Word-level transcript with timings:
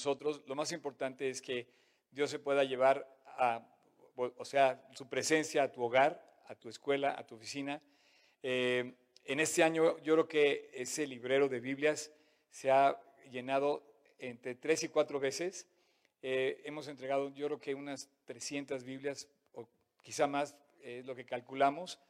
nosotros, 0.00 0.40
lo 0.46 0.54
más 0.54 0.72
importante 0.72 1.28
es 1.28 1.42
que 1.42 1.66
Dios 2.10 2.30
se 2.30 2.38
pueda 2.38 2.64
llevar 2.64 3.06
a, 3.36 3.62
o 4.16 4.44
sea, 4.46 4.82
su 4.94 5.06
presencia 5.10 5.62
a 5.62 5.70
tu 5.70 5.82
hogar, 5.82 6.24
a 6.46 6.54
tu 6.54 6.70
escuela, 6.70 7.14
a 7.18 7.26
tu 7.26 7.34
oficina. 7.34 7.82
Eh, 8.42 8.94
en 9.26 9.40
este 9.40 9.62
año 9.62 9.98
yo 9.98 10.14
creo 10.14 10.26
que 10.26 10.70
ese 10.72 11.06
librero 11.06 11.50
de 11.50 11.60
Biblias 11.60 12.10
se 12.48 12.70
ha 12.70 12.98
llenado 13.30 13.82
entre 14.18 14.54
tres 14.54 14.82
y 14.84 14.88
cuatro 14.88 15.20
veces. 15.20 15.68
Eh, 16.22 16.62
hemos 16.64 16.88
entregado 16.88 17.28
yo 17.34 17.48
creo 17.48 17.60
que 17.60 17.74
unas 17.74 18.08
300 18.24 18.82
Biblias 18.84 19.28
o 19.52 19.68
quizá 20.02 20.26
más, 20.26 20.56
es 20.82 21.04
lo 21.04 21.14
que 21.14 21.26
calculamos. 21.26 22.00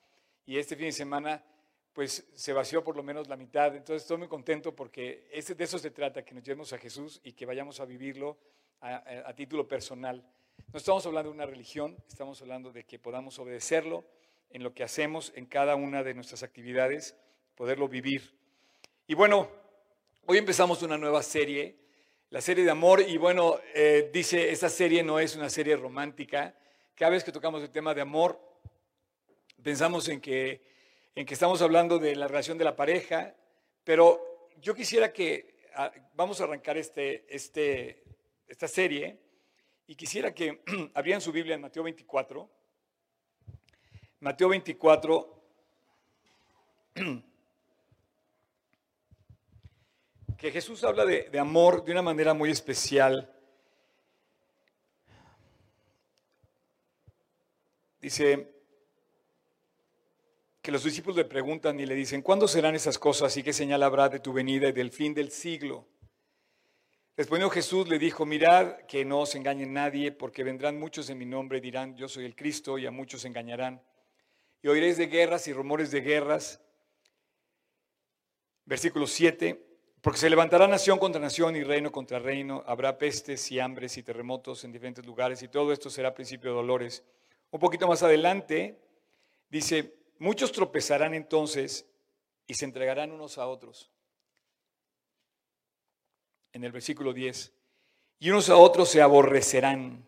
Y 0.46 0.58
este 0.58 0.76
fin 0.76 0.86
de 0.86 0.92
semana 0.92 1.44
pues 1.92 2.26
se 2.34 2.52
vació 2.52 2.84
por 2.84 2.96
lo 2.96 3.02
menos 3.02 3.28
la 3.28 3.36
mitad. 3.36 3.74
Entonces 3.74 4.02
estoy 4.02 4.18
muy 4.18 4.28
contento 4.28 4.74
porque 4.74 5.28
de 5.30 5.64
eso 5.64 5.78
se 5.78 5.90
trata, 5.90 6.24
que 6.24 6.34
nos 6.34 6.44
llevemos 6.44 6.72
a 6.72 6.78
Jesús 6.78 7.20
y 7.24 7.32
que 7.32 7.46
vayamos 7.46 7.80
a 7.80 7.84
vivirlo 7.84 8.38
a, 8.80 9.32
título 9.34 9.68
personal. 9.68 10.24
No 10.72 10.78
estamos 10.78 11.04
hablando 11.06 11.30
de 11.30 11.34
una 11.34 11.46
religión, 11.46 11.96
estamos 12.08 12.40
hablando 12.42 12.72
de 12.72 12.84
que 12.84 12.98
podamos 12.98 13.38
obedecerlo 13.38 14.04
en 14.50 14.62
lo 14.62 14.72
que 14.72 14.82
hacemos, 14.82 15.32
en 15.34 15.46
cada 15.46 15.76
una 15.76 16.02
de 16.02 16.14
nuestras 16.14 16.42
actividades, 16.42 17.16
poderlo 17.54 17.88
vivir. 17.88 18.34
Y 19.06 19.14
bueno, 19.14 19.50
hoy 20.26 20.38
empezamos 20.38 20.82
una 20.82 20.96
nueva 20.96 21.22
serie, 21.22 21.76
la 22.30 22.40
serie 22.40 22.64
de 22.64 22.70
amor, 22.70 23.00
y 23.00 23.16
bueno, 23.16 23.58
eh, 23.74 24.10
dice, 24.12 24.50
esta 24.50 24.68
serie 24.68 25.02
no 25.02 25.18
es 25.18 25.36
una 25.36 25.50
serie 25.50 25.76
romántica. 25.76 26.54
Cada 26.94 27.10
vez 27.10 27.24
que 27.24 27.32
tocamos 27.32 27.62
el 27.62 27.70
tema 27.70 27.94
de 27.94 28.00
amor, 28.00 28.40
pensamos 29.62 30.08
en 30.08 30.20
que 30.20 30.62
en 31.14 31.26
que 31.26 31.34
estamos 31.34 31.60
hablando 31.62 31.98
de 31.98 32.14
la 32.16 32.28
relación 32.28 32.56
de 32.58 32.64
la 32.64 32.76
pareja, 32.76 33.34
pero 33.84 34.48
yo 34.60 34.74
quisiera 34.74 35.12
que 35.12 35.68
ah, 35.74 35.92
vamos 36.14 36.40
a 36.40 36.44
arrancar 36.44 36.76
este, 36.78 37.26
este, 37.34 38.04
esta 38.46 38.68
serie 38.68 39.18
y 39.86 39.96
quisiera 39.96 40.32
que 40.34 40.62
abrieran 40.94 41.20
su 41.20 41.32
Biblia 41.32 41.56
en 41.56 41.60
Mateo 41.62 41.82
24. 41.82 42.48
Mateo 44.20 44.48
24, 44.50 45.42
que 50.38 50.50
Jesús 50.52 50.84
habla 50.84 51.04
de, 51.04 51.30
de 51.30 51.38
amor 51.38 51.84
de 51.84 51.92
una 51.92 52.02
manera 52.02 52.34
muy 52.34 52.50
especial. 52.50 53.34
Dice, 58.00 58.59
los 60.70 60.84
discípulos 60.84 61.16
le 61.16 61.24
preguntan 61.24 61.80
y 61.80 61.86
le 61.86 61.94
dicen, 61.94 62.22
¿cuándo 62.22 62.46
serán 62.46 62.74
esas 62.74 62.98
cosas 62.98 63.36
y 63.36 63.42
qué 63.42 63.52
señal 63.52 63.82
habrá 63.82 64.08
de 64.08 64.20
tu 64.20 64.32
venida 64.32 64.68
y 64.68 64.72
del 64.72 64.90
fin 64.90 65.14
del 65.14 65.30
siglo? 65.30 65.88
Respondió 67.16 67.50
Jesús, 67.50 67.88
le 67.88 67.98
dijo, 67.98 68.24
mirad 68.24 68.78
que 68.88 69.04
no 69.04 69.20
os 69.20 69.34
engañe 69.34 69.66
nadie, 69.66 70.12
porque 70.12 70.42
vendrán 70.42 70.78
muchos 70.78 71.10
en 71.10 71.18
mi 71.18 71.26
nombre 71.26 71.58
y 71.58 71.60
dirán, 71.60 71.94
yo 71.96 72.08
soy 72.08 72.24
el 72.24 72.34
Cristo, 72.34 72.78
y 72.78 72.86
a 72.86 72.90
muchos 72.90 73.24
engañarán. 73.24 73.82
Y 74.62 74.68
oiréis 74.68 74.96
de 74.96 75.06
guerras 75.06 75.46
y 75.46 75.52
rumores 75.52 75.90
de 75.90 76.00
guerras. 76.00 76.62
Versículo 78.64 79.06
7, 79.06 79.62
porque 80.00 80.18
se 80.18 80.30
levantará 80.30 80.66
nación 80.66 80.98
contra 80.98 81.20
nación 81.20 81.56
y 81.56 81.62
reino 81.62 81.92
contra 81.92 82.18
reino, 82.18 82.64
habrá 82.66 82.96
pestes 82.96 83.52
y 83.52 83.60
hambres 83.60 83.98
y 83.98 84.02
terremotos 84.02 84.64
en 84.64 84.72
diferentes 84.72 85.04
lugares, 85.04 85.42
y 85.42 85.48
todo 85.48 85.72
esto 85.72 85.90
será 85.90 86.14
principio 86.14 86.50
de 86.50 86.56
dolores. 86.56 87.04
Un 87.50 87.60
poquito 87.60 87.86
más 87.86 88.02
adelante 88.02 88.80
dice, 89.50 89.99
Muchos 90.20 90.52
tropezarán 90.52 91.14
entonces 91.14 91.86
y 92.46 92.52
se 92.52 92.66
entregarán 92.66 93.10
unos 93.10 93.38
a 93.38 93.48
otros. 93.48 93.90
En 96.52 96.62
el 96.62 96.72
versículo 96.72 97.14
10. 97.14 97.50
Y 98.18 98.28
unos 98.28 98.50
a 98.50 98.58
otros 98.58 98.90
se 98.90 99.00
aborrecerán. 99.00 100.06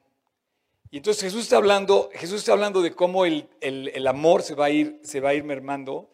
Y 0.90 0.98
entonces 0.98 1.22
Jesús 1.22 1.44
está 1.44 1.56
hablando, 1.56 2.10
Jesús 2.12 2.40
está 2.40 2.52
hablando 2.52 2.82
de 2.82 2.94
cómo 2.94 3.24
el, 3.24 3.48
el 3.62 4.06
amor 4.06 4.42
se 4.42 4.54
va, 4.54 4.66
a 4.66 4.70
ir, 4.70 5.00
se 5.02 5.20
va 5.20 5.30
a 5.30 5.34
ir 5.34 5.44
mermando. 5.44 6.10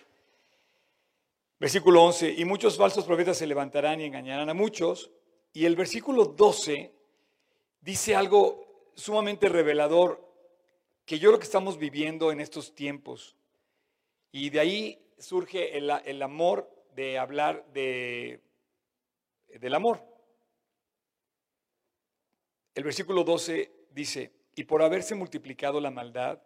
Versículo 1.59 2.05
11. 2.05 2.35
Y 2.39 2.45
muchos 2.45 2.77
falsos 2.77 3.05
profetas 3.05 3.37
se 3.37 3.49
levantarán 3.49 4.01
y 4.01 4.05
engañarán 4.05 4.49
a 4.49 4.55
muchos. 4.55 5.11
Y 5.53 5.65
el 5.65 5.75
versículo 5.75 6.25
12 6.27 6.95
dice 7.81 8.15
algo 8.15 8.93
sumamente 8.95 9.49
revelador 9.49 10.25
que 11.05 11.19
yo 11.19 11.33
lo 11.33 11.41
que 11.41 11.47
estamos 11.47 11.79
viviendo 11.79 12.31
en 12.31 12.41
estos 12.41 12.77
tiempos. 12.77 13.35
Y 14.31 14.51
de 14.51 14.61
ahí 14.61 15.13
surge 15.19 15.77
el, 15.77 16.23
amor 16.23 16.71
de 16.95 17.19
hablar 17.19 17.67
de, 17.73 18.41
del 19.61 19.75
amor. 19.75 20.05
El 22.75 22.85
versículo 22.85 23.25
12 23.25 23.89
dice, 23.91 24.33
y 24.55 24.65
por 24.65 24.83
haberse 24.83 25.15
multiplicado 25.15 25.81
la 25.81 25.91
maldad, 25.91 26.43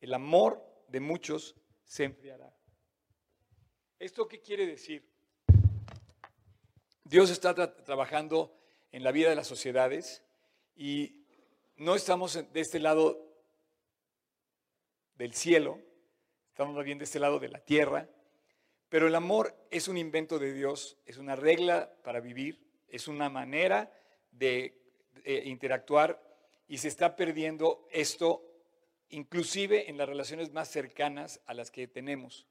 el 0.00 0.14
amor 0.14 0.64
de 0.88 1.00
muchos 1.00 1.54
se 1.84 2.04
enfriará. 2.04 2.52
¿Esto 3.98 4.26
qué 4.26 4.40
quiere 4.40 4.66
decir? 4.66 5.08
Dios 7.04 7.30
está 7.30 7.54
trabajando 7.84 8.58
en 8.90 9.04
la 9.04 9.12
vida 9.12 9.28
de 9.28 9.36
las 9.36 9.46
sociedades 9.46 10.24
y 10.74 11.24
no 11.76 11.94
estamos 11.94 12.34
de 12.34 12.60
este 12.60 12.80
lado 12.80 13.32
del 15.16 15.34
cielo, 15.34 15.78
estamos 16.52 16.84
bien 16.84 16.98
de 16.98 17.04
este 17.04 17.18
lado 17.18 17.38
de 17.38 17.48
la 17.48 17.60
tierra, 17.60 18.06
pero 18.90 19.06
el 19.06 19.14
amor 19.14 19.56
es 19.70 19.88
un 19.88 19.96
invento 19.96 20.38
de 20.38 20.52
Dios, 20.52 20.98
es 21.06 21.16
una 21.16 21.34
regla 21.34 21.90
para 22.04 22.20
vivir, 22.20 22.60
es 22.88 23.08
una 23.08 23.30
manera 23.30 23.90
de, 24.32 24.78
interactuar 25.44 26.22
y 26.68 26.76
se 26.76 26.88
está 26.88 27.16
perdiendo 27.16 27.86
esto 27.90 28.42
inclusive 29.08 29.88
en 29.88 29.96
las 29.96 30.06
relaciones 30.06 30.52
más 30.52 30.68
cercanas 30.68 31.40
a 31.46 31.54
las 31.54 31.70
que 31.70 31.88
tenemos. 31.88 32.46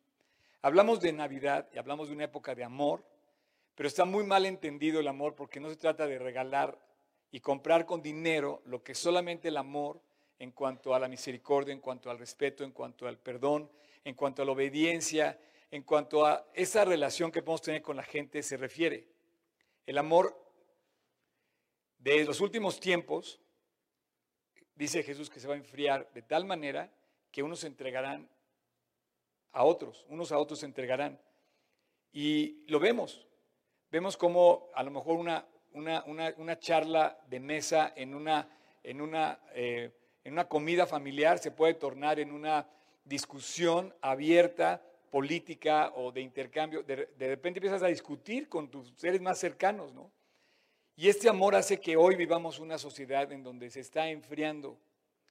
Hablamos 0.64 1.00
de 1.00 1.14
Navidad 1.14 1.70
y 1.72 1.78
hablamos 1.78 2.08
de 2.08 2.16
una 2.16 2.24
época 2.24 2.56
de 2.56 2.64
amor, 2.64 3.06
pero 3.76 3.88
está 3.88 4.06
muy 4.06 4.24
mal 4.24 4.48
entendido 4.48 5.00
el 5.00 5.08
amor 5.08 5.36
porque 5.36 5.60
no 5.60 5.70
se 5.70 5.76
trata 5.76 6.08
de 6.08 6.18
regalar 6.18 6.80
y 7.30 7.40
comprar 7.40 7.86
con 7.86 8.02
dinero 8.02 8.64
lo 8.66 8.84
que 8.84 8.96
solamente 8.96 9.50
el 9.50 9.58
amor 9.58 10.02
en 10.40 10.52
cuanto 10.52 10.96
a 10.96 11.00
la 11.00 11.08
misericordia, 11.08 11.72
en 11.72 11.82
cuanto 11.82 12.10
al 12.10 12.18
respeto, 12.18 12.64
en 12.64 12.72
cuanto 12.72 13.08
al 13.08 13.20
perdón, 13.20 13.70
en 14.04 14.16
cuanto 14.16 14.42
a 14.42 14.46
la 14.46 14.52
obediencia, 14.52 15.40
en 15.70 15.84
cuanto 15.84 16.26
a 16.26 16.50
esa 16.54 16.86
relación 16.86 17.32
que 17.32 17.42
podemos 17.42 17.62
tener 17.62 17.82
con 17.82 17.96
la 17.96 18.04
gente 18.04 18.44
se 18.44 18.58
refiere. 18.58 19.08
El 19.86 19.98
amor 19.98 20.38
de 21.98 22.26
los 22.26 22.42
últimos 22.42 22.80
tiempos, 22.80 23.40
dice 24.76 25.04
Jesús 25.04 25.30
que 25.30 25.40
se 25.40 25.48
va 25.48 25.54
a 25.54 25.58
enfriar 25.58 26.12
de 26.14 26.22
tal 26.24 26.46
manera 26.46 26.92
que 27.32 27.44
unos 27.44 27.60
se 27.60 27.68
entregarán 27.68 28.30
a 29.52 29.64
otros, 29.64 30.06
unos 30.10 30.32
a 30.32 30.38
otros 30.38 30.60
se 30.60 30.66
entregarán. 30.66 31.22
Y 32.12 32.66
lo 32.68 32.80
vemos, 32.80 33.28
vemos 33.90 34.18
como 34.18 34.70
a 34.74 34.84
lo 34.84 34.92
mejor 34.92 35.18
una, 35.18 35.48
una, 35.74 36.60
charla 36.60 37.18
de 37.28 37.40
mesa 37.40 37.94
en 37.96 38.14
una, 38.14 38.50
en, 38.84 39.00
una, 39.00 39.40
eh, 39.54 39.92
en 40.24 40.34
una 40.34 40.48
comida 40.50 40.86
familiar 40.86 41.40
se 41.40 41.52
puede 41.52 41.76
tornar 41.76 42.20
en 42.20 42.32
una 42.32 42.68
discusión 43.04 43.94
abierta, 44.02 44.82
política 45.10 45.92
o 45.96 46.12
de 46.12 46.22
intercambio, 46.22 46.84
de, 46.84 47.06
repente 47.18 47.60
empiezas 47.60 47.84
a 47.84 47.88
discutir 47.88 48.48
con 48.48 48.72
tus 48.72 48.94
seres 48.96 49.22
más 49.22 49.38
cercanos, 49.38 49.94
¿no? 49.94 50.10
Y 50.96 51.10
este 51.10 51.30
amor 51.30 51.56
hace 51.56 51.80
que 51.80 51.98
hoy 51.98 52.16
vivamos 52.16 52.60
una 52.60 52.78
sociedad 52.78 53.32
en 53.32 53.44
donde 53.44 53.70
se 53.70 53.82
está 53.82 54.10
enfriando, 54.10 54.78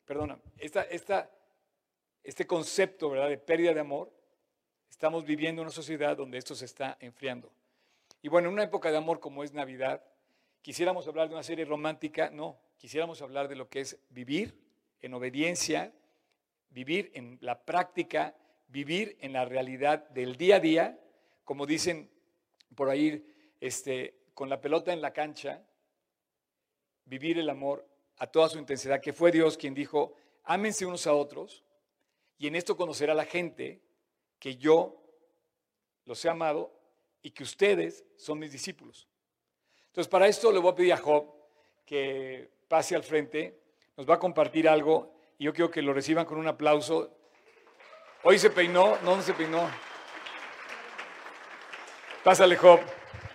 perdona, 0.04 0.38
esta, 0.58 0.82
esta, 0.82 1.30
este 2.22 2.46
concepto, 2.46 3.10
¿verdad?, 3.10 3.28
de 3.28 3.38
pérdida 3.38 3.72
de 3.72 3.80
amor, 3.80 4.12
estamos 4.90 5.24
viviendo 5.24 5.62
una 5.62 5.70
sociedad 5.70 6.16
donde 6.16 6.38
esto 6.38 6.54
se 6.54 6.64
está 6.64 6.96
enfriando. 7.00 7.50
Y 8.20 8.28
bueno, 8.28 8.48
en 8.48 8.54
una 8.54 8.64
época 8.64 8.90
de 8.90 8.98
amor 8.98 9.20
como 9.20 9.44
es 9.44 9.54
Navidad, 9.54 10.02
quisiéramos 10.60 11.06
hablar 11.08 11.28
de 11.28 11.34
una 11.34 11.42
serie 11.42 11.64
romántica, 11.64 12.30
no, 12.30 12.58
quisiéramos 12.76 13.22
hablar 13.22 13.48
de 13.48 13.56
lo 13.56 13.68
que 13.68 13.80
es 13.80 13.98
vivir 14.10 14.58
en 15.00 15.14
obediencia, 15.14 15.92
vivir 16.70 17.10
en 17.14 17.38
la 17.40 17.62
práctica, 17.64 18.34
vivir 18.68 19.16
en 19.20 19.32
la 19.32 19.44
realidad 19.44 20.08
del 20.10 20.36
día 20.36 20.56
a 20.56 20.60
día, 20.60 21.00
como 21.44 21.66
dicen 21.66 22.10
por 22.74 22.88
ahí, 22.88 23.26
este, 23.60 24.14
con 24.34 24.48
la 24.48 24.60
pelota 24.60 24.92
en 24.92 25.02
la 25.02 25.12
cancha, 25.12 25.62
vivir 27.04 27.38
el 27.38 27.50
amor 27.50 27.86
a 28.18 28.26
toda 28.26 28.48
su 28.48 28.58
intensidad, 28.58 29.00
que 29.00 29.12
fue 29.12 29.32
Dios 29.32 29.56
quien 29.56 29.74
dijo, 29.74 30.14
ámense 30.44 30.86
unos 30.86 31.06
a 31.06 31.14
otros, 31.14 31.64
y 32.38 32.46
en 32.46 32.54
esto 32.54 32.76
conocerá 32.76 33.14
la 33.14 33.24
gente 33.24 33.82
que 34.38 34.56
yo 34.56 35.02
los 36.04 36.24
he 36.24 36.28
amado 36.28 36.72
y 37.22 37.30
que 37.30 37.42
ustedes 37.42 38.04
son 38.16 38.38
mis 38.38 38.52
discípulos. 38.52 39.08
Entonces, 39.88 40.08
para 40.08 40.28
esto 40.28 40.50
le 40.52 40.58
voy 40.58 40.72
a 40.72 40.74
pedir 40.74 40.92
a 40.92 40.96
Job 40.96 41.34
que 41.84 42.48
pase 42.68 42.94
al 42.94 43.02
frente, 43.02 43.60
nos 43.96 44.08
va 44.08 44.14
a 44.14 44.18
compartir 44.18 44.68
algo 44.68 45.19
y 45.40 45.44
yo 45.44 45.54
quiero 45.54 45.70
que 45.70 45.80
lo 45.80 45.94
reciban 45.94 46.26
con 46.26 46.36
un 46.36 46.46
aplauso. 46.48 47.16
Hoy 48.24 48.38
se 48.38 48.50
peinó, 48.50 48.98
no, 49.00 49.22
se 49.22 49.32
peinó. 49.32 49.70
Pásale, 52.22 52.56
Job. 52.56 52.78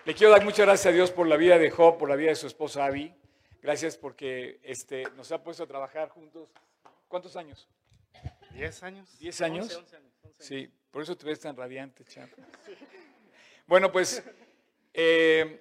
Le 0.05 0.13
quiero 0.13 0.31
dar 0.31 0.43
muchas 0.43 0.67
gracias 0.67 0.85
a 0.85 0.95
Dios 0.95 1.09
por 1.09 1.25
la 1.25 1.35
vida 1.35 1.57
de 1.57 1.71
Job, 1.71 1.97
por 1.97 2.07
la 2.07 2.15
vida 2.15 2.29
de 2.29 2.35
su 2.35 2.45
esposa 2.45 2.85
Abby. 2.85 3.11
Gracias 3.59 3.97
porque 3.97 4.59
este, 4.61 5.05
nos 5.15 5.31
ha 5.31 5.41
puesto 5.41 5.63
a 5.63 5.65
trabajar 5.65 6.09
juntos. 6.09 6.47
¿Cuántos 7.07 7.35
años? 7.37 7.67
¿Diez 8.51 8.83
años? 8.83 9.17
¿Diez 9.17 9.41
años? 9.41 9.63
Once, 9.63 9.77
once 9.77 9.95
años, 9.95 10.13
once 10.21 10.27
años. 10.27 10.47
Sí, 10.47 10.71
por 10.91 11.01
eso 11.01 11.17
te 11.17 11.25
ves 11.25 11.39
tan 11.39 11.57
radiante, 11.57 12.05
Chap. 12.05 12.29
Bueno, 13.65 13.91
pues, 13.91 14.23
eh, 14.93 15.59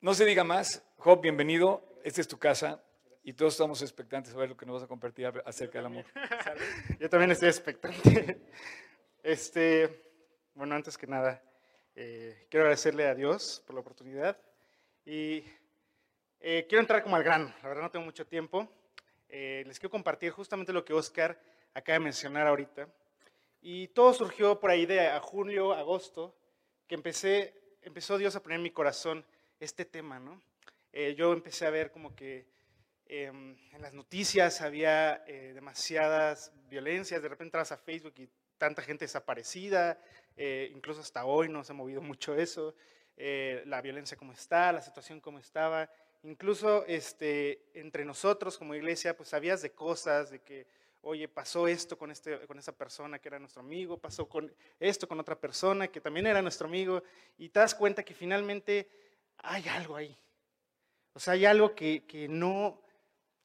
no 0.00 0.14
se 0.14 0.24
diga 0.24 0.44
más. 0.44 0.84
Job, 0.98 1.20
bienvenido. 1.20 1.82
Esta 2.04 2.20
es 2.20 2.28
tu 2.28 2.38
casa 2.38 2.83
y 3.24 3.32
todos 3.32 3.54
estamos 3.54 3.80
expectantes 3.80 4.34
a 4.34 4.36
ver 4.36 4.50
lo 4.50 4.56
que 4.56 4.66
nos 4.66 4.74
vas 4.74 4.82
a 4.84 4.86
compartir 4.86 5.26
acerca 5.46 5.78
del 5.78 5.86
amor. 5.86 6.04
Yo 7.00 7.08
también 7.08 7.30
estoy 7.30 7.48
expectante. 7.48 8.40
Este, 9.22 10.12
bueno, 10.52 10.74
antes 10.74 10.98
que 10.98 11.06
nada, 11.06 11.42
eh, 11.94 12.46
quiero 12.50 12.64
agradecerle 12.64 13.06
a 13.06 13.14
Dios 13.14 13.62
por 13.66 13.72
la 13.72 13.80
oportunidad 13.80 14.38
y 15.06 15.42
eh, 16.40 16.66
quiero 16.68 16.82
entrar 16.82 17.02
como 17.02 17.16
al 17.16 17.24
grano. 17.24 17.50
La 17.62 17.70
verdad 17.70 17.84
no 17.84 17.90
tengo 17.90 18.04
mucho 18.04 18.26
tiempo. 18.26 18.68
Eh, 19.30 19.64
les 19.66 19.78
quiero 19.78 19.92
compartir 19.92 20.30
justamente 20.30 20.74
lo 20.74 20.84
que 20.84 20.92
Oscar 20.92 21.40
acaba 21.72 21.94
de 21.94 22.04
mencionar 22.04 22.46
ahorita. 22.46 22.86
Y 23.62 23.88
todo 23.88 24.12
surgió 24.12 24.60
por 24.60 24.70
ahí 24.70 24.84
de 24.84 25.08
a 25.08 25.20
julio, 25.20 25.72
agosto, 25.72 26.36
que 26.86 26.94
empecé, 26.94 27.78
empezó 27.80 28.18
Dios 28.18 28.36
a 28.36 28.42
poner 28.42 28.56
en 28.56 28.62
mi 28.62 28.72
corazón 28.72 29.24
este 29.58 29.86
tema, 29.86 30.18
¿no? 30.18 30.42
Eh, 30.92 31.14
yo 31.16 31.32
empecé 31.32 31.64
a 31.64 31.70
ver 31.70 31.90
como 31.90 32.14
que 32.14 32.53
em, 33.22 33.56
en 33.72 33.82
las 33.82 33.94
noticias 33.94 34.60
había 34.60 35.24
eh, 35.26 35.52
demasiadas 35.54 36.52
violencias, 36.68 37.22
de 37.22 37.28
repente 37.28 37.56
entras 37.56 37.72
a 37.72 37.76
Facebook 37.76 38.14
y 38.18 38.28
tanta 38.58 38.82
gente 38.82 39.04
desaparecida, 39.04 40.00
eh, 40.36 40.70
incluso 40.74 41.00
hasta 41.00 41.24
hoy 41.24 41.48
no 41.48 41.64
se 41.64 41.72
ha 41.72 41.76
movido 41.76 42.00
mucho 42.02 42.34
eso, 42.36 42.74
la 43.16 43.80
violencia 43.80 44.16
como 44.16 44.32
está, 44.32 44.72
la 44.72 44.82
situación 44.82 45.20
como 45.20 45.38
estaba, 45.38 45.88
incluso 46.24 46.84
este, 46.86 47.62
entre 47.74 48.04
nosotros 48.04 48.58
como 48.58 48.74
iglesia, 48.74 49.16
pues 49.16 49.28
sabías 49.28 49.62
de 49.62 49.70
cosas, 49.70 50.30
de 50.30 50.40
que 50.40 50.66
oye, 51.04 51.28
pasó 51.28 51.68
esto 51.68 51.96
con, 51.96 52.10
este, 52.10 52.46
con 52.46 52.58
esa 52.58 52.72
persona 52.72 53.18
que 53.18 53.28
era 53.28 53.38
nuestro 53.38 53.60
amigo, 53.60 53.98
pasó 53.98 54.28
con 54.28 54.52
esto 54.80 55.06
con 55.06 55.20
otra 55.20 55.38
persona 55.38 55.88
que 55.88 56.00
también 56.00 56.26
era 56.26 56.42
nuestro 56.42 56.66
amigo, 56.66 57.02
y 57.36 57.50
te 57.50 57.60
das 57.60 57.74
cuenta 57.74 58.02
que 58.02 58.14
finalmente 58.14 58.88
hay 59.38 59.68
algo 59.68 59.96
ahí. 59.96 60.18
O 61.12 61.20
sea, 61.20 61.34
hay 61.34 61.44
algo 61.44 61.74
que, 61.74 62.04
que 62.06 62.26
no, 62.26 62.82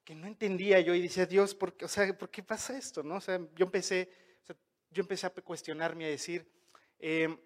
que 0.09 0.15
no 0.15 0.25
entendía 0.25 0.79
yo 0.79 0.95
y 0.95 1.03
decía, 1.03 1.27
Dios, 1.27 1.53
¿por 1.53 1.73
qué, 1.73 1.85
o 1.85 1.87
sea, 1.87 2.17
¿por 2.17 2.31
qué 2.31 2.41
pasa 2.41 2.75
esto? 2.75 3.03
¿no? 3.03 3.17
O 3.17 3.21
sea, 3.21 3.39
yo 3.53 3.65
empecé, 3.65 4.09
o 4.41 4.45
sea, 4.47 4.55
yo 4.89 5.01
empecé 5.01 5.27
a 5.27 5.29
cuestionarme, 5.29 6.05
a 6.05 6.07
decir, 6.07 6.47
eh, 6.97 7.37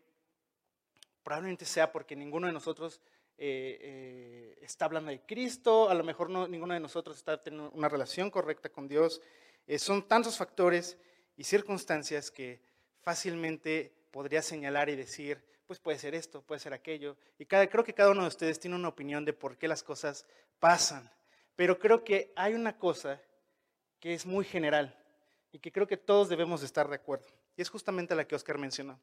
probablemente 1.24 1.66
sea 1.66 1.92
porque 1.92 2.16
ninguno 2.16 2.48
de 2.48 2.54
nosotros 2.54 3.02
eh, 3.38 3.78
eh, 3.82 4.60
está 4.62 4.86
hablando 4.86 5.12
de 5.12 5.20
Cristo, 5.26 5.90
a 5.90 5.94
lo 5.94 6.06
mejor 6.06 6.30
no, 6.30 6.48
ninguno 6.48 6.74
de 6.74 6.80
nosotros 6.80 7.18
está 7.18 7.44
teniendo 7.44 7.70
una 7.72 7.90
relación 7.90 8.32
correcta 8.32 8.70
con 8.70 8.88
Dios. 8.88 9.20
Eh, 9.68 9.78
son 9.78 10.08
tantos 10.08 10.38
factores 10.38 10.98
y 11.36 11.44
circunstancias 11.44 12.32
que 12.32 12.62
fácilmente 13.02 13.92
podría 14.10 14.42
señalar 14.42 14.88
y 14.88 14.96
decir, 14.96 15.44
pues 15.68 15.82
puede 15.82 16.00
ser 16.00 16.16
esto, 16.16 16.42
puede 16.42 16.60
ser 16.60 16.72
aquello. 16.74 17.18
Y 17.38 17.46
cada, 17.46 17.68
creo 17.68 17.84
que 17.84 17.94
cada 17.94 18.12
uno 18.12 18.22
de 18.22 18.30
ustedes 18.30 18.58
tiene 18.58 18.78
una 18.78 18.88
opinión 18.88 19.26
de 19.26 19.34
por 19.34 19.58
qué 19.58 19.68
las 19.68 19.84
cosas 19.84 20.26
pasan. 20.62 21.12
Pero 21.56 21.78
creo 21.80 22.04
que 22.04 22.34
hay 22.36 22.54
una 22.54 22.78
cosa 22.78 23.22
que 24.00 24.14
es 24.14 24.26
muy 24.26 24.46
general 24.46 24.98
y 25.52 25.60
que 25.60 25.72
creo 25.72 25.88
que 25.88 25.98
todos 25.98 26.30
debemos 26.30 26.64
estar 26.64 26.88
de 26.90 26.96
acuerdo. 26.96 27.28
Y 27.56 27.62
es 27.62 27.70
justamente 27.70 28.16
la 28.16 28.26
que 28.26 28.36
Oscar 28.36 28.58
mencionó. 28.58 29.00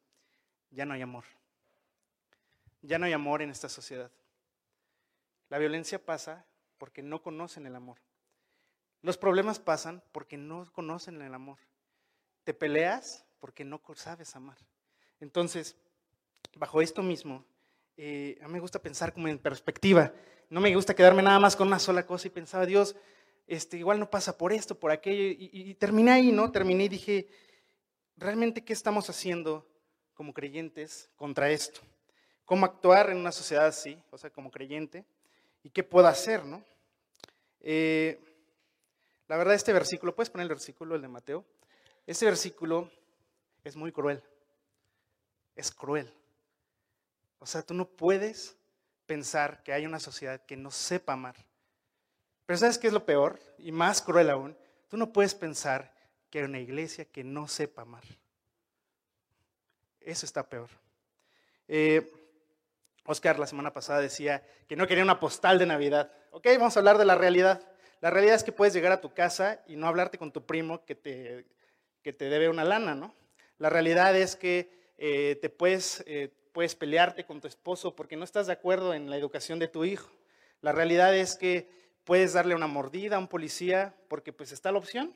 Ya 0.71 0.85
no 0.85 0.95
hay 0.95 1.03
amor. 1.03 1.25
Ya 2.83 2.99
no 2.99 3.07
hay 3.07 3.13
amor 3.13 3.43
en 3.43 3.51
esta 3.51 3.69
sociedad. 3.69 4.11
La 5.49 5.59
violencia 5.59 6.05
pasa 6.05 6.45
porque 6.79 7.03
no 7.03 7.23
conocen 7.23 7.67
el 7.67 7.77
amor. 7.77 7.99
Los 9.03 9.17
problemas 9.17 9.59
pasan 9.59 10.03
porque 10.13 10.37
no 10.37 10.71
conocen 10.73 11.21
el 11.23 11.35
amor. 11.35 11.59
Te 12.45 12.55
peleas 12.55 13.25
porque 13.39 13.65
no 13.65 13.81
sabes 13.95 14.35
amar. 14.37 14.59
Entonces, 15.21 15.77
bajo 16.55 16.83
esto 16.83 17.03
mismo, 17.03 17.45
eh, 17.97 18.39
a 18.43 18.47
mí 18.47 18.55
me 18.55 18.61
gusta 18.61 18.81
pensar 18.81 19.13
como 19.13 19.29
en 19.29 19.39
perspectiva. 19.39 20.13
No 20.49 20.61
me 20.61 20.75
gusta 20.75 20.95
quedarme 20.95 21.23
nada 21.23 21.39
más 21.39 21.55
con 21.55 21.69
una 21.69 21.79
sola 21.79 22.07
cosa 22.07 22.27
y 22.27 22.31
pensaba, 22.31 22.67
Dios, 22.67 22.97
este, 23.47 23.77
igual 23.77 23.99
no 23.99 24.09
pasa 24.09 24.37
por 24.39 24.53
esto, 24.53 24.79
por 24.79 24.91
aquello. 24.91 25.37
Y, 25.39 25.75
terminé 25.75 26.13
ahí, 26.13 26.33
¿no? 26.33 26.51
Terminé 26.51 26.85
y 26.85 26.89
dije, 26.89 27.29
¿realmente 28.17 28.65
qué 28.65 28.73
estamos 28.73 29.11
haciendo 29.11 29.67
como 30.15 30.33
creyentes 30.33 31.11
contra 31.17 31.51
esto? 31.51 31.81
¿Cómo 32.45 32.67
actuar 32.67 33.11
en 33.11 33.17
una 33.17 33.33
sociedad 33.33 33.67
así, 33.67 34.01
o 34.11 34.19
sea, 34.19 34.31
como 34.31 34.51
creyente? 34.51 35.05
¿Y 35.63 35.71
qué 35.71 35.83
puedo 35.83 36.07
hacer, 36.07 36.45
no? 36.45 36.65
Eh, 37.61 38.19
la 39.29 39.37
verdad, 39.37 39.55
este 39.55 39.73
versículo, 39.73 40.15
¿puedes 40.15 40.31
poner 40.31 40.45
el 40.45 40.49
versículo, 40.49 40.95
el 40.95 41.03
de 41.03 41.09
Mateo? 41.09 41.45
Este 42.07 42.25
versículo 42.25 42.91
es 43.63 43.77
muy 43.77 43.93
cruel. 43.93 44.23
Es 45.55 45.71
cruel. 45.71 46.13
O 47.41 47.47
sea, 47.47 47.63
tú 47.63 47.75
no 47.75 47.89
puedes 47.89 48.57
pensar 49.07 49.63
que 49.65 49.73
hay 49.73 49.85
una 49.85 49.99
sociedad 49.99 50.41
que 50.47 50.57
no 50.57 50.71
sepa 50.71 51.15
amar. 51.15 51.35
Pero 52.47 52.59
¿sabes 52.59 52.79
qué 52.79 52.87
es 52.87 52.93
lo 52.93 53.05
peor? 53.05 53.41
Y 53.59 53.73
más 53.73 54.01
cruel 54.01 54.31
aún, 54.31 54.57
tú 54.89 54.97
no 54.97 55.13
puedes 55.13 55.35
pensar 55.35 55.93
que 56.31 56.39
hay 56.39 56.45
una 56.45 56.61
iglesia 56.61 57.05
que 57.05 57.25
no 57.25 57.49
sepa 57.49 57.83
amar. 57.83 58.05
Eso 60.01 60.27
está 60.27 60.49
peor. 60.49 60.69
Eh, 61.67 62.13
Oscar 63.05 63.39
la 63.39 63.47
semana 63.47 63.73
pasada 63.73 64.01
decía 64.01 64.45
que 64.69 64.77
no 64.77 64.87
quería 64.87 65.03
una 65.03 65.21
postal 65.21 65.59
de 65.59 65.67
Navidad. 65.67 66.13
Ok, 66.31 66.47
vamos 66.59 66.77
a 66.77 66.81
hablar 66.81 66.99
de 66.99 67.05
la 67.05 67.15
realidad. 67.15 67.67
La 68.01 68.11
realidad 68.11 68.37
es 68.37 68.45
que 68.45 68.53
puedes 68.53 68.75
llegar 68.75 68.93
a 68.93 69.01
tu 69.01 69.13
casa 69.13 69.63
y 69.67 69.77
no 69.77 69.87
hablarte 69.89 70.19
con 70.19 70.33
tu 70.33 70.47
primo 70.47 70.85
que 70.85 70.95
te, 70.95 71.47
que 72.03 72.13
te 72.13 72.29
debe 72.29 72.49
una 72.49 72.65
lana, 72.65 72.95
¿no? 72.95 73.15
La 73.59 73.69
realidad 73.69 74.17
es 74.17 74.37
que 74.37 74.93
eh, 74.97 75.39
te 75.41 75.51
puedes, 75.51 76.03
eh, 76.07 76.33
puedes 76.53 76.75
pelearte 76.75 77.25
con 77.25 77.41
tu 77.41 77.49
esposo 77.49 77.95
porque 77.95 78.17
no 78.17 78.25
estás 78.25 78.47
de 78.47 78.53
acuerdo 78.53 78.95
en 78.95 79.11
la 79.11 79.17
educación 79.17 79.59
de 79.59 79.69
tu 79.69 79.85
hijo. 79.85 80.11
La 80.61 80.73
realidad 80.73 81.17
es 81.17 81.37
que 81.37 81.71
puedes 82.05 82.33
darle 82.33 82.55
una 82.55 82.67
mordida 82.67 83.17
a 83.17 83.19
un 83.19 83.29
policía 83.29 83.95
porque 84.09 84.33
pues 84.33 84.53
está 84.53 84.73
la 84.73 84.79
opción, 84.79 85.15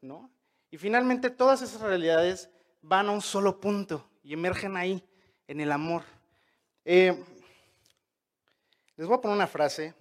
¿no? 0.00 0.30
Y 0.70 0.78
finalmente 0.78 1.30
todas 1.30 1.62
esas 1.62 1.80
realidades 1.80 2.50
van 2.80 3.08
a 3.08 3.12
un 3.12 3.20
solo 3.20 3.60
punto 3.60 4.08
y 4.22 4.32
emergen 4.32 4.76
ahí, 4.76 5.04
en 5.46 5.60
el 5.60 5.70
amor. 5.70 6.02
Eh, 6.84 7.14
les 8.96 9.06
voy 9.06 9.16
a 9.16 9.20
poner 9.20 9.36
una 9.36 9.46
frase 9.46 9.94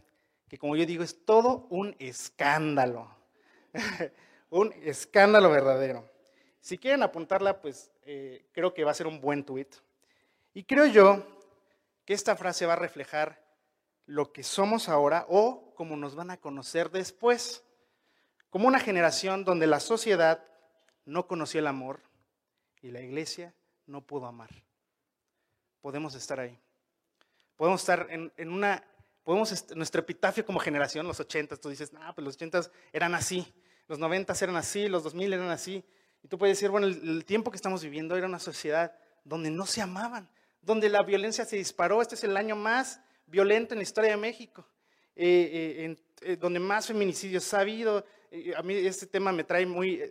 que 0.47 0.57
como 0.57 0.75
yo 0.75 0.85
digo 0.85 1.03
es 1.03 1.25
todo 1.25 1.67
un 1.69 1.95
escándalo. 1.99 3.09
un 4.49 4.73
escándalo 4.83 5.49
verdadero. 5.49 6.09
Si 6.59 6.77
quieren 6.77 7.03
apuntarla, 7.03 7.61
pues 7.61 7.89
eh, 8.03 8.45
creo 8.51 8.73
que 8.73 8.83
va 8.83 8.91
a 8.91 8.95
ser 8.95 9.07
un 9.07 9.21
buen 9.21 9.43
tuit. 9.43 9.73
Y 10.53 10.63
creo 10.63 10.85
yo 10.85 11.25
que 12.05 12.13
esta 12.13 12.35
frase 12.35 12.65
va 12.65 12.73
a 12.73 12.77
reflejar 12.77 13.43
lo 14.05 14.33
que 14.33 14.43
somos 14.43 14.89
ahora 14.89 15.25
o 15.29 15.73
como 15.75 15.95
nos 15.95 16.15
van 16.15 16.31
a 16.31 16.37
conocer 16.37 16.89
después. 16.91 17.63
Como 18.49 18.67
una 18.67 18.79
generación 18.79 19.45
donde 19.45 19.67
la 19.67 19.79
sociedad 19.79 20.43
no 21.05 21.27
conoció 21.27 21.59
el 21.59 21.67
amor 21.67 22.01
y 22.81 22.91
la 22.91 23.01
iglesia 23.01 23.53
no 23.85 24.05
pudo 24.05 24.25
amar. 24.25 24.49
Podemos 25.79 26.15
estar 26.15 26.39
ahí. 26.39 26.59
Podemos 27.55 27.81
estar 27.81 28.07
en, 28.09 28.49
una 28.49 28.83
podemos, 29.23 29.75
nuestro 29.75 30.01
epitafio 30.01 30.45
como 30.45 30.59
generación, 30.59 31.07
los 31.07 31.19
80, 31.19 31.57
tú 31.57 31.69
dices, 31.69 31.91
ah, 31.95 32.13
pues 32.13 32.25
los 32.25 32.35
80 32.35 32.61
eran 32.91 33.13
así, 33.15 33.53
los 33.87 33.99
90 33.99 34.33
eran 34.41 34.55
así, 34.55 34.87
los 34.87 35.03
2000 35.03 35.33
eran 35.33 35.49
así. 35.49 35.85
Y 36.23 36.27
tú 36.27 36.37
puedes 36.37 36.57
decir, 36.57 36.69
bueno, 36.69 36.87
el, 36.87 37.25
tiempo 37.25 37.51
que 37.51 37.57
estamos 37.57 37.83
viviendo 37.83 38.15
era 38.15 38.27
una 38.27 38.39
sociedad 38.39 38.93
donde 39.23 39.49
no 39.49 39.65
se 39.65 39.81
amaban, 39.81 40.29
donde 40.61 40.89
la 40.89 41.03
violencia 41.03 41.45
se 41.45 41.57
disparó. 41.57 42.01
Este 42.01 42.15
es 42.15 42.23
el 42.23 42.37
año 42.37 42.55
más 42.55 43.01
violento 43.25 43.73
en 43.73 43.79
la 43.79 43.83
historia 43.83 44.11
de 44.11 44.17
México, 44.17 44.67
eh, 45.15 45.85
eh, 45.85 45.95
eh, 46.21 46.37
donde 46.37 46.59
más 46.59 46.87
feminicidios 46.87 47.53
ha 47.53 47.61
habido. 47.61 48.05
a 48.55 48.61
mí 48.61 48.75
este 48.75 49.07
tema 49.07 49.31
me 49.31 49.43
trae 49.43 49.65
muy, 49.65 50.01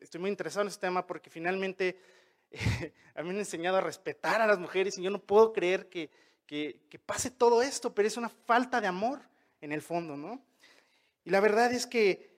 estoy 0.00 0.20
muy 0.20 0.30
interesado 0.30 0.62
en 0.62 0.68
este 0.68 0.80
tema 0.80 1.06
porque 1.06 1.30
finalmente 1.30 1.98
a 3.14 3.22
mí 3.22 3.28
me 3.28 3.34
han 3.34 3.38
enseñado 3.38 3.78
a 3.78 3.80
respetar 3.80 4.42
a 4.42 4.46
las 4.46 4.58
mujeres 4.58 4.98
y 4.98 5.02
yo 5.02 5.10
no 5.10 5.20
puedo 5.20 5.52
creer 5.52 5.88
que, 5.88 6.10
que, 6.46 6.98
pase 7.06 7.30
todo 7.30 7.62
esto, 7.62 7.94
pero 7.94 8.08
es 8.08 8.16
una 8.16 8.28
falta 8.28 8.80
de 8.80 8.88
amor 8.88 9.20
en 9.60 9.72
el 9.72 9.82
fondo, 9.82 10.16
¿no? 10.16 10.42
Y 11.24 11.30
la 11.30 11.38
verdad 11.40 11.72
es 11.72 11.86
que 11.86 12.28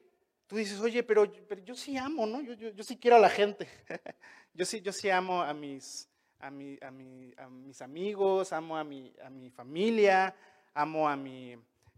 tú 0.46 0.56
dices, 0.56 0.80
oye, 0.80 1.02
pero, 1.02 1.32
pero 1.49 1.62
yo 1.62 1.75
sí 1.75 1.96
amo, 1.96 2.26
¿no? 2.26 2.42
Yo, 2.42 2.52
yo, 2.52 2.84
sí 2.84 2.99
quiero 2.99 3.16
a 3.16 3.20
la 3.20 3.30
gente. 3.30 3.66
yo, 4.54 4.66
sí, 4.66 4.82
yo 4.82 4.92
sí 4.92 5.08
amo 5.08 5.42
a 5.42 5.54
mis, 5.54 6.11
a, 6.42 6.50
mi, 6.50 6.76
a, 6.82 6.90
mi, 6.90 7.32
a 7.38 7.49
mis 7.49 7.80
amigos, 7.80 8.52
amo 8.52 8.76
a 8.76 8.84
mi, 8.84 9.12
a 9.25 9.30
mi 9.30 9.50
familia, 9.50 10.34
amo 10.75 11.08
a 11.08 11.16
mi, 11.16 11.56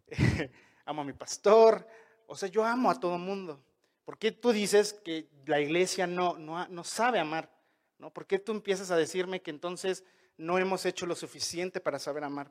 amo 0.84 1.02
a 1.02 1.04
mi 1.04 1.12
pastor. 1.12 1.86
O 2.26 2.36
sea, 2.36 2.48
yo 2.48 2.64
amo 2.64 2.90
a 2.90 3.00
todo 3.00 3.18
mundo. 3.18 3.60
¿Por 4.04 4.18
qué 4.18 4.30
tú 4.30 4.52
dices 4.52 4.92
que 4.92 5.28
la 5.46 5.60
iglesia 5.60 6.06
no, 6.06 6.38
no, 6.38 6.68
no 6.68 6.84
sabe 6.84 7.18
amar? 7.18 7.50
¿no? 7.98 8.12
¿Por 8.12 8.26
qué 8.26 8.38
tú 8.38 8.52
empiezas 8.52 8.90
a 8.90 8.96
decirme 8.96 9.42
que 9.42 9.50
entonces 9.50 10.04
no 10.36 10.58
hemos 10.58 10.84
hecho 10.86 11.06
lo 11.06 11.14
suficiente 11.14 11.80
para 11.80 11.98
saber 11.98 12.24
amar. 12.24 12.50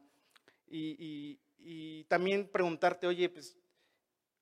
Y, 0.68 1.40
y 1.60 2.04
también 2.06 2.48
preguntarte, 2.48 3.06
oye, 3.08 3.30
pues, 3.30 3.56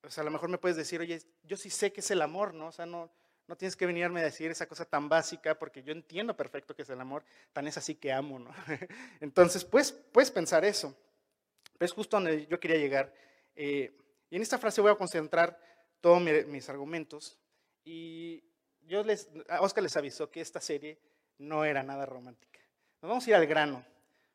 sea, 0.08 0.22
a 0.22 0.26
lo 0.26 0.32
mejor 0.32 0.50
me 0.50 0.58
puedes 0.58 0.78
decir, 0.78 1.02
oye, 1.02 1.22
yo 1.44 1.58
sí 1.58 1.70
sé 1.70 1.92
que 1.92 2.02
es 2.02 2.12
el 2.12 2.22
amor, 2.22 2.54
¿no? 2.54 2.68
O 2.68 2.72
sea, 2.72 2.86
no, 2.86 3.12
no 3.52 3.58
tienes 3.58 3.76
que 3.76 3.86
venirme 3.86 4.22
a 4.22 4.24
decir 4.24 4.50
esa 4.50 4.66
cosa 4.66 4.86
tan 4.86 5.10
básica 5.10 5.60
porque 5.60 5.84
yo 5.84 5.92
entiendo 5.92 6.38
perfecto 6.38 6.74
que 6.74 6.84
es 6.84 6.90
el 6.90 7.02
amor, 7.02 7.26
tan 7.52 7.68
es 7.68 7.76
así 7.76 7.96
que 7.96 8.14
amo, 8.14 8.40
¿no? 8.40 8.50
Entonces, 9.20 9.66
pues, 9.66 9.92
puedes 9.92 10.32
pensar 10.32 10.64
eso. 10.64 10.96
Pero 11.78 11.86
es 11.86 11.92
justo 11.92 12.16
donde 12.16 12.48
yo 12.48 12.62
quería 12.62 12.78
llegar. 12.78 13.14
Eh, 13.58 13.94
y 14.30 14.38
en 14.38 14.42
esta 14.42 14.58
frase 14.58 14.80
voy 14.80 14.90
a 14.90 14.96
concentrar 14.96 15.60
todos 16.00 16.22
mis 16.22 16.70
argumentos. 16.70 17.38
Y 17.84 18.42
yo 18.84 19.04
les, 19.04 19.28
Oscar 19.60 19.84
les 19.84 19.98
avisó 19.98 20.32
que 20.32 20.40
esta 20.40 20.62
serie 20.62 20.98
no 21.38 21.66
era 21.66 21.84
nada 21.84 22.06
romántica. 22.06 22.62
Nos 23.02 23.10
vamos 23.10 23.28
a 23.28 23.32
ir 23.32 23.36
al 23.36 23.48
grano. 23.48 23.86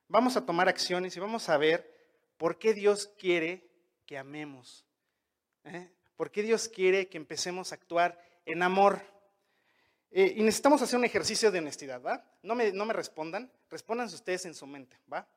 Vamos 0.08 0.37
a 0.37 0.44
tomar 0.44 0.68
acciones 0.68 1.16
y 1.16 1.20
vamos 1.20 1.49
a 1.49 1.56
ver 1.56 1.90
por 2.37 2.58
qué 2.58 2.75
Dios 2.75 3.11
quiere 3.18 3.66
que 4.04 4.18
amemos. 4.18 4.85
¿eh? 5.64 5.88
¿Por 6.18 6.30
qué 6.30 6.42
Dios 6.42 6.68
quiere 6.68 7.08
que 7.08 7.16
empecemos 7.16 7.73
a 7.73 7.76
actuar 7.76 8.25
en 8.46 8.62
amor? 8.62 9.02
Eh, 10.10 10.34
y 10.36 10.42
necesitamos 10.42 10.80
hacer 10.80 10.98
un 10.98 11.04
ejercicio 11.04 11.50
de 11.50 11.58
honestidad, 11.58 12.00
¿va? 12.00 12.24
No 12.42 12.54
me, 12.54 12.72
no 12.72 12.86
me 12.86 12.94
respondan, 12.94 13.52
respondan 13.68 14.06
ustedes 14.06 14.46
en 14.46 14.54
su 14.54 14.66
mente, 14.66 14.98
¿va? 15.12 15.28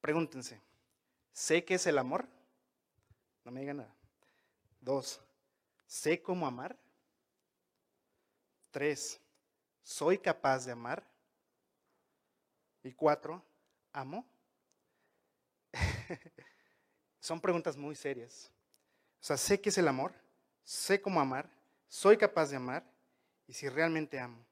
Pregúntense, 0.00 0.60
¿sé 1.32 1.64
qué 1.64 1.74
es 1.74 1.86
el 1.86 1.98
amor? 1.98 2.28
No 3.44 3.50
me 3.50 3.60
digan 3.60 3.78
nada. 3.78 3.94
Dos, 4.80 5.20
¿sé 5.86 6.22
cómo 6.22 6.46
amar? 6.46 6.78
Tres, 8.70 9.20
¿soy 9.82 10.18
capaz 10.18 10.66
de 10.66 10.72
amar? 10.72 11.02
Y 12.82 12.92
cuatro, 12.92 13.42
¿amo? 13.92 14.26
Son 17.20 17.40
preguntas 17.40 17.76
muy 17.76 17.94
serias. 17.94 18.50
O 19.20 19.24
sea, 19.24 19.38
sé 19.38 19.58
qué 19.58 19.70
es 19.70 19.78
el 19.78 19.88
amor, 19.88 20.12
sé 20.64 21.00
cómo 21.00 21.20
amar, 21.20 21.48
soy 21.88 22.16
capaz 22.16 22.50
de 22.50 22.56
amar 22.56 22.84
y 23.46 23.52
si 23.52 23.68
realmente 23.68 24.18
amo. 24.18 24.44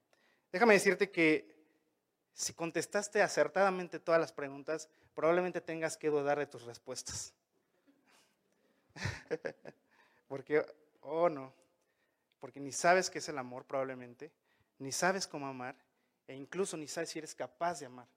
Déjame 0.51 0.75
decirte 0.75 1.11
que 1.11 1.53
si 2.33 2.53
contestaste 2.53 3.21
acertadamente 3.21 3.99
todas 3.99 4.21
las 4.21 4.31
preguntas, 4.31 4.89
probablemente 5.13 5.61
tengas 5.61 5.97
que 5.97 6.09
dudar 6.09 6.39
de 6.39 6.47
tus 6.47 6.63
respuestas. 6.63 7.33
porque, 10.27 10.65
oh 11.01 11.29
no, 11.29 11.53
porque 12.39 12.59
ni 12.59 12.71
sabes 12.71 13.09
qué 13.09 13.19
es 13.19 13.29
el 13.29 13.37
amor 13.37 13.65
probablemente, 13.65 14.31
ni 14.79 14.91
sabes 14.91 15.27
cómo 15.27 15.47
amar, 15.47 15.75
e 16.27 16.35
incluso 16.35 16.77
ni 16.77 16.87
sabes 16.87 17.09
si 17.09 17.19
eres 17.19 17.35
capaz 17.35 17.79
de 17.79 17.85
amar. 17.85 18.07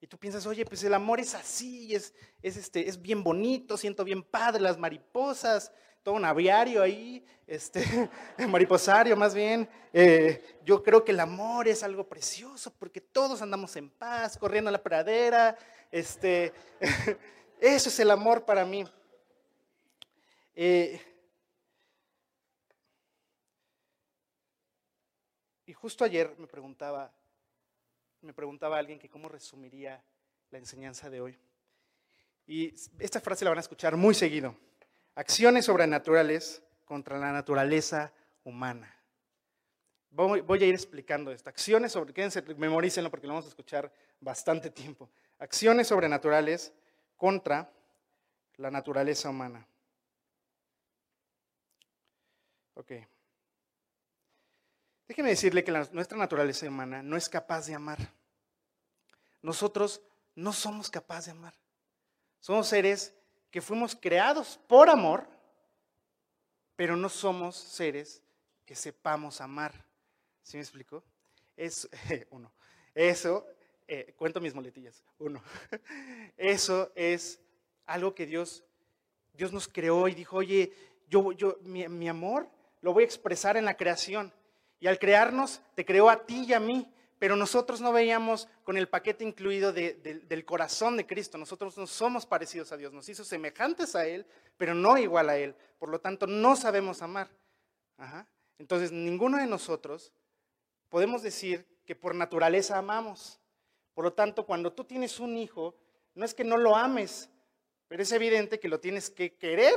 Y 0.00 0.06
tú 0.06 0.18
piensas, 0.18 0.44
oye, 0.46 0.66
pues 0.66 0.84
el 0.84 0.92
amor 0.92 1.20
es 1.20 1.34
así, 1.34 1.94
es, 1.94 2.12
es, 2.42 2.56
este, 2.56 2.88
es 2.88 3.00
bien 3.00 3.24
bonito, 3.24 3.76
siento 3.76 4.04
bien 4.04 4.22
padre 4.22 4.60
las 4.60 4.76
mariposas, 4.76 5.72
todo 6.04 6.16
un 6.16 6.24
aviario 6.26 6.82
ahí, 6.82 7.24
este, 7.46 7.82
mariposario 8.48 9.16
más 9.16 9.34
bien. 9.34 9.68
Eh, 9.92 10.60
yo 10.62 10.82
creo 10.82 11.02
que 11.02 11.12
el 11.12 11.20
amor 11.20 11.66
es 11.66 11.82
algo 11.82 12.06
precioso 12.06 12.72
porque 12.78 13.00
todos 13.00 13.40
andamos 13.40 13.74
en 13.76 13.88
paz, 13.88 14.36
corriendo 14.36 14.68
a 14.68 14.72
la 14.72 14.82
pradera. 14.82 15.56
Este, 15.90 16.52
eso 17.60 17.88
es 17.88 17.98
el 17.98 18.10
amor 18.10 18.44
para 18.44 18.66
mí. 18.66 18.84
Eh, 20.54 21.00
y 25.64 25.72
justo 25.72 26.04
ayer 26.04 26.34
me 26.38 26.46
preguntaba, 26.46 27.10
me 28.20 28.34
preguntaba 28.34 28.78
alguien 28.78 28.98
que 28.98 29.08
cómo 29.08 29.30
resumiría 29.30 30.04
la 30.50 30.58
enseñanza 30.58 31.08
de 31.08 31.22
hoy. 31.22 31.38
Y 32.46 32.74
esta 32.98 33.22
frase 33.22 33.42
la 33.42 33.52
van 33.52 33.58
a 33.58 33.62
escuchar 33.62 33.96
muy 33.96 34.14
seguido. 34.14 34.54
Acciones 35.14 35.66
sobrenaturales 35.66 36.62
contra 36.84 37.18
la 37.18 37.32
naturaleza 37.32 38.12
humana. 38.42 38.94
Voy, 40.10 40.62
a 40.62 40.66
ir 40.66 40.74
explicando 40.74 41.32
esto. 41.32 41.50
Acciones 41.50 41.92
sobre, 41.92 42.14
quédense, 42.14 42.40
memorícenlo 42.56 43.10
porque 43.10 43.26
lo 43.26 43.32
vamos 43.32 43.46
a 43.46 43.48
escuchar 43.48 43.92
bastante 44.20 44.70
tiempo. 44.70 45.10
Acciones 45.38 45.88
sobrenaturales 45.88 46.72
contra 47.16 47.70
la 48.56 48.70
naturaleza 48.70 49.28
humana. 49.28 49.66
Ok. 52.74 52.92
Déjeme 55.08 55.30
decirle 55.30 55.64
que 55.64 55.72
nuestra 55.72 56.16
naturaleza 56.16 56.66
humana 56.66 57.02
no 57.02 57.16
es 57.16 57.28
capaz 57.28 57.66
de 57.66 57.74
amar. 57.74 57.98
Nosotros 59.42 60.00
no 60.34 60.52
somos 60.52 60.90
capaces 60.90 61.26
de 61.26 61.30
amar. 61.32 61.54
Somos 62.40 62.68
seres 62.68 63.14
que 63.54 63.60
fuimos 63.60 63.94
creados 63.94 64.58
por 64.66 64.90
amor, 64.90 65.28
pero 66.74 66.96
no 66.96 67.08
somos 67.08 67.54
seres 67.54 68.20
que 68.66 68.74
sepamos 68.74 69.40
amar. 69.40 69.72
¿Sí 70.42 70.56
me 70.56 70.62
explico? 70.64 71.04
Es, 71.56 71.88
uno. 72.30 72.52
Eso, 72.96 73.46
eh, 73.86 74.12
cuento 74.16 74.40
mis 74.40 74.56
moletillas. 74.56 75.04
Uno. 75.20 75.40
Eso 76.36 76.90
es 76.96 77.38
algo 77.86 78.12
que 78.12 78.26
Dios, 78.26 78.64
Dios 79.32 79.52
nos 79.52 79.68
creó 79.68 80.08
y 80.08 80.16
dijo, 80.16 80.38
oye, 80.38 80.72
yo, 81.06 81.30
yo, 81.30 81.56
mi 81.62 82.08
amor 82.08 82.50
lo 82.80 82.92
voy 82.92 83.04
a 83.04 83.06
expresar 83.06 83.56
en 83.56 83.66
la 83.66 83.76
creación. 83.76 84.32
Y 84.80 84.88
al 84.88 84.98
crearnos, 84.98 85.62
te 85.76 85.84
creó 85.84 86.10
a 86.10 86.26
ti 86.26 86.46
y 86.48 86.54
a 86.54 86.58
mí, 86.58 86.92
pero 87.24 87.36
nosotros 87.36 87.80
no 87.80 87.90
veíamos 87.90 88.48
con 88.64 88.76
el 88.76 88.86
paquete 88.86 89.24
incluido 89.24 89.72
del 89.72 90.44
corazón 90.44 90.98
de 90.98 91.06
Cristo. 91.06 91.38
Nosotros 91.38 91.78
no 91.78 91.86
somos 91.86 92.26
parecidos 92.26 92.70
a 92.70 92.76
Dios, 92.76 92.92
nos 92.92 93.08
hizo 93.08 93.24
semejantes 93.24 93.96
a 93.96 94.06
Él, 94.06 94.26
pero 94.58 94.74
no 94.74 94.98
igual 94.98 95.30
a 95.30 95.38
Él. 95.38 95.54
Por 95.78 95.88
lo 95.88 95.98
tanto, 95.98 96.26
no 96.26 96.54
sabemos 96.54 97.00
amar. 97.00 97.30
Entonces, 98.58 98.92
ninguno 98.92 99.38
de 99.38 99.46
nosotros 99.46 100.12
podemos 100.90 101.22
decir 101.22 101.66
que 101.86 101.96
por 101.96 102.14
naturaleza 102.14 102.76
amamos. 102.76 103.40
Por 103.94 104.04
lo 104.04 104.12
tanto, 104.12 104.44
cuando 104.44 104.74
tú 104.74 104.84
tienes 104.84 105.18
un 105.18 105.38
hijo, 105.38 105.74
no 106.14 106.26
es 106.26 106.34
que 106.34 106.44
no 106.44 106.58
lo 106.58 106.76
ames, 106.76 107.30
pero 107.88 108.02
es 108.02 108.12
evidente 108.12 108.60
que 108.60 108.68
lo 108.68 108.80
tienes 108.80 109.08
que 109.08 109.32
querer. 109.32 109.72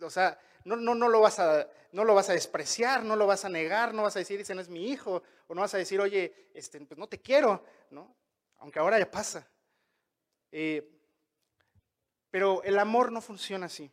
O 0.00 0.10
sea, 0.10 0.36
no, 0.64 0.76
no, 0.76 0.94
no, 0.94 1.08
lo 1.08 1.20
vas 1.20 1.38
a, 1.38 1.68
no 1.92 2.04
lo 2.04 2.14
vas 2.14 2.30
a 2.30 2.34
despreciar, 2.34 3.04
no 3.04 3.16
lo 3.16 3.26
vas 3.26 3.44
a 3.44 3.48
negar, 3.48 3.94
no 3.94 4.02
vas 4.02 4.16
a 4.16 4.20
decir, 4.20 4.40
ese 4.40 4.54
no 4.54 4.60
es 4.60 4.68
mi 4.68 4.90
hijo, 4.90 5.22
o 5.46 5.54
no 5.54 5.60
vas 5.60 5.74
a 5.74 5.78
decir, 5.78 6.00
oye, 6.00 6.50
este, 6.54 6.80
pues 6.80 6.98
no 6.98 7.08
te 7.08 7.20
quiero, 7.20 7.64
¿no? 7.90 8.14
Aunque 8.58 8.78
ahora 8.78 8.98
ya 8.98 9.10
pasa. 9.10 9.48
Eh, 10.50 10.88
pero 12.30 12.62
el 12.62 12.78
amor 12.78 13.12
no 13.12 13.20
funciona 13.20 13.66
así. 13.66 13.90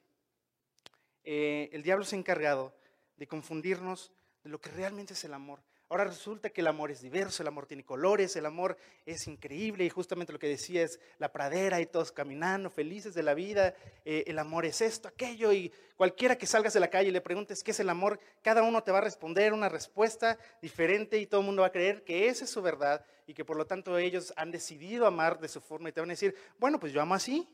Eh, 1.23 1.69
el 1.73 1.83
diablo 1.83 2.05
se 2.05 2.15
ha 2.15 2.19
encargado 2.19 2.73
de 3.17 3.27
confundirnos 3.27 4.11
de 4.43 4.49
lo 4.49 4.61
que 4.61 4.69
realmente 4.69 5.13
es 5.13 5.23
el 5.25 5.33
amor. 5.33 5.61
Ahora 5.91 6.03
resulta 6.03 6.51
que 6.51 6.61
el 6.61 6.67
amor 6.67 6.91
es 6.91 7.01
diverso, 7.01 7.41
el 7.41 7.47
amor 7.47 7.65
tiene 7.65 7.83
colores, 7.83 8.35
el 8.35 8.45
amor 8.45 8.77
es 9.07 9.27
increíble 9.27 9.83
y 9.83 9.89
justamente 9.89 10.31
lo 10.31 10.37
que 10.37 10.47
decía 10.47 10.83
es 10.83 10.99
la 11.17 11.31
pradera 11.31 11.81
y 11.81 11.87
todos 11.87 12.11
caminando 12.11 12.69
felices 12.69 13.15
de 13.15 13.23
la 13.23 13.33
vida, 13.33 13.73
eh, 14.05 14.23
el 14.27 14.37
amor 14.37 14.65
es 14.65 14.81
esto, 14.81 15.07
aquello 15.07 15.51
y 15.51 15.73
cualquiera 15.97 16.37
que 16.37 16.45
salgas 16.45 16.73
de 16.73 16.79
la 16.79 16.91
calle 16.91 17.09
y 17.09 17.11
le 17.11 17.21
preguntes 17.21 17.63
qué 17.63 17.71
es 17.71 17.79
el 17.79 17.89
amor, 17.89 18.19
cada 18.43 18.61
uno 18.61 18.83
te 18.83 18.91
va 18.91 18.99
a 18.99 19.01
responder 19.01 19.51
una 19.51 19.67
respuesta 19.67 20.37
diferente 20.61 21.17
y 21.17 21.25
todo 21.25 21.41
el 21.41 21.47
mundo 21.47 21.63
va 21.63 21.69
a 21.69 21.71
creer 21.71 22.03
que 22.03 22.27
esa 22.27 22.43
es 22.43 22.51
su 22.51 22.61
verdad 22.61 23.03
y 23.25 23.33
que 23.33 23.43
por 23.43 23.57
lo 23.57 23.65
tanto 23.65 23.97
ellos 23.97 24.31
han 24.35 24.51
decidido 24.51 25.07
amar 25.07 25.39
de 25.39 25.47
su 25.47 25.59
forma 25.59 25.89
y 25.89 25.91
te 25.91 26.01
van 26.01 26.11
a 26.11 26.13
decir, 26.13 26.35
bueno, 26.59 26.79
pues 26.79 26.93
yo 26.93 27.01
amo 27.01 27.15
así, 27.15 27.49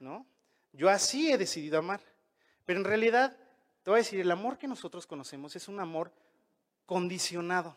¿no? 0.00 0.26
Yo 0.72 0.90
así 0.90 1.30
he 1.30 1.38
decidido 1.38 1.78
amar. 1.78 2.00
Pero 2.66 2.80
en 2.80 2.84
realidad, 2.84 3.36
te 3.84 3.90
voy 3.90 3.98
a 3.98 4.02
decir, 4.02 4.18
el 4.18 4.30
amor 4.30 4.58
que 4.58 4.66
nosotros 4.66 5.06
conocemos 5.06 5.54
es 5.54 5.68
un 5.68 5.78
amor 5.78 6.12
condicionado. 6.90 7.76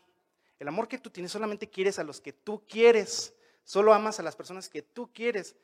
El 0.57 0.67
amor 0.67 0.87
que 0.87 0.97
tú 0.97 1.11
tienes 1.11 1.31
solamente 1.31 1.69
quieres 1.69 1.99
a 1.99 2.03
los 2.03 2.19
que 2.19 2.33
tú 2.33 2.65
quieres. 2.67 3.31
Solo 3.63 3.93
amas 3.93 4.19
a 4.19 4.23
las 4.23 4.35
personas 4.35 4.67
que 4.67 4.81
tú 4.81 5.13
quieres, 5.13 5.55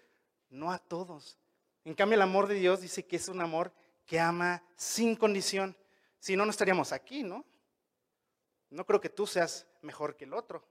no 0.51 0.71
a 0.71 0.77
todos. 0.77 1.39
En 1.83 1.95
cambio, 1.95 2.13
el 2.13 2.21
amor 2.21 2.45
de 2.45 2.53
Dios 2.53 2.79
dice 2.79 3.07
que 3.07 3.15
es 3.15 3.27
un 3.27 3.41
amor 3.41 3.73
que 4.05 4.19
ama 4.19 4.61
sin 4.75 5.15
condición. 5.15 5.75
Si 6.19 6.35
no, 6.35 6.45
no 6.45 6.51
estaríamos 6.51 6.91
aquí, 6.91 7.23
¿no? 7.23 7.43
No 8.69 8.85
creo 8.85 9.01
que 9.01 9.09
tú 9.09 9.25
seas 9.25 9.65
mejor 9.81 10.15
que 10.15 10.25
el 10.25 10.35
otro. 10.35 10.63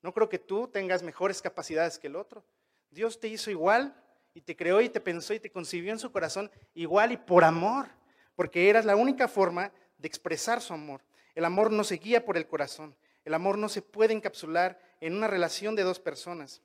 No 0.00 0.14
creo 0.14 0.30
que 0.30 0.38
tú 0.38 0.66
tengas 0.68 1.02
mejores 1.02 1.42
capacidades 1.42 1.98
que 1.98 2.06
el 2.06 2.16
otro. 2.16 2.42
Dios 2.88 3.20
te 3.20 3.28
hizo 3.28 3.50
igual 3.50 4.02
y 4.32 4.40
te 4.40 4.56
creó 4.56 4.80
y 4.80 4.88
te 4.88 5.02
pensó 5.02 5.34
y 5.34 5.40
te 5.40 5.52
concibió 5.52 5.92
en 5.92 5.98
su 5.98 6.10
corazón 6.10 6.50
igual 6.72 7.12
y 7.12 7.18
por 7.18 7.44
amor, 7.44 7.86
porque 8.34 8.70
eras 8.70 8.86
la 8.86 8.96
única 8.96 9.28
forma 9.28 9.70
de 9.98 10.08
expresar 10.08 10.62
su 10.62 10.72
amor. 10.72 11.02
El 11.38 11.44
amor 11.44 11.70
no 11.70 11.84
se 11.84 11.98
guía 11.98 12.24
por 12.24 12.36
el 12.36 12.48
corazón. 12.48 12.96
El 13.24 13.32
amor 13.32 13.58
no 13.58 13.68
se 13.68 13.80
puede 13.80 14.12
encapsular 14.12 14.76
en 15.00 15.14
una 15.14 15.28
relación 15.28 15.76
de 15.76 15.84
dos 15.84 16.00
personas. 16.00 16.62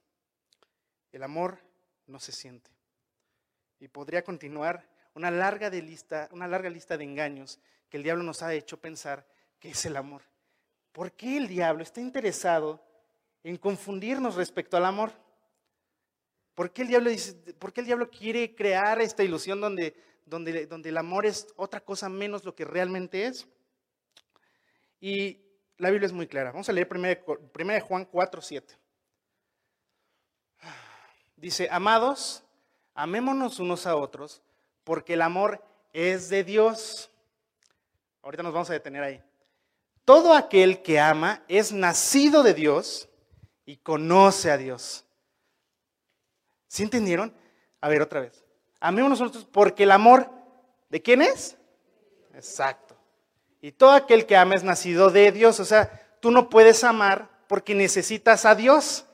El 1.12 1.22
amor 1.22 1.60
no 2.08 2.20
se 2.20 2.32
siente. 2.32 2.72
Y 3.80 3.88
podría 3.88 4.24
continuar 4.24 4.90
una 5.14 5.30
larga, 5.30 5.70
lista, 5.70 6.28
una 6.32 6.48
larga 6.48 6.72
lista 6.72 6.98
de 6.98 7.04
engaños 7.04 7.60
que 7.88 7.98
el 7.98 8.04
diablo 8.04 8.24
nos 8.24 8.42
ha 8.42 8.52
hecho 8.52 8.82
pensar 8.82 9.28
que 9.60 9.70
es 9.70 9.86
el 9.86 9.96
amor. 9.96 10.24
¿Por 10.92 11.12
qué 11.12 11.38
el 11.38 11.48
diablo 11.48 11.84
está 11.84 12.02
interesado 12.02 12.84
en 13.44 13.58
confundirnos 13.58 14.34
respecto 14.34 14.76
al 14.76 14.86
amor? 14.86 15.12
¿Por 16.56 16.74
qué 16.74 16.82
el 16.82 16.88
diablo, 16.88 18.10
quiere 18.10 18.56
crear 18.56 19.00
esta 19.02 19.24
ilusión 19.24 19.62
donde 19.62 19.94
el 20.84 20.98
amor 20.98 21.28
es 21.28 21.46
otra 21.58 21.80
cosa 21.80 22.10
menos 22.10 22.44
lo 22.44 22.56
que 22.56 22.66
realmente 22.66 23.28
es? 23.28 23.48
Y 25.04 25.38
la 25.80 25.90
Biblia 25.90 26.06
es 26.06 26.14
muy 26.14 26.28
clara. 26.28 26.54
Vamos 26.54 26.70
a 26.70 26.72
leer 26.72 26.88
1 26.90 27.82
Juan 27.82 28.06
4, 28.06 28.42
7. 28.42 28.78
Dice, 31.36 31.68
amados, 31.70 32.42
amémonos 32.94 33.60
unos 33.60 33.86
a 33.86 33.98
otros, 33.98 34.42
porque 34.86 35.16
el 35.16 35.22
amor 35.22 35.62
es 35.92 36.30
de 36.30 36.46
Dios. 36.46 37.12
Ahorita 38.22 38.44
nos 38.44 38.54
vamos 38.54 38.70
a 38.70 38.74
detener 38.74 39.04
ahí. 39.04 39.22
Todo 40.06 40.34
aquel 40.34 40.82
que 40.82 41.02
ama 41.02 41.44
es 41.50 41.74
nacido 41.74 42.42
de 42.42 42.54
Dios 42.54 43.10
y 43.66 43.76
conoce 43.76 44.52
a 44.52 44.58
Dios. 44.58 45.04
¿Sí 46.68 46.82
entendieron? 46.82 47.36
A 47.82 47.90
ver, 47.90 48.02
otra 48.02 48.22
vez. 48.22 48.42
Amémonos 48.80 49.20
nosotros 49.20 49.44
porque 49.52 49.84
el 49.84 49.92
amor, 49.92 50.32
¿de 50.88 51.02
quién 51.02 51.22
es? 51.22 51.58
Exacto. 52.34 52.83
Y 53.64 53.72
todo 53.72 53.92
aquel 53.92 54.26
que 54.26 54.36
ama 54.36 54.56
es 54.56 54.64
nacido 54.66 55.10
de 55.10 55.32
Dios. 55.32 55.58
O 55.62 55.64
sea, 55.64 56.18
tú 56.20 56.32
no 56.32 56.50
puedes 56.50 56.84
amar 56.84 57.30
porque 57.48 57.74
necesitas 57.74 58.44
a 58.44 58.56
Dios. 58.56 59.06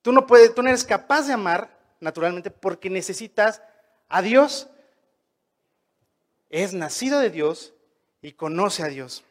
Tú 0.00 0.12
no, 0.12 0.28
puedes, 0.28 0.54
tú 0.54 0.62
no 0.62 0.68
eres 0.68 0.84
capaz 0.84 1.26
de 1.26 1.32
amar 1.32 1.76
naturalmente 1.98 2.52
porque 2.52 2.88
necesitas 2.88 3.60
a 4.08 4.22
Dios. 4.22 4.68
Es 6.50 6.72
nacido 6.72 7.18
de 7.18 7.30
Dios 7.30 7.74
y 8.20 8.30
conoce 8.30 8.84
a 8.84 8.86
Dios. 8.86 9.24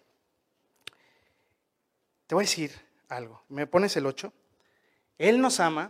Te 2.27 2.35
voy 2.35 2.43
a 2.43 2.47
decir 2.47 2.73
algo. 3.07 3.41
¿Me 3.47 3.65
pones 3.65 3.95
el 3.95 4.05
8? 4.05 4.33
Él 5.19 5.39
nos 5.39 5.61
ama. 5.61 5.89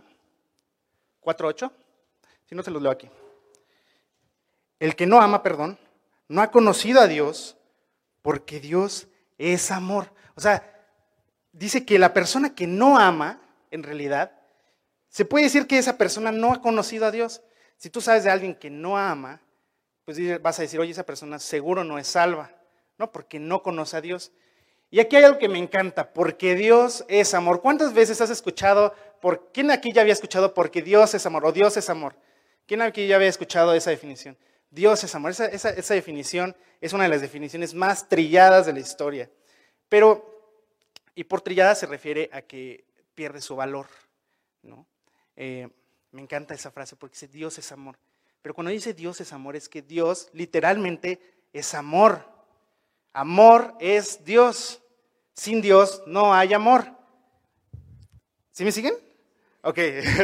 4.8. 1.22 1.72
Si 2.48 2.54
no, 2.54 2.62
te 2.62 2.70
lo 2.70 2.78
leo 2.78 2.92
aquí. 2.92 3.10
El 4.78 4.94
que 4.94 5.08
no 5.08 5.20
ama, 5.20 5.42
perdón, 5.42 5.76
no 6.28 6.40
ha 6.40 6.52
conocido 6.52 7.00
a 7.00 7.08
Dios 7.08 7.56
porque 8.22 8.60
Dios 8.60 9.08
es 9.38 9.70
amor. 9.70 10.12
O 10.34 10.40
sea, 10.40 10.62
dice 11.52 11.84
que 11.84 11.98
la 11.98 12.14
persona 12.14 12.54
que 12.54 12.66
no 12.66 12.98
ama, 12.98 13.40
en 13.70 13.82
realidad, 13.82 14.32
se 15.08 15.24
puede 15.24 15.44
decir 15.44 15.66
que 15.66 15.78
esa 15.78 15.98
persona 15.98 16.32
no 16.32 16.52
ha 16.52 16.62
conocido 16.62 17.06
a 17.06 17.10
Dios. 17.10 17.42
Si 17.76 17.90
tú 17.90 18.00
sabes 18.00 18.24
de 18.24 18.30
alguien 18.30 18.54
que 18.54 18.70
no 18.70 18.96
ama, 18.96 19.42
pues 20.04 20.18
vas 20.40 20.58
a 20.58 20.62
decir, 20.62 20.80
oye, 20.80 20.92
esa 20.92 21.04
persona 21.04 21.38
seguro 21.38 21.84
no 21.84 21.98
es 21.98 22.06
salva, 22.06 22.50
¿no? 22.98 23.12
Porque 23.12 23.38
no 23.38 23.62
conoce 23.62 23.96
a 23.96 24.00
Dios. 24.00 24.32
Y 24.90 25.00
aquí 25.00 25.16
hay 25.16 25.24
algo 25.24 25.38
que 25.38 25.48
me 25.48 25.58
encanta, 25.58 26.12
porque 26.12 26.54
Dios 26.54 27.04
es 27.08 27.34
amor. 27.34 27.62
¿Cuántas 27.62 27.94
veces 27.94 28.20
has 28.20 28.30
escuchado, 28.30 28.94
por, 29.20 29.50
quién 29.52 29.70
aquí 29.70 29.92
ya 29.92 30.02
había 30.02 30.12
escuchado 30.12 30.54
porque 30.54 30.82
Dios 30.82 31.14
es 31.14 31.24
amor 31.24 31.46
o 31.46 31.52
Dios 31.52 31.76
es 31.76 31.88
amor? 31.88 32.14
¿Quién 32.66 32.82
aquí 32.82 33.06
ya 33.06 33.16
había 33.16 33.28
escuchado 33.28 33.74
esa 33.74 33.90
definición? 33.90 34.36
Dios 34.72 35.04
es 35.04 35.14
amor. 35.14 35.32
Esa, 35.32 35.94
definición 35.94 36.56
es 36.80 36.94
una 36.94 37.04
de 37.04 37.10
las 37.10 37.20
definiciones 37.20 37.74
más 37.74 38.08
trilladas 38.08 38.64
de 38.64 38.72
la 38.72 38.80
historia. 38.80 39.30
Pero, 39.88 40.50
y 41.14 41.24
por 41.24 41.42
trillada 41.42 41.74
se 41.74 41.86
refiere 41.86 42.30
a 42.32 42.40
que 42.40 42.84
pierde 43.14 43.42
su 43.42 43.54
valor, 43.54 43.86
¿no? 44.62 44.86
Eh, 45.36 45.68
me 46.10 46.22
encanta 46.22 46.54
esa 46.54 46.70
frase 46.70 46.96
porque 46.96 47.14
dice 47.14 47.28
Dios 47.28 47.58
es 47.58 47.70
amor. 47.70 47.98
Pero 48.40 48.54
cuando 48.54 48.70
dice 48.70 48.94
Dios 48.94 49.20
es 49.20 49.32
amor 49.34 49.56
es 49.56 49.68
que 49.68 49.82
Dios 49.82 50.30
literalmente 50.32 51.20
es 51.52 51.74
amor. 51.74 52.26
Amor 53.12 53.74
es 53.78 54.24
Dios. 54.24 54.82
Sin 55.34 55.60
Dios 55.60 56.02
no 56.06 56.32
hay 56.32 56.54
amor. 56.54 56.86
¿Sí 58.52 58.64
me 58.64 58.72
siguen? 58.72 58.94
Ok. 59.60 59.78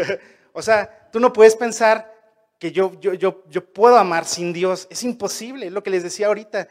o 0.54 0.62
sea, 0.62 1.10
tú 1.12 1.20
no 1.20 1.34
puedes 1.34 1.54
pensar 1.54 2.17
que 2.58 2.72
yo, 2.72 2.98
yo, 3.00 3.14
yo, 3.14 3.44
yo 3.48 3.64
puedo 3.64 3.96
amar 3.96 4.24
sin 4.24 4.52
Dios. 4.52 4.86
Es 4.90 5.02
imposible, 5.04 5.70
lo 5.70 5.82
que 5.82 5.90
les 5.90 6.02
decía 6.02 6.26
ahorita. 6.26 6.68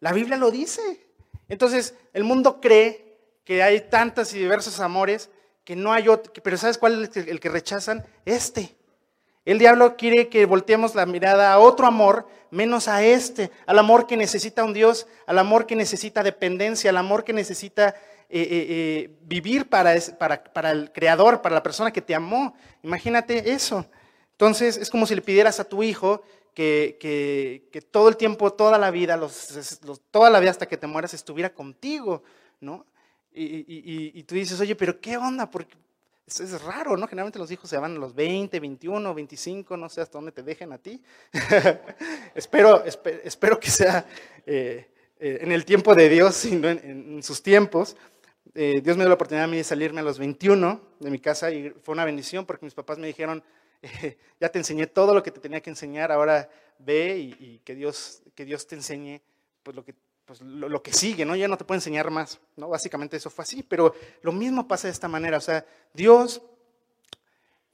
La 0.00 0.12
Biblia 0.12 0.36
lo 0.36 0.50
dice. 0.50 1.06
Entonces, 1.48 1.94
el 2.12 2.24
mundo 2.24 2.60
cree 2.60 3.18
que 3.44 3.62
hay 3.62 3.80
tantos 3.82 4.34
y 4.34 4.38
diversos 4.38 4.80
amores 4.80 5.30
que 5.64 5.76
no 5.76 5.92
hay 5.92 6.08
otro, 6.08 6.32
pero 6.42 6.56
¿sabes 6.56 6.78
cuál 6.78 7.04
es 7.04 7.16
el 7.16 7.40
que 7.40 7.48
rechazan? 7.48 8.04
Este. 8.24 8.76
El 9.44 9.58
diablo 9.58 9.96
quiere 9.96 10.28
que 10.28 10.44
volteemos 10.44 10.94
la 10.94 11.06
mirada 11.06 11.52
a 11.52 11.58
otro 11.58 11.86
amor, 11.86 12.28
menos 12.50 12.88
a 12.88 13.04
este, 13.04 13.50
al 13.66 13.78
amor 13.78 14.06
que 14.06 14.16
necesita 14.16 14.64
un 14.64 14.72
Dios, 14.72 15.06
al 15.26 15.38
amor 15.38 15.66
que 15.66 15.76
necesita 15.76 16.24
dependencia, 16.24 16.90
al 16.90 16.96
amor 16.96 17.22
que 17.22 17.32
necesita 17.32 17.94
eh, 18.28 18.40
eh, 18.40 18.46
eh, 18.50 19.16
vivir 19.22 19.68
para, 19.68 19.94
para, 20.18 20.42
para, 20.42 20.72
el 20.72 20.90
Creador, 20.90 21.42
para 21.42 21.54
la 21.54 21.62
persona 21.62 21.92
que 21.92 22.02
te 22.02 22.14
amó. 22.14 22.56
Imagínate 22.82 23.52
eso. 23.52 23.86
Entonces 24.36 24.76
es 24.76 24.90
como 24.90 25.06
si 25.06 25.14
le 25.14 25.22
pidieras 25.22 25.60
a 25.60 25.64
tu 25.64 25.82
hijo 25.82 26.22
que, 26.52 26.98
que, 27.72 27.80
todo 27.80 28.10
el 28.10 28.18
tiempo, 28.18 28.52
toda 28.52 28.76
la 28.78 28.90
vida, 28.90 29.16
los, 29.16 29.80
toda 30.10 30.28
la 30.28 30.40
vida 30.40 30.50
hasta 30.50 30.66
que 30.66 30.76
te 30.76 30.86
mueras 30.86 31.14
estuviera 31.14 31.54
contigo, 31.54 32.22
¿no? 32.60 32.84
Y, 33.32 34.22
tú 34.24 34.34
dices, 34.34 34.60
oye, 34.60 34.74
pero 34.74 35.00
¿qué 35.00 35.16
onda? 35.16 35.50
Porque 35.50 35.74
es, 36.26 36.62
raro, 36.62 36.98
¿no? 36.98 37.06
Generalmente 37.06 37.38
los 37.38 37.50
hijos 37.50 37.68
se 37.70 37.78
van 37.78 37.96
a 37.96 37.98
los 37.98 38.14
20, 38.14 38.60
21, 38.60 39.14
25, 39.14 39.76
no 39.76 39.88
sé 39.88 40.02
hasta 40.02 40.18
dónde 40.18 40.32
te 40.32 40.42
dejen 40.42 40.72
a 40.72 40.78
ti. 40.78 41.02
espero, 42.34 42.84
espero 42.84 43.58
que 43.58 43.70
sea 43.70 44.06
eh, 44.46 44.88
eh, 45.18 45.38
en 45.40 45.52
el 45.52 45.64
tiempo 45.64 45.94
de 45.94 46.10
Dios 46.10 46.44
y 46.44 46.56
no 46.56 46.68
en, 46.68 47.22
sus 47.22 47.42
tiempos. 47.42 47.96
Eh, 48.54 48.80
Dios 48.82 48.96
me 48.96 49.04
dio 49.04 49.08
la 49.08 49.14
oportunidad 49.14 49.44
a 49.44 49.48
mí 49.48 49.58
de 49.58 49.64
salirme 49.64 50.00
a 50.00 50.04
los 50.04 50.18
21 50.18 50.80
de 51.00 51.10
mi 51.10 51.18
casa 51.18 51.50
y 51.50 51.70
fue 51.82 51.92
una 51.92 52.04
bendición 52.06 52.46
porque 52.46 52.64
mis 52.64 52.74
papás 52.74 52.98
me 52.98 53.06
dijeron, 53.06 53.42
ya 54.40 54.48
te 54.48 54.58
enseñé 54.58 54.86
todo 54.86 55.14
lo 55.14 55.22
que 55.22 55.30
te 55.30 55.40
tenía 55.40 55.60
que 55.60 55.70
enseñar, 55.70 56.12
ahora 56.12 56.48
ve 56.78 57.18
y, 57.18 57.58
que, 57.64 57.74
Dios, 57.74 58.22
que 58.34 58.44
Dios 58.44 58.66
te 58.66 58.74
enseñe 58.74 59.20
pues, 59.62 59.76
lo 59.76 59.84
que 59.84 59.94
pues 60.24 60.40
lo, 60.40 60.82
que 60.82 60.92
sigue, 60.92 61.24
¿no? 61.24 61.36
Ya 61.36 61.46
no 61.46 61.56
te 61.56 61.64
puedo 61.64 61.76
enseñar 61.76 62.10
más, 62.10 62.40
¿no? 62.56 62.68
Básicamente 62.68 63.16
eso 63.16 63.30
fue 63.30 63.44
así, 63.44 63.62
pero 63.62 63.94
lo 64.22 64.32
mismo 64.32 64.66
pasa 64.66 64.88
de 64.88 64.92
esta 64.92 65.06
manera, 65.06 65.38
o 65.38 65.40
sea, 65.40 65.64
Dios 65.94 66.42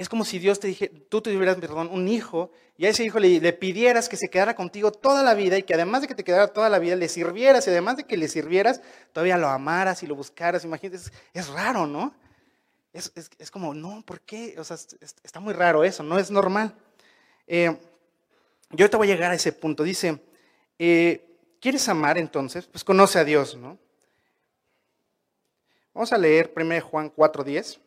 es 0.02 0.08
como 0.08 0.24
si 0.24 0.38
Dios 0.38 0.58
te 0.58 0.68
dije, 0.68 0.88
tú 0.88 1.20
tuvieras, 1.20 1.56
perdón, 1.56 1.88
un 1.92 2.08
hijo 2.08 2.50
y 2.76 2.86
a 2.86 2.88
ese 2.88 3.04
hijo 3.04 3.20
le, 3.20 3.52
pidieras 3.52 4.08
que 4.08 4.16
se 4.16 4.28
quedara 4.28 4.56
contigo 4.56 4.90
toda 4.90 5.22
la 5.22 5.34
vida 5.34 5.58
y 5.58 5.62
que 5.62 5.74
además 5.74 6.02
de 6.02 6.08
que 6.08 6.14
te 6.14 6.24
quedara 6.24 6.48
toda 6.48 6.68
la 6.68 6.78
vida, 6.78 6.96
le 6.96 7.08
sirvieras 7.08 7.66
y 7.66 7.70
además 7.70 7.98
de 7.98 8.04
que 8.04 8.16
le 8.16 8.26
sirvieras, 8.28 8.80
todavía 9.12 9.36
lo 9.36 9.48
amaras 9.48 10.02
y 10.02 10.06
lo 10.06 10.16
buscaras. 10.16 10.64
Imagínate, 10.64 10.98
es, 11.34 11.48
raro, 11.48 11.86
¿no? 11.86 12.14
Es, 12.92 13.12
es, 13.14 13.30
es, 13.38 13.50
como, 13.50 13.74
no, 13.74 14.02
¿por 14.04 14.20
qué? 14.20 14.54
O 14.58 14.64
sea, 14.64 14.76
está 15.22 15.40
muy 15.40 15.54
raro 15.54 15.84
eso, 15.84 16.02
no 16.02 16.18
es 16.18 16.30
normal. 16.30 16.74
Eh, 17.46 17.76
yo 18.70 18.84
ahorita 18.84 18.98
voy 18.98 19.10
a 19.10 19.14
llegar 19.14 19.30
a 19.30 19.34
ese 19.34 19.52
punto. 19.52 19.82
Dice, 19.82 20.20
eh, 20.78 21.32
¿Quieres 21.62 21.88
amar 21.88 22.18
entonces? 22.18 22.66
Pues 22.66 22.82
conoce 22.82 23.20
a 23.20 23.24
Dios, 23.24 23.56
¿no? 23.56 23.78
Vamos 25.94 26.12
a 26.12 26.18
leer 26.18 26.52
1 26.56 26.80
Juan 26.80 27.08
4:10. 27.08 27.78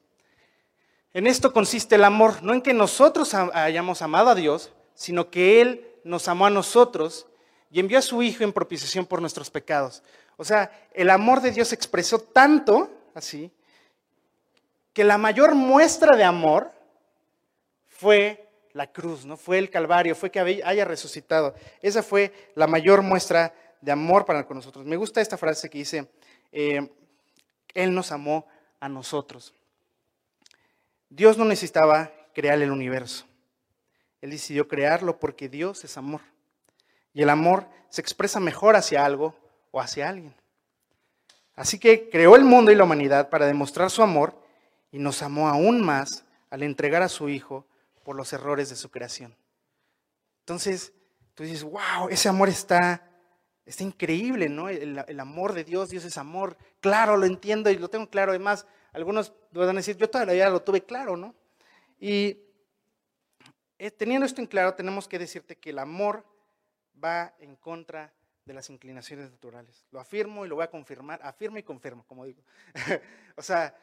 En 1.14 1.28
esto 1.28 1.52
consiste 1.52 1.96
el 1.96 2.06
amor, 2.06 2.42
no 2.42 2.54
en 2.54 2.62
que 2.62 2.74
nosotros 2.74 3.34
hayamos 3.34 4.02
amado 4.02 4.30
a 4.30 4.36
Dios, 4.36 4.72
sino 4.94 5.30
que 5.30 5.60
Él 5.60 5.86
nos 6.06 6.30
amó 6.30 6.46
a 6.46 6.50
nosotros 6.50 7.28
y 7.70 7.82
envió 7.82 8.00
a 8.00 8.02
su 8.02 8.24
Hijo 8.24 8.46
en 8.46 8.54
propiciación 8.54 9.06
por 9.06 9.20
nuestros 9.20 9.50
pecados. 9.50 10.04
O 10.38 10.46
sea, 10.46 10.72
el 10.94 11.10
amor 11.10 11.42
de 11.42 11.52
Dios 11.52 11.68
se 11.68 11.76
expresó 11.76 12.20
tanto, 12.20 12.90
así, 13.14 13.52
que 14.96 15.04
la 15.04 15.18
mayor 15.18 15.56
muestra 15.56 16.16
de 16.16 16.24
amor 16.24 16.72
fue 17.86 18.50
la 18.72 18.94
cruz, 18.94 19.26
¿no? 19.26 19.36
Fue 19.36 19.58
el 19.58 19.70
Calvario, 19.70 20.16
fue 20.16 20.32
que 20.32 20.40
haya 20.40 20.86
resucitado. 20.86 21.54
Esa 21.82 22.02
fue 22.02 22.32
la 22.56 22.66
mayor 22.66 23.02
muestra 23.02 23.54
de 23.82 23.92
amor 23.92 24.26
para 24.26 24.48
con 24.48 24.56
nosotros. 24.56 24.86
Me 24.86 24.96
gusta 24.96 25.20
esta 25.20 25.38
frase 25.38 25.70
que 25.70 25.80
dice, 25.80 26.10
eh, 26.50 26.90
Él 27.74 27.94
nos 27.94 28.14
amó 28.14 28.48
a 28.80 28.88
nosotros. 28.88 29.54
Dios 31.10 31.38
no 31.38 31.44
necesitaba 31.44 32.10
crear 32.34 32.62
el 32.62 32.72
universo. 32.72 33.26
Él 34.22 34.30
decidió 34.30 34.70
crearlo 34.70 35.20
porque 35.20 35.50
Dios 35.50 35.84
es 35.84 35.98
amor. 35.98 36.22
Y 37.14 37.22
el 37.22 37.30
amor 37.30 37.68
se 37.90 38.00
expresa 38.00 38.40
mejor 38.40 38.78
hacia 38.78 39.04
algo 39.04 39.36
o 39.72 39.82
hacia 39.82 40.08
alguien. 40.08 40.34
Así 41.54 41.80
que 41.80 42.10
creó 42.10 42.38
el 42.38 42.46
mundo 42.46 42.72
y 42.72 42.76
la 42.76 42.86
humanidad 42.86 43.30
para 43.30 43.46
demostrar 43.46 43.92
su 43.92 44.02
amor 44.02 44.45
y 44.96 45.00
nos 45.00 45.22
amó 45.22 45.50
aún 45.50 45.84
más 45.84 46.24
al 46.50 46.64
entregar 46.64 47.02
a 47.02 47.10
su 47.10 47.28
Hijo 47.28 47.68
por 48.04 48.16
los 48.16 48.32
errores 48.32 48.70
de 48.70 48.78
su 48.78 48.90
creación. 48.90 49.36
Entonces, 50.40 50.94
tú 51.34 51.44
dices, 51.44 51.64
wow, 51.64 52.08
ese 52.10 52.30
amor 52.30 52.48
está 52.48 53.04
Está 53.66 53.84
increíble, 53.84 54.48
¿no? 54.48 54.70
El, 54.70 55.20
amor 55.20 55.54
de 55.54 55.64
Dios, 55.64 55.90
Dios 55.90 56.06
es 56.06 56.18
amor. 56.18 56.56
Claro, 56.82 57.18
lo 57.18 57.26
entiendo 57.26 57.72
y 57.72 57.78
lo 57.78 57.90
tengo 57.90 58.08
claro. 58.10 58.32
Además, 58.32 58.68
algunos 58.94 59.34
van 59.52 59.70
a 59.70 59.74
decir, 59.74 59.98
yo 59.98 60.08
todavía 60.08 60.50
lo 60.50 60.62
tuve 60.62 60.84
claro, 60.84 61.18
¿no? 61.18 61.34
Y 62.00 62.38
eh, 63.80 63.90
teniendo 63.90 64.26
esto 64.26 64.40
en 64.40 64.48
claro, 64.48 64.76
tenemos 64.76 65.08
que 65.08 65.18
decirte 65.18 65.56
que 65.56 65.72
el 65.72 65.80
amor 65.80 66.24
va 67.04 67.34
en 67.40 67.56
contra 67.56 68.14
de 68.46 68.54
las 68.54 68.70
inclinaciones 68.70 69.32
naturales. 69.32 69.88
Lo 69.90 70.00
afirmo 70.00 70.46
y 70.46 70.48
lo 70.48 70.56
voy 70.56 70.66
a 70.66 70.70
confirmar. 70.70 71.20
Afirmo 71.24 71.58
y 71.58 71.64
confirmo, 71.64 72.06
como 72.06 72.24
digo. 72.24 72.44
o 73.36 73.42
sea, 73.42 73.76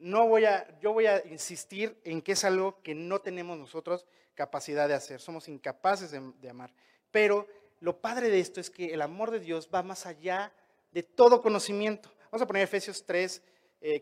no 0.00 0.26
voy 0.26 0.46
a, 0.46 0.66
yo 0.80 0.92
voy 0.92 1.06
a 1.06 1.24
insistir 1.26 2.00
en 2.04 2.22
que 2.22 2.32
es 2.32 2.44
algo 2.44 2.80
que 2.82 2.94
no 2.94 3.20
tenemos 3.20 3.58
nosotros 3.58 4.06
capacidad 4.34 4.88
de 4.88 4.94
hacer, 4.94 5.20
somos 5.20 5.48
incapaces 5.48 6.10
de, 6.10 6.48
amar. 6.48 6.72
Pero 7.10 7.46
lo 7.80 8.00
padre 8.00 8.30
de 8.30 8.40
esto 8.40 8.60
es 8.60 8.70
que 8.70 8.94
el 8.94 9.02
amor 9.02 9.30
de 9.30 9.40
Dios 9.40 9.68
va 9.72 9.82
más 9.82 10.06
allá 10.06 10.52
de 10.92 11.02
todo 11.02 11.42
conocimiento. 11.42 12.10
Vamos 12.30 12.42
a 12.42 12.46
poner 12.46 12.62
Efesios 12.62 13.04
3, 13.04 13.42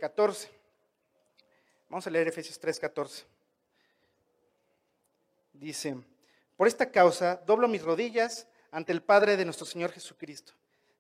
14. 0.00 0.46
Eh, 0.46 0.50
Vamos 1.88 2.06
a 2.06 2.10
leer 2.10 2.28
Efesios 2.28 2.58
3, 2.60 2.78
14. 2.78 3.24
Dice, 5.54 5.96
por 6.56 6.68
esta 6.68 6.90
causa 6.90 7.42
doblo 7.46 7.66
mis 7.66 7.82
rodillas 7.82 8.46
ante 8.70 8.92
el 8.92 9.02
Padre 9.02 9.36
de 9.36 9.44
nuestro 9.44 9.66
Señor 9.66 9.90
Jesucristo, 9.90 10.52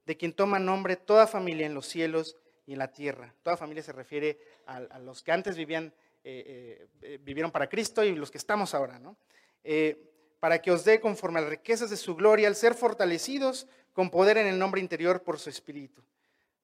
de 0.06 0.16
quien 0.16 0.32
toma 0.32 0.58
nombre 0.58 0.96
toda 0.96 1.26
familia 1.26 1.66
en 1.66 1.74
los 1.74 1.86
cielos 1.86 2.36
y 2.68 2.74
en 2.74 2.78
la 2.78 2.92
tierra. 2.92 3.34
Toda 3.42 3.56
familia 3.56 3.82
se 3.82 3.92
refiere 3.92 4.38
a, 4.66 4.98
los 4.98 5.22
que 5.22 5.32
antes 5.32 5.56
vivían, 5.56 5.90
eh, 6.22 6.86
eh, 7.00 7.18
vivieron 7.22 7.50
para 7.50 7.66
Cristo 7.66 8.04
y 8.04 8.14
los 8.14 8.30
que 8.30 8.36
estamos 8.36 8.74
ahora, 8.74 8.98
¿no? 8.98 9.16
Eh, 9.64 10.04
para 10.38 10.60
que 10.60 10.70
os 10.70 10.84
dé 10.84 11.00
conforme 11.00 11.38
a 11.38 11.42
las 11.42 11.50
riquezas 11.50 11.88
de 11.88 11.96
su 11.96 12.14
gloria, 12.14 12.46
al 12.46 12.54
ser 12.54 12.74
fortalecidos 12.74 13.66
con 13.94 14.10
poder 14.10 14.36
en 14.36 14.46
el 14.46 14.58
nombre 14.58 14.82
interior 14.82 15.22
por 15.22 15.38
su 15.38 15.48
Espíritu, 15.48 16.04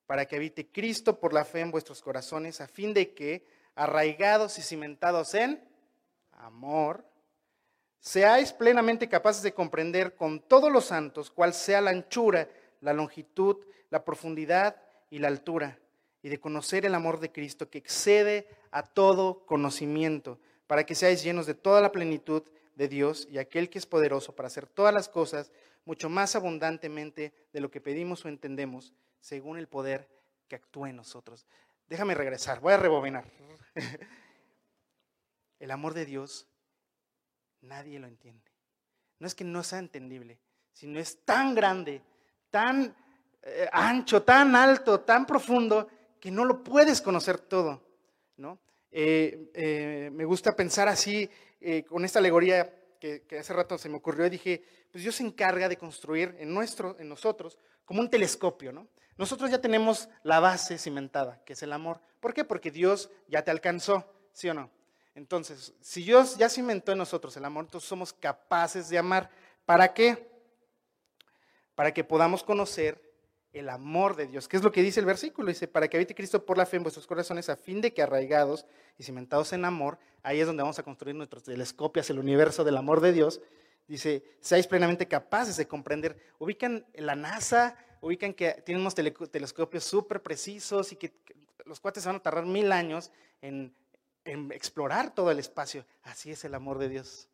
para 0.06 0.26
que 0.26 0.36
habite 0.36 0.66
Cristo 0.66 1.18
por 1.18 1.32
la 1.32 1.46
fe 1.46 1.60
en 1.60 1.70
vuestros 1.70 2.02
corazones, 2.02 2.60
a 2.60 2.68
fin 2.68 2.92
de 2.92 3.14
que, 3.14 3.46
arraigados 3.74 4.58
y 4.58 4.62
cimentados 4.62 5.32
en 5.32 5.66
amor, 6.32 7.02
seáis 7.98 8.52
plenamente 8.52 9.08
capaces 9.08 9.42
de 9.42 9.54
comprender 9.54 10.14
con 10.16 10.40
todos 10.40 10.70
los 10.70 10.84
santos 10.84 11.30
cuál 11.30 11.54
sea 11.54 11.80
la 11.80 11.92
anchura, 11.92 12.46
la 12.82 12.92
longitud, 12.92 13.64
la 13.88 14.04
profundidad 14.04 14.76
y 15.08 15.18
la 15.18 15.28
altura 15.28 15.78
y 16.24 16.30
de 16.30 16.40
conocer 16.40 16.86
el 16.86 16.94
amor 16.94 17.20
de 17.20 17.30
Cristo 17.30 17.68
que 17.68 17.76
excede 17.76 18.48
a 18.70 18.82
todo 18.82 19.44
conocimiento, 19.44 20.40
para 20.66 20.86
que 20.86 20.94
seáis 20.94 21.22
llenos 21.22 21.44
de 21.44 21.52
toda 21.52 21.82
la 21.82 21.92
plenitud 21.92 22.42
de 22.76 22.88
Dios 22.88 23.28
y 23.30 23.36
aquel 23.36 23.68
que 23.68 23.76
es 23.76 23.84
poderoso 23.84 24.34
para 24.34 24.46
hacer 24.46 24.66
todas 24.66 24.94
las 24.94 25.10
cosas 25.10 25.52
mucho 25.84 26.08
más 26.08 26.34
abundantemente 26.34 27.34
de 27.52 27.60
lo 27.60 27.70
que 27.70 27.82
pedimos 27.82 28.24
o 28.24 28.28
entendemos, 28.28 28.94
según 29.20 29.58
el 29.58 29.68
poder 29.68 30.08
que 30.48 30.56
actúa 30.56 30.88
en 30.88 30.96
nosotros. 30.96 31.46
Déjame 31.88 32.14
regresar, 32.14 32.58
voy 32.58 32.72
a 32.72 32.78
rebobinar. 32.78 33.26
El 35.58 35.70
amor 35.70 35.92
de 35.92 36.06
Dios 36.06 36.46
nadie 37.60 37.98
lo 37.98 38.06
entiende. 38.06 38.50
No 39.18 39.26
es 39.26 39.34
que 39.34 39.44
no 39.44 39.62
sea 39.62 39.78
entendible, 39.78 40.40
sino 40.72 40.98
es 40.98 41.22
tan 41.26 41.54
grande, 41.54 42.00
tan 42.50 42.96
eh, 43.42 43.68
ancho, 43.70 44.22
tan 44.22 44.56
alto, 44.56 45.00
tan 45.00 45.26
profundo, 45.26 45.86
que 46.24 46.30
no 46.30 46.46
lo 46.46 46.64
puedes 46.64 47.02
conocer 47.02 47.38
todo, 47.38 47.82
¿no? 48.38 48.58
Eh, 48.90 49.50
eh, 49.52 50.10
me 50.10 50.24
gusta 50.24 50.56
pensar 50.56 50.88
así, 50.88 51.28
eh, 51.60 51.84
con 51.84 52.02
esta 52.02 52.18
alegoría 52.18 52.74
que, 52.98 53.26
hace 53.38 53.52
rato 53.52 53.76
se 53.76 53.90
me 53.90 53.96
ocurrió, 53.98 54.24
y 54.24 54.30
dije, 54.30 54.64
pues 54.90 55.04
Dios 55.04 55.16
se 55.16 55.22
encarga 55.22 55.68
de 55.68 55.76
construir 55.76 56.34
en, 56.38 56.54
nuestro, 56.54 56.96
en 56.98 57.10
nosotros 57.10 57.58
como 57.84 58.00
un 58.00 58.08
telescopio, 58.08 58.72
¿no? 58.72 58.88
Nosotros 59.18 59.50
ya 59.50 59.60
tenemos 59.60 60.08
la 60.22 60.40
base 60.40 60.78
cimentada, 60.78 61.42
que 61.44 61.52
es 61.52 61.62
el 61.62 61.74
amor. 61.74 62.00
¿Por 62.20 62.32
qué? 62.32 62.42
Porque 62.42 62.70
Dios 62.70 63.10
ya 63.28 63.44
te 63.44 63.50
alcanzó, 63.50 64.10
¿sí 64.32 64.48
o 64.48 64.54
no? 64.54 64.70
Entonces, 65.14 65.74
si 65.82 66.04
Dios 66.04 66.38
ya 66.38 66.48
cimentó 66.48 66.92
en 66.92 66.98
nosotros 66.98 67.36
el 67.36 67.44
amor, 67.44 67.66
entonces 67.66 67.86
somos 67.86 68.14
capaces 68.14 68.88
de 68.88 68.96
amar. 68.96 69.28
¿Para 69.66 69.92
qué? 69.92 70.26
Para 71.74 71.92
que 71.92 72.02
podamos 72.02 72.42
conocer 72.42 73.04
el 73.54 73.68
amor 73.68 74.16
de 74.16 74.26
Dios. 74.26 74.48
¿Qué 74.48 74.56
es 74.56 74.64
lo 74.64 74.72
que 74.72 74.82
dice 74.82 74.98
el 74.98 75.06
versículo? 75.06 75.48
Dice, 75.48 75.68
para 75.68 75.88
que 75.88 75.96
habite 75.96 76.14
Cristo 76.14 76.44
por 76.44 76.58
la 76.58 76.66
fe 76.66 76.76
en 76.76 76.82
vuestros 76.82 77.06
corazones, 77.06 77.48
a 77.48 77.56
fin 77.56 77.80
de 77.80 77.94
que 77.94 78.02
arraigados 78.02 78.66
y 78.98 79.04
cimentados 79.04 79.52
en 79.52 79.64
amor, 79.64 79.98
ahí 80.24 80.40
es 80.40 80.46
donde 80.46 80.62
vamos 80.62 80.78
a 80.80 80.82
construir 80.82 81.14
nuestros 81.14 81.44
telescopios, 81.44 82.10
el 82.10 82.18
universo 82.18 82.64
del 82.64 82.76
amor 82.76 83.00
de 83.00 83.12
Dios. 83.12 83.40
Dice, 83.86 84.24
seáis 84.40 84.66
plenamente 84.66 85.06
capaces 85.06 85.56
de 85.56 85.68
comprender. 85.68 86.18
Ubican 86.38 86.84
la 86.94 87.14
NASA, 87.14 87.76
ubican 88.00 88.34
que 88.34 88.60
tienen 88.64 88.80
unos 88.80 88.94
telescopios 88.94 89.84
súper 89.84 90.20
precisos 90.20 90.92
y 90.92 90.96
que, 90.96 91.14
los 91.64 91.80
cuates 91.80 92.04
van 92.04 92.16
a 92.16 92.20
tardar 92.20 92.44
mil 92.44 92.72
años 92.72 93.10
en, 93.40 93.72
en 94.24 94.50
explorar 94.52 95.14
todo 95.14 95.30
el 95.30 95.38
espacio. 95.38 95.86
Así 96.02 96.32
es 96.32 96.44
el 96.44 96.54
amor 96.54 96.78
de 96.78 96.88
Dios, 96.88 97.28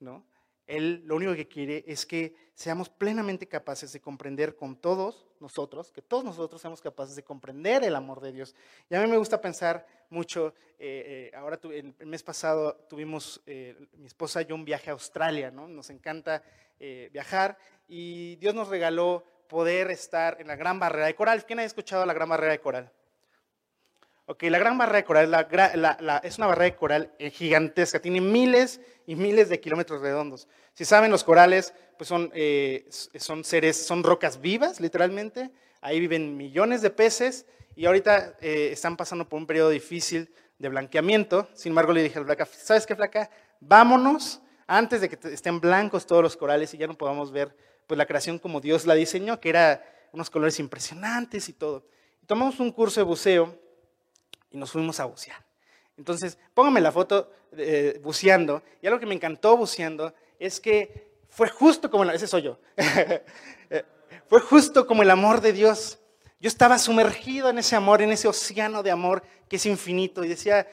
¿no? 0.00 0.24
Él 0.72 1.02
lo 1.04 1.16
único 1.16 1.34
que 1.34 1.46
quiere 1.46 1.84
es 1.86 2.06
que 2.06 2.34
seamos 2.54 2.88
plenamente 2.88 3.46
capaces 3.46 3.92
de 3.92 4.00
comprender 4.00 4.56
con 4.56 4.74
todos 4.74 5.26
nosotros, 5.38 5.92
que 5.92 6.00
todos 6.00 6.24
nosotros 6.24 6.62
seamos 6.62 6.80
capaces 6.80 7.14
de 7.14 7.22
comprender 7.22 7.84
el 7.84 7.94
amor 7.94 8.22
de 8.22 8.32
Dios. 8.32 8.54
Y 8.88 8.94
a 8.94 9.02
mí 9.02 9.06
me 9.06 9.18
gusta 9.18 9.38
pensar 9.38 9.86
mucho, 10.08 10.54
eh, 10.78 11.30
eh, 11.30 11.36
ahora 11.36 11.60
el 11.62 12.06
mes 12.06 12.22
pasado 12.22 12.74
tuvimos, 12.88 13.42
eh, 13.44 13.76
mi 13.98 14.06
esposa 14.06 14.40
y 14.40 14.46
yo, 14.46 14.54
un 14.54 14.64
viaje 14.64 14.88
a 14.88 14.94
Australia, 14.94 15.50
¿no? 15.50 15.68
Nos 15.68 15.90
encanta 15.90 16.42
viajar 17.12 17.56
y 17.86 18.34
Dios 18.36 18.56
nos 18.56 18.66
regaló 18.66 19.22
poder 19.46 19.92
estar 19.92 20.40
en 20.40 20.48
la 20.48 20.56
Gran 20.56 20.80
Barrera 20.80 21.06
de 21.06 21.14
Coral. 21.14 21.44
¿Quién 21.46 21.60
ha 21.60 21.64
escuchado 21.64 22.04
la 22.04 22.12
Gran 22.12 22.28
Barrera 22.28 22.52
de 22.52 22.60
Coral? 22.60 22.90
Ok, 24.26 24.44
la 24.44 24.58
Gran 24.60 24.78
Barrera 24.78 24.98
de 24.98 25.04
Coral 25.04 26.20
es 26.22 26.38
una 26.38 26.46
barrera 26.46 26.70
de 26.70 26.76
coral 26.76 27.12
gigantesca, 27.32 28.00
tiene 28.00 28.20
miles 28.20 28.80
y 29.04 29.16
miles 29.16 29.48
de 29.48 29.58
kilómetros 29.58 30.00
redondos. 30.00 30.46
Si 30.74 30.84
saben, 30.84 31.10
los 31.10 31.24
corales 31.24 31.74
pues 31.98 32.06
son, 32.06 32.30
eh, 32.32 32.88
son 32.90 33.42
seres, 33.42 33.76
son 33.84 34.04
rocas 34.04 34.40
vivas, 34.40 34.80
literalmente. 34.80 35.50
Ahí 35.80 35.98
viven 35.98 36.36
millones 36.36 36.82
de 36.82 36.90
peces 36.90 37.46
y 37.74 37.86
ahorita 37.86 38.36
eh, 38.40 38.70
están 38.72 38.96
pasando 38.96 39.28
por 39.28 39.38
un 39.38 39.46
periodo 39.46 39.70
difícil 39.70 40.32
de 40.58 40.68
blanqueamiento. 40.68 41.48
Sin 41.54 41.70
embargo, 41.70 41.92
le 41.92 42.04
dije 42.04 42.20
a 42.20 42.24
flaca, 42.24 42.46
¿sabes 42.46 42.86
qué, 42.86 42.94
flaca? 42.94 43.28
Vámonos 43.58 44.40
antes 44.68 45.00
de 45.00 45.08
que 45.08 45.18
estén 45.34 45.60
blancos 45.60 46.06
todos 46.06 46.22
los 46.22 46.36
corales 46.36 46.72
y 46.74 46.78
ya 46.78 46.86
no 46.86 46.96
podamos 46.96 47.32
ver 47.32 47.56
pues, 47.88 47.98
la 47.98 48.06
creación 48.06 48.38
como 48.38 48.60
Dios 48.60 48.86
la 48.86 48.94
diseñó, 48.94 49.40
que 49.40 49.48
era 49.48 49.84
unos 50.12 50.30
colores 50.30 50.60
impresionantes 50.60 51.48
y 51.48 51.52
todo. 51.54 51.88
tomamos 52.26 52.60
un 52.60 52.70
curso 52.70 53.00
de 53.00 53.04
buceo 53.04 53.61
y 54.52 54.58
nos 54.58 54.70
fuimos 54.70 55.00
a 55.00 55.06
bucear. 55.06 55.44
Entonces, 55.96 56.38
póngame 56.54 56.80
la 56.80 56.92
foto 56.92 57.30
eh, 57.56 58.00
buceando. 58.02 58.62
Y 58.80 58.86
algo 58.86 58.98
que 58.98 59.06
me 59.06 59.14
encantó 59.14 59.56
buceando 59.56 60.14
es 60.38 60.60
que 60.60 61.10
fue 61.28 61.48
justo 61.48 61.90
como, 61.90 62.04
ese 62.04 62.26
soy 62.26 62.42
yo, 62.42 62.58
eh, 62.76 63.84
fue 64.28 64.40
justo 64.40 64.86
como 64.86 65.02
el 65.02 65.10
amor 65.10 65.40
de 65.40 65.52
Dios. 65.52 65.98
Yo 66.40 66.48
estaba 66.48 66.78
sumergido 66.78 67.50
en 67.50 67.58
ese 67.58 67.76
amor, 67.76 68.02
en 68.02 68.10
ese 68.12 68.28
océano 68.28 68.82
de 68.82 68.90
amor 68.90 69.22
que 69.48 69.56
es 69.56 69.66
infinito. 69.66 70.24
Y 70.24 70.28
decía, 70.28 70.66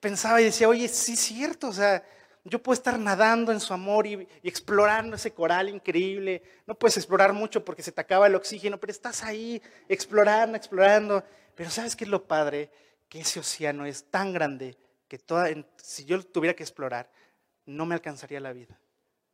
pensaba 0.00 0.40
y 0.40 0.44
decía, 0.44 0.68
oye, 0.68 0.88
sí 0.88 1.14
es 1.14 1.20
cierto, 1.20 1.68
o 1.68 1.72
sea, 1.72 2.04
yo 2.44 2.62
puedo 2.62 2.74
estar 2.74 2.98
nadando 2.98 3.52
en 3.52 3.60
su 3.60 3.72
amor 3.72 4.06
y, 4.06 4.28
y, 4.42 4.48
explorando 4.48 5.16
ese 5.16 5.32
coral 5.32 5.68
increíble. 5.68 6.42
No 6.66 6.74
puedes 6.74 6.96
explorar 6.96 7.32
mucho 7.32 7.64
porque 7.64 7.82
se 7.82 7.92
te 7.92 8.00
acaba 8.00 8.26
el 8.26 8.34
oxígeno, 8.34 8.78
pero 8.78 8.90
estás 8.90 9.22
ahí 9.22 9.62
explorando, 9.88 10.56
explorando. 10.56 11.24
Pero 11.54 11.70
¿sabes 11.70 11.96
qué 11.96 12.04
es 12.04 12.10
lo 12.10 12.26
padre? 12.26 12.70
Que 13.08 13.20
ese 13.20 13.40
océano 13.40 13.84
es 13.86 14.04
tan 14.04 14.32
grande 14.32 14.76
que 15.08 15.20
si 15.76 16.04
yo 16.04 16.24
tuviera 16.24 16.56
que 16.56 16.62
explorar, 16.62 17.10
no 17.66 17.84
me 17.86 17.94
alcanzaría 17.94 18.40
la 18.40 18.52
vida 18.52 18.78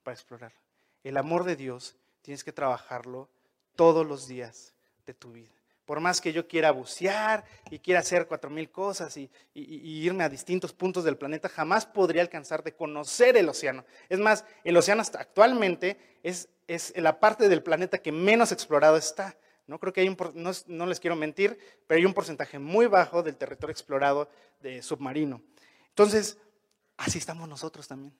para 0.03 0.15
explorar. 0.15 0.53
El 1.05 1.17
amor 1.17 1.45
de 1.45 1.57
Dios 1.57 1.97
tienes 2.23 2.43
que 2.43 2.53
trabajarlo 2.53 3.29
todos 3.77 4.07
los 4.07 4.27
días 4.27 4.75
de 5.07 5.15
tu 5.15 5.33
vida. 5.33 5.53
Por 5.85 6.01
más 6.01 6.21
que 6.21 6.33
yo 6.33 6.47
quiera 6.47 6.71
bucear 6.71 7.45
y 7.71 7.79
quiera 7.79 8.01
hacer 8.01 8.27
cuatro 8.27 8.51
mil 8.51 8.71
cosas 8.71 9.17
y, 9.17 9.31
irme 9.55 10.25
a 10.25 10.29
distintos 10.29 10.73
puntos 10.73 11.05
del 11.05 11.17
planeta, 11.17 11.49
jamás 11.49 11.87
podría 11.87 12.21
alcanzar 12.21 12.63
de 12.63 12.75
conocer 12.75 13.37
el 13.39 13.49
océano. 13.49 13.87
Es 14.09 14.19
más, 14.19 14.45
el 14.65 14.77
océano 14.77 15.03
actualmente 15.15 15.97
es, 16.23 16.51
es 16.67 16.93
la 16.97 17.21
parte 17.21 17.49
del 17.49 17.63
planeta 17.63 17.99
que 17.99 18.13
menos 18.13 18.53
explorado 18.53 18.99
está. 18.99 19.37
No 19.69 19.79
creo 19.79 19.93
que 19.93 20.01
hay 20.01 20.09
un, 20.09 20.17
no, 20.67 20.87
les 20.87 20.99
quiero 20.99 21.15
mentir, 21.15 21.59
pero 21.87 21.99
hay 21.99 22.07
un 22.07 22.15
porcentaje 22.15 22.59
muy 22.59 22.87
bajo 22.87 23.23
del 23.23 23.37
territorio 23.37 23.71
explorado 23.71 24.31
de 24.61 24.83
submarino. 24.83 25.43
Entonces, 25.91 26.39
así 26.97 27.19
estamos 27.19 27.47
nosotros 27.47 27.87
también, 27.87 28.15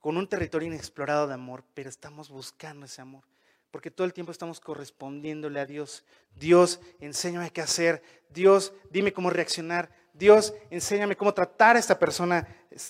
con 0.00 0.16
un 0.16 0.28
territorio 0.28 0.66
inexplorado 0.66 1.28
de 1.28 1.34
amor, 1.34 1.62
pero 1.72 1.88
estamos 1.88 2.30
buscando 2.30 2.84
ese 2.84 3.00
amor, 3.00 3.22
porque 3.70 3.92
todo 3.92 4.08
el 4.08 4.12
tiempo 4.12 4.32
estamos 4.32 4.58
correspondiéndole 4.58 5.60
a 5.60 5.66
Dios. 5.66 6.04
Dios, 6.34 6.80
enséñame 6.98 7.52
qué 7.52 7.60
hacer. 7.60 8.02
Dios, 8.28 8.72
dime 8.90 9.12
cómo 9.12 9.30
reaccionar. 9.30 9.88
Dios, 10.14 10.52
enséñame 10.70 11.16
cómo 11.16 11.32
tratar 11.32 11.76
a 11.76 11.78
esta 11.78 11.96
persona. 11.96 12.44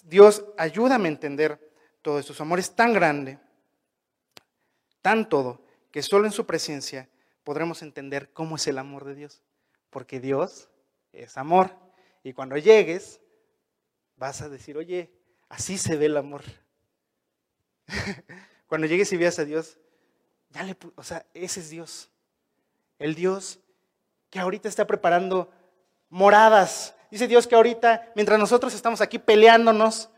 Dios, 0.05 0.47
ayúdame 0.57 1.09
a 1.09 1.13
entender 1.13 1.61
todo 2.01 2.19
esto. 2.19 2.33
Su 2.33 2.43
amor 2.43 2.59
es 2.59 2.75
tan 2.75 2.95
grande, 2.95 3.39
tan 5.03 5.29
todo, 5.29 5.61
que 5.91 6.03
solo 6.03 6.25
en 6.25 6.33
su 6.33 6.47
presencia 6.47 7.07
podremos 7.47 7.81
entender 7.81 8.31
cómo 8.33 8.57
es 8.57 8.67
el 8.67 8.77
amor 8.77 9.05
de 9.05 9.15
Dios. 9.15 9.41
Porque 9.89 10.19
Dios 10.19 10.69
es 11.13 11.39
amor. 11.39 11.71
Y 12.25 12.33
cuando 12.33 12.59
llegues, 12.59 13.21
vas 14.17 14.43
a 14.43 14.49
decir, 14.49 14.77
oye, 14.77 15.11
así 15.49 15.79
se 15.79 15.97
ve 15.97 16.07
el 16.07 16.17
amor. 16.17 16.43
cuando 18.67 18.89
llegues 18.89 19.13
y 19.13 19.17
veas 19.17 19.39
a 19.39 19.45
Dios, 19.45 19.79
ya 20.51 20.65
le, 20.65 20.77
o 20.97 21.03
sea, 21.05 21.25
ese 21.33 21.61
es 21.61 21.71
Dios. 21.71 22.11
El 22.99 23.15
Dios 23.15 23.61
que 24.29 24.41
ahorita 24.41 24.69
está 24.69 24.85
preparando 24.87 25.51
moradas 26.11 26.97
Dice 27.11 27.29
Dios 27.29 27.47
que 27.47 27.55
ahorita, 27.55 28.11
mientras 28.15 28.39
nosotros 28.39 28.75
estamos 28.75 29.01
aquí 29.01 29.19
peleándonos, 29.19 30.11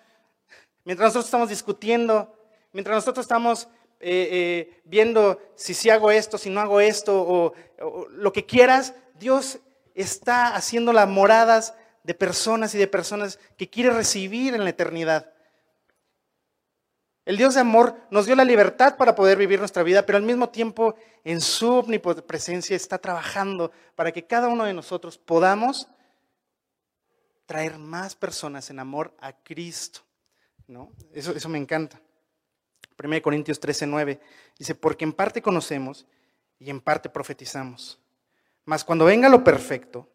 mientras 0.84 1.08
nosotros 1.08 1.26
estamos 1.26 1.48
discutiendo, 1.48 2.34
mientras 2.72 2.96
nosotros 2.96 3.24
estamos 3.24 3.68
eh, 4.00 4.28
eh, 4.30 4.80
viendo 4.84 5.40
si 5.56 5.74
sí 5.74 5.90
hago 5.90 6.10
esto, 6.10 6.38
si 6.38 6.50
no 6.50 6.60
hago 6.60 6.80
esto, 6.80 7.20
o, 7.20 8.06
lo 8.10 8.32
que 8.32 8.46
quieras, 8.46 8.94
Dios 9.18 9.58
está 9.94 10.54
haciendo 10.54 10.92
las 10.92 11.08
moradas 11.08 11.74
de 12.04 12.14
personas 12.14 12.74
y 12.74 12.78
de 12.78 12.86
personas 12.86 13.38
que 13.56 13.68
quiere 13.68 13.90
recibir 13.90 14.54
en 14.54 14.62
la 14.62 14.70
eternidad. 14.70 15.32
El 17.24 17.36
Dios 17.36 17.54
de 17.54 17.60
amor 17.60 17.96
nos 18.10 18.26
dio 18.26 18.36
la 18.36 18.44
libertad 18.44 18.96
para 18.96 19.14
poder 19.14 19.36
vivir 19.36 19.58
nuestra 19.58 19.82
vida, 19.82 20.06
pero 20.06 20.16
al 20.16 20.24
mismo 20.24 20.48
tiempo 20.48 20.94
en 21.24 21.40
su 21.40 21.70
omnipresencia 21.70 22.74
está 22.74 22.98
trabajando 22.98 23.70
para 23.96 24.12
que 24.12 24.26
cada 24.26 24.48
uno 24.48 24.64
de 24.64 24.72
nosotros 24.72 25.18
podamos 25.18 25.88
traer 27.44 27.78
más 27.78 28.14
personas 28.14 28.70
en 28.70 28.78
amor 28.78 29.14
a 29.20 29.32
Cristo. 29.32 30.00
¿no? 30.68 30.92
Eso, 31.12 31.32
eso 31.32 31.48
me 31.48 31.58
encanta. 31.58 32.00
1 33.02 33.22
Corintios 33.22 33.60
13, 33.60 33.86
9 33.86 34.20
dice, 34.58 34.74
porque 34.74 35.04
en 35.04 35.12
parte 35.12 35.40
conocemos 35.40 36.06
y 36.58 36.70
en 36.70 36.80
parte 36.80 37.08
profetizamos. 37.08 38.00
Mas 38.64 38.84
cuando 38.84 39.04
venga 39.04 39.28
lo 39.28 39.44
perfecto, 39.44 40.08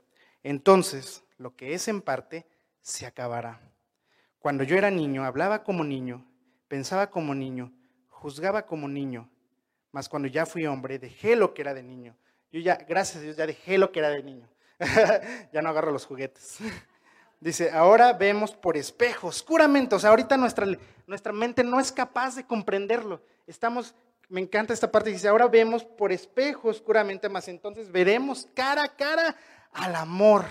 entonces 0.44 1.24
lo 1.38 1.56
que 1.56 1.74
es 1.74 1.88
en 1.88 2.02
parte 2.02 2.46
se 2.82 3.06
acabará. 3.06 3.62
Cuando 4.40 4.64
yo 4.64 4.76
era 4.76 4.92
niño, 4.92 5.24
hablaba 5.24 5.64
como 5.64 5.84
niño 5.84 6.28
Pensaba 6.74 7.12
como 7.12 7.36
niño, 7.36 7.72
juzgaba 8.08 8.66
como 8.66 8.88
niño, 8.88 9.30
mas 9.92 10.10
cuando 10.10 10.28
ya 10.28 10.48
fui 10.48 10.66
hombre, 10.66 10.98
dejé 10.98 11.36
lo 11.36 11.54
que 11.54 11.62
era 11.62 11.76
de 11.76 11.84
niño. 11.84 12.18
Yo 12.52 12.60
ya, 12.62 12.78
gracias 12.90 13.18
a 13.18 13.22
Dios, 13.22 13.38
ya 13.38 13.46
dejé 13.46 13.78
lo 13.78 13.92
que 13.92 14.00
era 14.00 14.10
de 14.10 14.24
niño. 14.24 14.50
ya 15.54 15.62
no 15.62 15.70
agarro 15.70 15.92
los 15.92 16.08
juguetes. 16.08 16.58
Dice, 17.44 17.72
ahora 17.72 18.14
vemos 18.14 18.52
por 18.54 18.78
espejo, 18.78 19.28
oscuramente. 19.28 19.96
O 19.96 20.00
sea, 20.00 20.12
ahorita 20.12 20.38
nuestra, 20.38 20.66
nuestra 21.06 21.34
mente 21.34 21.62
no 21.62 21.78
es 21.78 21.92
capaz 21.92 22.36
de 22.36 22.46
comprenderlo. 22.46 23.22
Estamos, 23.48 23.94
me 24.30 24.40
encanta 24.40 24.74
esta 24.74 24.90
parte, 24.90 25.10
dice, 25.10 25.28
ahora 25.28 25.50
vemos 25.50 25.84
por 25.84 26.14
espejo, 26.14 26.70
oscuramente, 26.70 27.28
más 27.28 27.50
entonces 27.50 27.92
veremos 27.92 28.48
cara 28.54 28.84
a 28.84 28.96
cara 28.96 29.36
al 29.74 29.94
amor, 29.96 30.46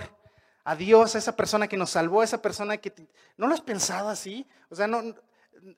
a 0.65 0.77
Dios, 0.77 1.15
a 1.15 1.19
esa 1.19 1.35
persona 1.35 1.67
que 1.67 1.79
nos 1.79 1.89
salvó, 1.89 2.21
a 2.21 2.25
esa 2.25 2.43
persona 2.43 2.77
que... 2.77 2.93
¿No 3.39 3.47
lo 3.47 3.55
has 3.55 3.63
pensado 3.63 4.11
así? 4.11 4.47
O 4.69 4.75
sea, 4.75 4.87
no, 4.87 5.01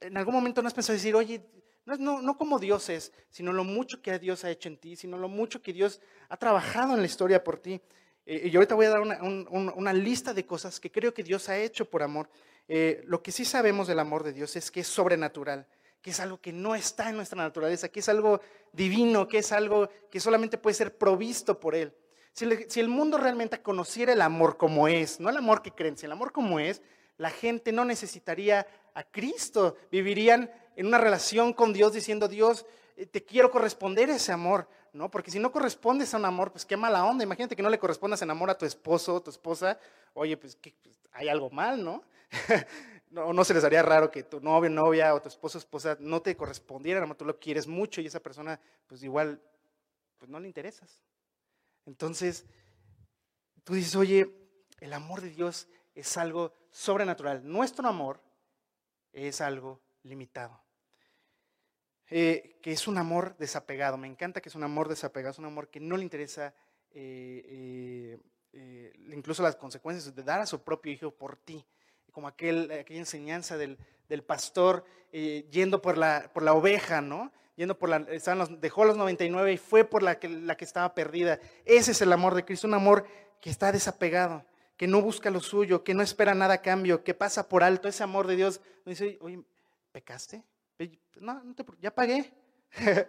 en 0.01 0.17
algún 0.17 0.35
momento 0.35 0.63
no 0.63 0.67
has 0.67 0.75
pensado 0.75 0.97
decir, 0.97 1.15
oye, 1.15 1.47
no, 1.87 2.23
no, 2.23 2.37
como 2.37 2.59
Dios 2.59 2.89
es, 2.89 3.13
sino 3.31 3.53
lo 3.53 3.63
mucho 3.63 4.03
que 4.03 4.19
Dios 4.19 4.43
ha 4.45 4.51
hecho 4.51 4.69
en 4.69 4.79
ti, 4.79 4.97
sino 4.97 5.17
lo 5.17 5.29
mucho 5.29 5.63
que 5.63 5.73
Dios 5.73 6.01
ha 6.29 6.37
trabajado 6.37 6.95
en 6.95 7.01
la 7.01 7.07
historia 7.07 7.45
por 7.45 7.59
ti. 7.59 7.81
Eh, 8.27 8.49
y 8.51 8.57
ahorita 8.57 8.75
voy 8.75 8.87
a 8.87 8.91
dar 8.91 9.01
una, 9.01 9.93
lista 9.93 10.33
de 10.33 10.47
cosas 10.47 10.81
que 10.81 10.91
creo 10.91 11.13
que 11.13 11.23
Dios 11.23 11.49
ha 11.49 11.59
hecho 11.59 11.85
por 11.89 12.03
amor. 12.03 12.29
Eh, 12.69 13.03
lo 13.07 13.23
que 13.23 13.33
sí 13.33 13.45
sabemos 13.45 13.87
del 13.87 13.99
amor 13.99 14.23
de 14.23 14.33
Dios 14.33 14.57
es 14.57 14.71
que 14.71 14.81
es 14.81 14.87
sobrenatural, 14.87 15.67
que 16.01 16.11
es 16.11 16.21
algo 16.21 16.41
que 16.41 16.53
no 16.53 16.75
está 16.75 17.11
en 17.11 17.17
nuestra 17.17 17.43
naturaleza, 17.43 17.89
que 17.89 18.01
es 18.01 18.09
algo 18.09 18.41
divino, 18.73 19.29
que 19.29 19.39
es 19.39 19.53
algo 19.53 19.89
que 20.11 20.21
solamente 20.21 20.59
puede 20.59 20.75
ser 20.75 20.97
provisto 20.97 21.61
por 21.61 21.75
Él. 21.75 21.93
Si, 22.33 22.47
si 22.69 22.81
el 22.81 22.89
mundo 22.89 23.19
realmente 23.19 23.63
conociera 23.63 24.13
el 24.13 24.23
amor 24.23 24.57
como 24.57 24.89
es, 24.89 25.21
no 25.21 25.31
el 25.31 25.37
amor 25.37 25.63
que 25.63 25.73
creen, 25.73 25.97
si 25.97 26.07
el 26.07 26.13
amor 26.13 26.33
como 26.33 26.59
es, 26.59 26.83
la 27.17 27.31
gente 27.31 27.71
no 27.71 27.85
necesitaría 27.85 28.67
a 28.95 29.05
Cristo, 29.05 29.77
vivirían 29.91 30.51
en 30.77 30.87
una 30.87 30.99
relación 30.99 31.53
con 31.53 31.73
Dios 31.73 31.93
diciendo, 31.93 32.29
Dios, 32.29 32.67
eh, 32.97 33.07
te 33.07 33.25
quiero 33.25 33.51
corresponder 33.51 34.11
ese 34.11 34.33
amor, 34.33 34.69
¿no? 34.95 35.11
Porque 35.11 35.31
si 35.31 35.39
no 35.39 35.53
correspondes 35.53 36.15
a 36.15 36.19
un 36.19 36.25
amor, 36.25 36.53
pues 36.53 36.65
qué 36.65 36.77
mala 36.77 37.05
onda. 37.05 37.25
Imagínate 37.25 37.57
que 37.57 37.63
no 37.63 37.69
le 37.69 37.79
correspondas 37.79 38.23
en 38.23 38.31
amor 38.31 38.49
a 38.49 38.57
tu 38.57 38.65
esposo 38.65 39.17
o 39.17 39.23
tu 39.23 39.31
esposa, 39.31 39.79
oye, 40.15 40.37
pues, 40.37 40.57
pues 40.57 41.01
hay 41.13 41.29
algo 41.29 41.51
mal, 41.51 41.85
¿no? 41.85 42.05
no, 43.11 43.33
no 43.33 43.45
se 43.45 43.55
les 43.55 43.65
haría 43.65 43.83
raro 43.83 44.11
que 44.11 44.23
tu 44.23 44.41
novio, 44.41 44.71
novia 44.71 45.13
o 45.15 45.21
tu 45.21 45.29
esposo, 45.29 45.59
esposa 45.59 45.97
no 46.01 46.23
te 46.23 46.37
correspondieran, 46.37 47.13
tú 47.17 47.25
lo 47.25 47.39
quieres 47.39 47.67
mucho 47.67 48.01
y 48.01 48.07
esa 48.07 48.21
persona, 48.21 48.61
pues 48.87 49.03
igual, 49.03 49.41
pues 50.19 50.31
no 50.31 50.39
le 50.39 50.47
interesas. 50.47 51.03
Entonces, 51.87 52.47
tú 53.65 53.75
dices, 53.75 53.97
oye, 53.97 54.33
el 54.81 54.93
amor 54.93 55.21
de 55.21 55.31
Dios 55.31 55.69
es 55.95 56.17
algo 56.17 56.53
sobrenatural. 56.71 57.43
Nuestro 57.45 57.89
amor 57.89 58.21
es 59.13 59.41
algo 59.41 59.81
limitado. 60.05 60.64
Eh, 62.11 62.57
que 62.61 62.73
es 62.73 62.87
un 62.87 62.99
amor 62.99 63.37
desapegado. 63.39 63.97
Me 63.97 64.07
encanta 64.07 64.41
que 64.41 64.49
es 64.49 64.55
un 64.55 64.63
amor 64.63 64.89
desapegado, 64.89 65.33
es 65.33 65.39
un 65.39 65.47
amor 65.47 65.69
que 65.69 65.81
no 65.81 65.97
le 65.97 66.03
interesa 66.03 66.55
eh, 66.93 68.19
eh, 68.53 68.93
incluso 69.13 69.43
las 69.43 69.57
consecuencias 69.57 70.15
de 70.15 70.23
dar 70.23 70.41
a 70.41 70.47
su 70.47 70.63
propio 70.63 70.93
hijo 70.93 71.11
por 71.11 71.37
ti. 71.37 71.65
Como 72.13 72.29
aquel, 72.29 72.71
aquella 72.71 73.01
enseñanza 73.01 73.57
del, 73.57 73.79
pastor 74.25 74.85
yendo 75.13 75.83
por 75.83 75.99
la, 75.99 76.31
por 76.33 76.45
la 76.45 76.53
oveja, 76.53 77.01
¿no? 77.01 77.33
Yendo 77.57 77.77
por 77.77 77.89
la, 77.89 77.99
dejó 78.01 78.85
los 78.85 78.97
99 78.97 79.53
y 79.53 79.59
fue 79.59 79.85
por 79.85 80.03
la 80.03 80.21
que, 80.21 80.29
la 80.29 80.57
que 80.57 80.65
estaba 80.65 80.95
perdida. 80.95 81.41
Ese 81.65 81.91
es 81.91 82.03
el 82.03 82.13
amor 82.13 82.35
de 82.35 82.45
Cristo, 82.45 82.69
un 82.69 82.75
amor 82.75 83.05
que 83.41 83.51
está 83.51 83.73
desapegado 83.73 84.45
que 84.77 84.87
no 84.87 85.01
busca 85.01 85.31
lo 85.31 85.41
suyo, 85.41 85.85
que 85.85 85.95
no 85.95 86.03
espera 86.03 86.35
nada 86.35 86.55
a 86.55 86.63
cambio, 86.63 87.05
que 87.05 87.15
pasa 87.15 87.49
por 87.49 87.63
alto 87.63 87.89
ese 87.89 88.03
amor 88.03 88.27
de 88.27 88.37
Dios. 88.37 88.61
Me 88.85 88.91
dice, 88.91 89.19
oye, 89.21 89.41
¿pecaste? 89.93 90.43
No, 91.17 91.43
no 91.43 91.55
te, 91.55 91.65
ya 91.81 91.95
pagué. 91.95 92.33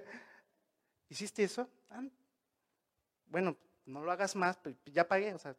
¿Hiciste 1.10 1.44
eso? 1.44 1.70
Ah, 1.90 2.04
bueno, 3.28 3.58
no 3.86 4.04
lo 4.04 4.12
hagas 4.12 4.36
más, 4.36 4.58
ya 4.86 5.08
pagué, 5.08 5.34
o 5.34 5.40
sea, 5.40 5.56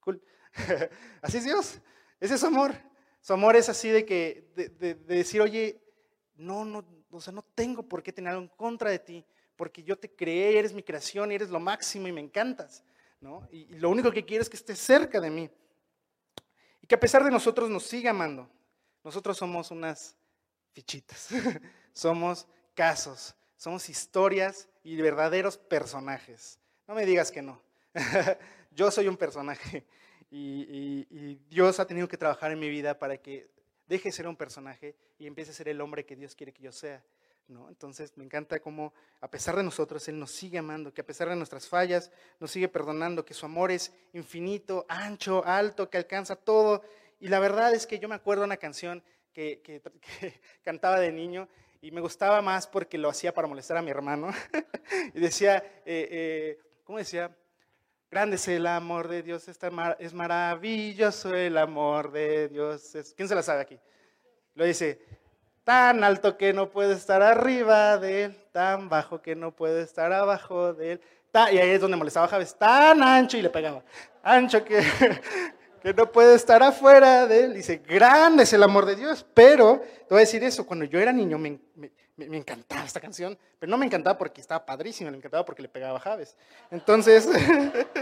cool. 0.00 0.22
así 1.22 1.38
es 1.38 1.44
Dios, 1.44 1.80
ese 2.20 2.34
es 2.34 2.40
su 2.40 2.46
amor. 2.46 2.74
Su 3.20 3.32
amor 3.32 3.56
es 3.56 3.68
así 3.68 3.88
de 3.88 4.04
que, 4.04 4.50
de, 4.54 4.68
de 4.68 4.94
decir, 4.94 5.40
oye, 5.40 5.80
no, 6.36 6.64
no, 6.64 6.84
o 7.10 7.20
sea, 7.20 7.32
no 7.32 7.42
tengo 7.42 7.82
por 7.82 8.02
qué 8.02 8.12
tener 8.12 8.32
algo 8.32 8.42
en 8.42 8.48
contra 8.48 8.90
de 8.90 8.98
ti, 8.98 9.24
porque 9.56 9.82
yo 9.82 9.98
te 9.98 10.14
creé, 10.14 10.58
eres 10.58 10.74
mi 10.74 10.82
creación, 10.82 11.32
eres 11.32 11.48
lo 11.48 11.60
máximo 11.60 12.08
y 12.08 12.12
me 12.12 12.20
encantas. 12.20 12.84
Y, 13.50 13.66
lo 13.78 13.90
único 13.90 14.10
que 14.10 14.24
quiero 14.24 14.42
es 14.42 14.50
que 14.50 14.56
esté 14.56 14.74
cerca 14.76 15.20
de 15.20 15.30
mí. 15.30 15.50
Y 16.82 16.86
que 16.86 16.94
a 16.94 17.00
pesar 17.00 17.24
de 17.24 17.30
nosotros 17.30 17.70
nos 17.70 17.84
siga 17.84 18.10
amando. 18.10 18.48
Nosotros 19.02 19.36
somos 19.36 19.70
unas 19.70 20.16
fichitas, 20.74 21.28
somos 21.92 22.46
casos, 22.74 23.34
somos 23.56 23.88
historias 23.88 24.68
y 24.82 24.96
verdaderos 24.96 25.56
personajes. 25.56 26.58
No 26.86 26.94
me 26.94 27.06
digas 27.06 27.30
que 27.30 27.40
no. 27.40 27.62
Yo 28.70 28.90
soy 28.90 29.08
un 29.08 29.16
personaje 29.16 29.86
y, 30.30 31.36
Dios 31.48 31.78
ha 31.78 31.86
tenido 31.86 32.08
que 32.08 32.18
trabajar 32.18 32.50
en 32.50 32.58
mi 32.58 32.68
vida 32.68 32.98
para 32.98 33.16
que 33.16 33.48
deje 33.86 34.08
de 34.08 34.12
ser 34.12 34.26
un 34.26 34.36
personaje 34.36 34.96
y 35.16 35.26
empiece 35.26 35.52
a 35.52 35.54
ser 35.54 35.68
el 35.68 35.80
hombre 35.80 36.04
que 36.04 36.16
Dios 36.16 36.34
quiere 36.34 36.52
que 36.52 36.62
yo 36.62 36.72
sea. 36.72 37.04
Entonces 37.68 38.16
me 38.16 38.24
encanta 38.24 38.58
cómo 38.58 38.92
a 39.20 39.30
pesar 39.30 39.54
de 39.54 39.62
nosotros 39.62 40.08
Él 40.08 40.18
nos 40.18 40.32
sigue 40.32 40.58
amando, 40.58 40.92
que 40.92 41.02
a 41.02 41.06
pesar 41.06 41.28
de 41.28 41.36
nuestras 41.36 41.68
fallas 41.68 42.10
nos 42.40 42.50
sigue 42.50 42.68
perdonando, 42.68 43.24
que 43.24 43.34
su 43.34 43.46
amor 43.46 43.70
es 43.70 43.92
infinito, 44.12 44.86
ancho, 44.88 45.44
alto, 45.46 45.88
que 45.88 45.98
alcanza 45.98 46.34
todo. 46.34 46.82
Y 47.20 47.28
la 47.28 47.38
verdad 47.38 47.72
es 47.74 47.86
que 47.86 47.98
yo 47.98 48.08
me 48.08 48.14
acuerdo 48.16 48.42
de 48.42 48.46
una 48.46 48.56
canción 48.56 49.04
que, 49.62 49.82
cantaba 50.62 51.00
de 51.00 51.12
niño 51.12 51.48
y 51.80 51.90
me 51.90 52.00
gustaba 52.00 52.40
más 52.40 52.66
porque 52.66 52.96
lo 52.96 53.08
hacía 53.08 53.34
para 53.34 53.48
molestar 53.48 53.76
a 53.76 53.82
mi 53.82 53.90
hermano. 53.90 54.30
y 55.14 55.20
decía, 55.20 55.58
eh, 55.84 56.08
eh, 56.10 56.58
¿cómo 56.84 56.98
decía? 56.98 57.36
Grande 58.10 58.36
es 58.36 58.46
el 58.46 58.66
amor 58.66 59.08
de 59.08 59.22
Dios, 59.22 59.48
es 59.48 60.14
maravilloso 60.14 61.34
el 61.34 61.58
amor 61.58 62.12
de 62.12 62.48
Dios. 62.48 62.92
¿Quién 63.16 63.28
se 63.28 63.34
la 63.34 63.42
sabe 63.42 63.62
aquí? 63.62 63.80
Lo 64.54 64.64
dice, 64.64 65.00
tan 65.64 66.04
alto 66.04 66.36
que 66.36 66.52
no 66.52 66.70
puede 66.70 66.94
estar 66.94 67.22
arriba 67.22 67.98
de 67.98 68.24
él, 68.24 68.36
tan 68.52 68.88
bajo 68.88 69.20
que 69.20 69.34
no 69.34 69.50
puede 69.56 69.82
estar 69.82 70.12
abajo 70.12 70.74
de 70.74 70.92
él. 70.92 71.00
Y 71.52 71.58
ahí 71.58 71.70
es 71.70 71.80
donde 71.80 71.96
molestaba 71.96 72.26
a 72.26 72.28
Javes, 72.28 72.56
tan 72.56 73.02
ancho 73.02 73.36
y 73.36 73.42
le 73.42 73.50
pegaba, 73.50 73.82
ancho 74.22 74.64
que, 74.64 74.80
que 75.84 75.92
no 75.92 76.10
puede 76.10 76.34
estar 76.34 76.62
afuera 76.62 77.26
de 77.26 77.44
él. 77.44 77.52
Dice, 77.52 77.76
grande 77.76 78.44
es 78.44 78.52
el 78.54 78.62
amor 78.62 78.86
de 78.86 78.96
Dios, 78.96 79.26
pero 79.34 79.82
te 79.82 80.06
voy 80.08 80.16
a 80.16 80.20
decir 80.20 80.42
eso, 80.42 80.64
cuando 80.64 80.86
yo 80.86 80.98
era 80.98 81.12
niño 81.12 81.36
me, 81.36 81.58
me, 81.76 82.38
encantaba 82.38 82.86
esta 82.86 83.00
canción, 83.00 83.36
pero 83.58 83.68
no 83.68 83.76
me 83.76 83.84
encantaba 83.84 84.16
porque 84.16 84.40
estaba 84.40 84.64
padrísima, 84.64 85.10
me 85.10 85.18
encantaba 85.18 85.44
porque 85.44 85.60
le 85.60 85.68
pegaba 85.68 86.00
Javes. 86.00 86.36
Entonces, 86.70 87.28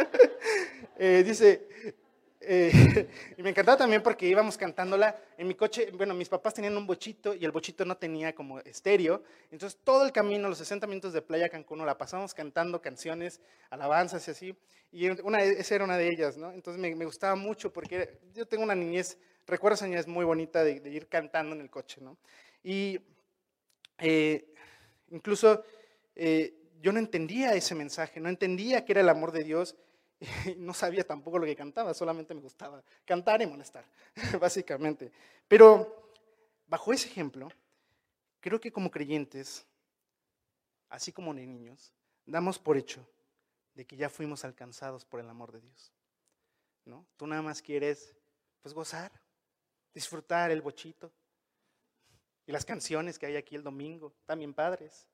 eh, 0.97 1.25
dice, 1.27 1.97
eh, 2.45 3.09
y 3.37 3.43
me 3.43 3.51
encantaba 3.51 3.79
también 3.79 4.03
porque 4.03 4.27
íbamos 4.27 4.57
cantándola 4.57 5.17
en 5.37 5.49
mi 5.49 5.55
coche. 5.55 5.91
Bueno, 5.93 6.15
mis 6.15 6.29
papás 6.29 6.55
tenían 6.55 6.77
un 6.77 6.87
bochito 6.87 7.35
y 7.35 7.45
el 7.45 7.53
bochito 7.53 7.85
no 7.85 7.97
tenía 7.97 8.35
como 8.35 8.59
estéreo. 8.61 9.23
Entonces, 9.51 9.79
todo 9.83 10.05
el 10.05 10.13
camino, 10.13 10.49
los 10.49 10.59
60 10.59 10.87
minutos 10.87 11.13
de 11.13 11.23
Playa 11.23 11.49
Cancún, 11.49 11.85
la 11.85 11.97
pasamos 11.97 12.35
cantando 12.35 12.81
canciones, 12.81 13.41
alabanzas 13.71 14.27
y 14.29 14.31
así. 14.31 14.57
Y 14.91 15.09
una, 15.09 15.43
esa 15.43 15.75
era 15.75 15.85
una 15.85 15.97
de 15.97 16.09
ellas, 16.09 16.37
¿no? 16.37 16.53
Entonces, 16.53 16.81
me, 16.81 17.05
gustaba 17.05 17.35
mucho 17.35 17.73
porque 17.73 18.19
yo 18.35 18.47
tengo 18.47 18.65
una 18.65 18.75
niñez, 18.75 19.19
recuerdo 19.47 19.75
esa 19.75 19.87
niñez 19.87 20.07
muy 20.07 20.25
bonita 20.25 20.63
de, 20.65 20.83
ir 20.91 21.09
cantando 21.09 21.55
en 21.55 21.61
el 21.61 21.71
coche, 21.71 22.01
¿no? 22.01 22.19
Y 22.63 23.01
eh, 23.99 24.47
incluso 25.11 25.65
eh, 26.15 26.55
yo 26.81 26.93
no 26.93 26.99
entendía 26.99 27.55
ese 27.55 27.75
mensaje, 27.75 28.21
no 28.21 28.29
entendía 28.29 28.85
que 28.85 28.93
era 28.93 29.01
el 29.01 29.09
amor 29.09 29.33
de 29.33 29.45
Dios 29.45 29.77
no 30.57 30.75
sabía 30.75 31.05
tampoco 31.05 31.39
lo 31.39 31.47
que 31.47 31.57
cantaba, 31.57 31.95
solamente 31.95 32.35
me 32.35 32.41
gustaba 32.41 32.83
cantar 33.05 33.43
y 33.43 33.47
molestar, 33.47 33.85
básicamente. 34.41 35.11
Pero 35.49 36.11
bajo 36.67 36.93
ese 36.93 37.09
ejemplo, 37.09 37.49
creo 38.41 38.61
que 38.61 38.73
como 38.73 38.91
creyentes, 38.91 39.67
así 40.89 41.13
como 41.13 41.35
de 41.35 41.47
niños, 41.47 41.93
damos 42.25 42.59
por 42.59 42.77
hecho 42.77 43.07
de 43.75 43.87
que 43.87 43.97
ya 43.97 44.09
fuimos 44.09 44.45
alcanzados 44.45 45.05
por 45.05 45.21
el 45.21 45.29
amor 45.29 45.53
de 45.53 45.61
Dios. 45.61 45.93
¿No? 46.85 47.07
Tú 47.17 47.27
nada 47.27 47.43
más 47.43 47.63
quieres 47.63 48.15
pues 48.61 48.75
gozar, 48.75 49.13
disfrutar 49.95 50.51
el 50.51 50.63
bochito 50.63 51.13
y 52.45 52.53
las 52.53 52.65
canciones 52.65 53.19
que 53.19 53.27
hay 53.27 53.37
aquí 53.37 53.55
el 53.55 53.63
domingo, 53.63 54.13
también 54.27 54.53
padres. 54.53 55.07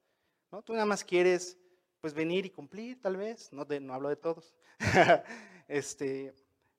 ¿no? 0.51 0.63
Tú 0.63 0.73
nada 0.73 0.87
más 0.87 1.05
quieres 1.05 1.59
pues 2.01 2.15
venir 2.15 2.47
y 2.47 2.51
cumplir, 2.51 3.01
tal 3.01 3.17
vez, 3.17 3.53
no, 3.53 3.65
no 3.65 3.95
hablo 3.95 4.09
de 4.09 4.17
todos. 4.17 4.55
este, 5.69 6.33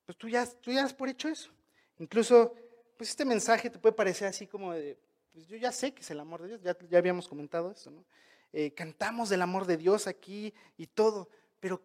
pues 0.05 0.17
tú 0.17 0.29
ya, 0.29 0.45
tú 0.45 0.71
ya 0.71 0.83
has 0.83 0.93
por 0.93 1.09
hecho 1.09 1.27
eso. 1.27 1.51
Incluso, 1.97 2.55
pues 2.97 3.09
este 3.09 3.25
mensaje 3.25 3.69
te 3.69 3.79
puede 3.79 3.95
parecer 3.95 4.27
así 4.27 4.47
como 4.47 4.73
de, 4.73 4.97
pues 5.31 5.47
yo 5.47 5.57
ya 5.57 5.71
sé 5.71 5.93
que 5.93 6.01
es 6.01 6.11
el 6.11 6.19
amor 6.19 6.41
de 6.41 6.47
Dios, 6.49 6.61
ya, 6.61 6.77
ya 6.89 6.97
habíamos 6.97 7.27
comentado 7.27 7.71
eso, 7.71 7.91
¿no? 7.91 8.05
Eh, 8.51 8.73
cantamos 8.73 9.29
del 9.29 9.41
amor 9.41 9.65
de 9.67 9.77
Dios 9.77 10.07
aquí 10.07 10.53
y 10.77 10.87
todo, 10.87 11.29
pero 11.59 11.81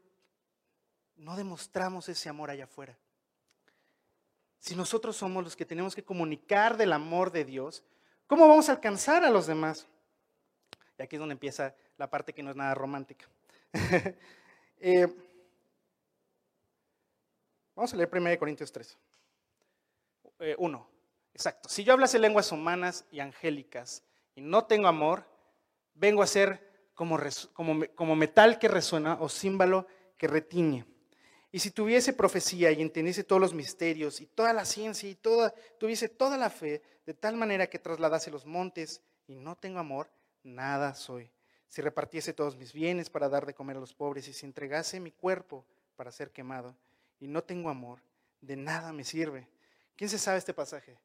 no 1.16 1.36
demostramos 1.36 2.08
ese 2.08 2.28
amor 2.28 2.50
allá 2.50 2.64
afuera. 2.64 2.96
Si 4.58 4.74
nosotros 4.74 5.16
somos 5.16 5.44
los 5.44 5.56
que 5.56 5.66
tenemos 5.66 5.94
que 5.94 6.04
comunicar 6.04 6.78
del 6.78 6.94
amor 6.94 7.30
de 7.30 7.44
Dios, 7.44 7.84
¿cómo 8.26 8.48
vamos 8.48 8.68
a 8.68 8.72
alcanzar 8.72 9.22
a 9.24 9.30
los 9.30 9.46
demás? 9.46 9.86
Y 10.98 11.02
aquí 11.02 11.16
es 11.16 11.20
donde 11.20 11.34
empieza 11.34 11.74
la 11.96 12.08
parte 12.10 12.32
que 12.32 12.42
no 12.42 12.50
es 12.50 12.56
nada 12.56 12.74
romántica. 12.74 13.26
Eh, 14.86 15.06
vamos 17.74 17.94
a 17.94 17.96
leer 17.96 18.10
1 18.12 18.38
Corintios 18.38 18.70
3. 18.70 18.98
1. 20.58 20.78
Eh, 20.78 20.94
Exacto. 21.34 21.68
Si 21.68 21.82
yo 21.82 21.92
hablase 21.92 22.18
lenguas 22.18 22.52
humanas 22.52 23.04
y 23.10 23.20
angélicas 23.20 24.04
y 24.36 24.40
no 24.40 24.66
tengo 24.66 24.86
amor, 24.86 25.26
vengo 25.94 26.22
a 26.22 26.28
ser 26.28 26.90
como, 26.94 27.18
como, 27.94 28.14
metal 28.14 28.58
que 28.58 28.68
resuena 28.68 29.18
o 29.20 29.28
címbalo 29.28 29.86
que 30.16 30.28
retiñe. 30.28 30.86
Y 31.50 31.58
si 31.58 31.72
tuviese 31.72 32.12
profecía 32.12 32.70
y 32.70 32.80
entendiese 32.80 33.24
todos 33.24 33.42
los 33.42 33.52
misterios 33.52 34.20
y 34.20 34.26
toda 34.26 34.52
la 34.52 34.64
ciencia 34.64 35.08
y 35.08 35.16
toda, 35.16 35.52
tuviese 35.78 36.08
toda 36.08 36.36
la 36.36 36.50
fe, 36.50 36.82
de 37.04 37.14
tal 37.14 37.36
manera 37.36 37.68
que 37.68 37.80
trasladase 37.80 38.30
los 38.30 38.46
montes 38.46 39.02
y 39.26 39.34
no 39.34 39.56
tengo 39.56 39.80
amor, 39.80 40.08
nada 40.44 40.94
soy. 40.94 41.30
Si 41.74 41.82
repartiese 41.82 42.32
todos 42.32 42.56
mis 42.56 42.72
bienes 42.72 43.10
para 43.10 43.28
dar 43.28 43.46
de 43.46 43.52
comer 43.52 43.76
a 43.76 43.80
los 43.80 43.92
pobres 43.92 44.28
y 44.28 44.32
si 44.32 44.46
entregase 44.46 45.00
mi 45.00 45.10
cuerpo 45.10 45.64
para 45.96 46.12
ser 46.12 46.30
quemado 46.30 46.76
y 47.18 47.26
no 47.26 47.42
tengo 47.42 47.68
amor, 47.68 47.98
de 48.40 48.54
nada 48.54 48.92
me 48.92 49.02
sirve. 49.02 49.48
¿Quién 49.96 50.08
se 50.08 50.20
sabe 50.20 50.38
este 50.38 50.54
pasaje? 50.54 50.96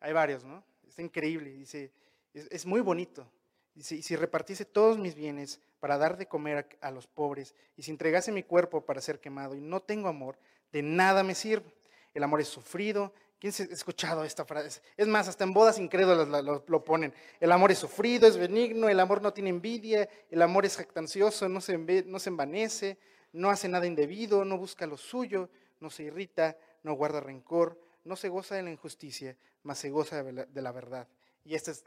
Hay 0.00 0.12
varios, 0.12 0.42
¿no? 0.42 0.64
Está 0.88 1.02
increíble. 1.02 1.52
Dice, 1.52 1.92
es, 2.34 2.66
muy 2.66 2.80
bonito. 2.80 3.30
Dice, 3.76 3.94
y 3.94 4.02
si 4.02 4.16
repartiese 4.16 4.64
todos 4.64 4.98
mis 4.98 5.14
bienes 5.14 5.60
para 5.78 5.96
dar 5.98 6.16
de 6.16 6.26
comer 6.26 6.68
a, 6.80 6.88
a 6.88 6.90
los 6.90 7.06
pobres 7.06 7.54
y 7.76 7.84
si 7.84 7.92
entregase 7.92 8.32
mi 8.32 8.42
cuerpo 8.42 8.84
para 8.84 9.00
ser 9.00 9.20
quemado 9.20 9.54
y 9.54 9.60
no 9.60 9.78
tengo 9.78 10.08
amor, 10.08 10.36
de 10.72 10.82
nada 10.82 11.22
me 11.22 11.36
sirve. 11.36 11.72
El 12.12 12.24
amor 12.24 12.40
es 12.40 12.48
sufrido, 12.48 13.14
¿Quién 13.42 13.52
ha 13.58 13.74
escuchado 13.74 14.22
esta 14.22 14.44
frase? 14.44 14.80
Es 14.96 15.08
más, 15.08 15.26
hasta 15.26 15.42
en 15.42 15.52
bodas 15.52 15.76
incrédulas 15.76 16.28
lo, 16.68 16.84
ponen. 16.84 17.12
El 17.40 17.50
amor 17.50 17.72
es 17.72 17.78
sufrido, 17.78 18.28
es 18.28 18.36
benigno, 18.36 18.88
el 18.88 19.00
amor 19.00 19.20
no 19.20 19.32
tiene 19.32 19.50
envidia, 19.50 20.08
el 20.30 20.42
amor 20.42 20.64
es 20.64 20.76
jactancioso, 20.76 21.48
no 21.48 21.60
se, 21.60 21.72
envanece, 21.72 22.98
no 23.32 23.50
hace 23.50 23.66
nada 23.66 23.84
indebido, 23.84 24.44
no 24.44 24.58
busca 24.58 24.86
lo 24.86 24.96
suyo, 24.96 25.50
no 25.80 25.90
se 25.90 26.04
irrita, 26.04 26.56
no 26.84 26.94
guarda 26.94 27.18
rencor, 27.18 27.80
no 28.04 28.14
se 28.14 28.28
goza 28.28 28.54
de 28.54 28.62
la 28.62 28.70
injusticia, 28.70 29.36
mas 29.64 29.78
se 29.78 29.90
goza 29.90 30.22
de 30.22 30.62
la, 30.62 30.70
verdad. 30.70 31.08
Y 31.44 31.56
este 31.56 31.72
es 31.72 31.84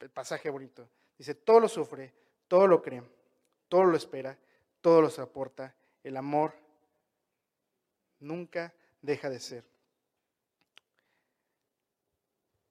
el 0.00 0.08
pasaje 0.08 0.48
bonito. 0.48 0.88
Dice, 1.18 1.34
todo 1.34 1.60
lo 1.60 1.68
sufre, 1.68 2.14
todo 2.48 2.66
lo 2.66 2.80
cree, 2.80 3.02
todo 3.68 3.84
lo 3.84 3.94
espera, 3.94 4.38
todo 4.80 5.02
lo 5.02 5.10
soporta. 5.10 5.74
El 6.02 6.16
amor 6.16 6.54
nunca 8.20 8.72
deja 9.02 9.28
de 9.28 9.38
ser. 9.38 9.75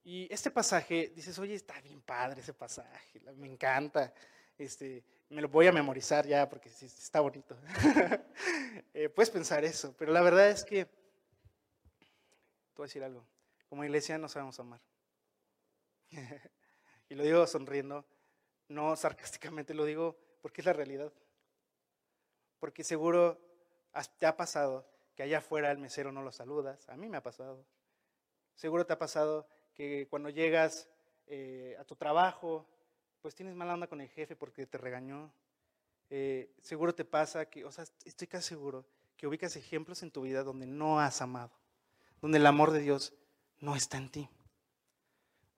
Y 0.08 0.32
este 0.32 0.52
pasaje, 0.52 1.12
dices, 1.16 1.38
oye, 1.40 1.56
está 1.56 1.82
bien 1.82 2.00
padre 2.00 2.42
ese 2.42 2.54
pasaje, 2.54 3.20
me 3.38 3.48
encanta. 3.48 4.14
Este, 4.56 5.04
me 5.30 5.42
lo 5.42 5.50
voy 5.50 5.66
a 5.66 5.72
memorizar 5.72 6.28
ya 6.28 6.48
porque 6.48 6.70
está 6.70 7.20
bonito. 7.20 7.58
Eh, 8.94 9.10
puedes 9.10 9.30
pensar 9.30 9.66
eso, 9.66 9.94
pero 9.98 10.14
la 10.14 10.22
verdad 10.22 10.50
es 10.50 10.64
que, 10.64 10.86
te 10.86 10.92
voy 12.78 12.86
a 12.86 12.88
decir 12.88 13.04
algo, 13.04 13.26
como 13.68 13.84
iglesia 13.84 14.18
no 14.18 14.30
sabemos 14.30 14.58
amar. 14.60 14.80
y 17.10 17.16
lo 17.16 17.24
digo 17.24 17.46
sonriendo, 17.46 18.06
no 18.70 18.96
sarcásticamente, 18.96 19.74
lo 19.74 19.84
digo 19.84 20.18
porque 20.42 20.62
es 20.62 20.66
la 20.66 20.74
realidad. 20.74 21.12
Porque 22.60 22.86
seguro 22.86 23.42
te 24.18 24.26
ha 24.26 24.38
pasado 24.38 24.88
que 25.14 25.24
allá 25.24 25.40
afuera 25.40 25.72
el 25.72 25.78
mesero 25.78 26.12
no 26.14 26.22
lo 26.22 26.32
saludas, 26.32 26.88
a 26.88 26.96
mí 26.96 27.10
me 27.10 27.18
ha 27.18 27.24
pasado. 27.24 27.66
Seguro 28.56 28.86
te 28.86 28.94
ha 28.94 29.00
pasado 29.00 29.48
que 29.76 30.08
cuando 30.10 30.30
llegas 30.30 30.88
eh, 31.28 31.76
a 31.80 31.84
tu 31.84 31.96
trabajo, 31.96 32.66
pues 33.22 33.36
tienes 33.36 33.56
mala 33.56 33.74
onda 33.74 33.88
con 33.88 34.02
el 34.02 34.10
jefe 34.10 34.36
porque 34.36 34.66
te 34.66 34.78
regañó. 34.78 35.32
Eh, 36.10 36.50
seguro 36.62 36.96
te 36.96 37.06
pasa 37.06 37.46
que, 37.46 37.66
o 37.66 37.72
sea, 37.72 37.86
estoy 38.06 38.28
casi 38.28 38.50
seguro 38.50 38.86
que 39.18 39.28
ubicas 39.28 39.56
ejemplos 39.56 40.02
en 40.04 40.12
tu 40.12 40.22
vida 40.22 40.44
donde 40.44 40.66
no 40.66 41.00
has 41.00 41.22
amado, 41.22 41.52
donde 42.22 42.38
el 42.38 42.46
amor 42.46 42.72
de 42.72 42.80
Dios 42.80 43.14
no 43.60 43.76
está 43.76 43.98
en 43.98 44.10
ti, 44.10 44.30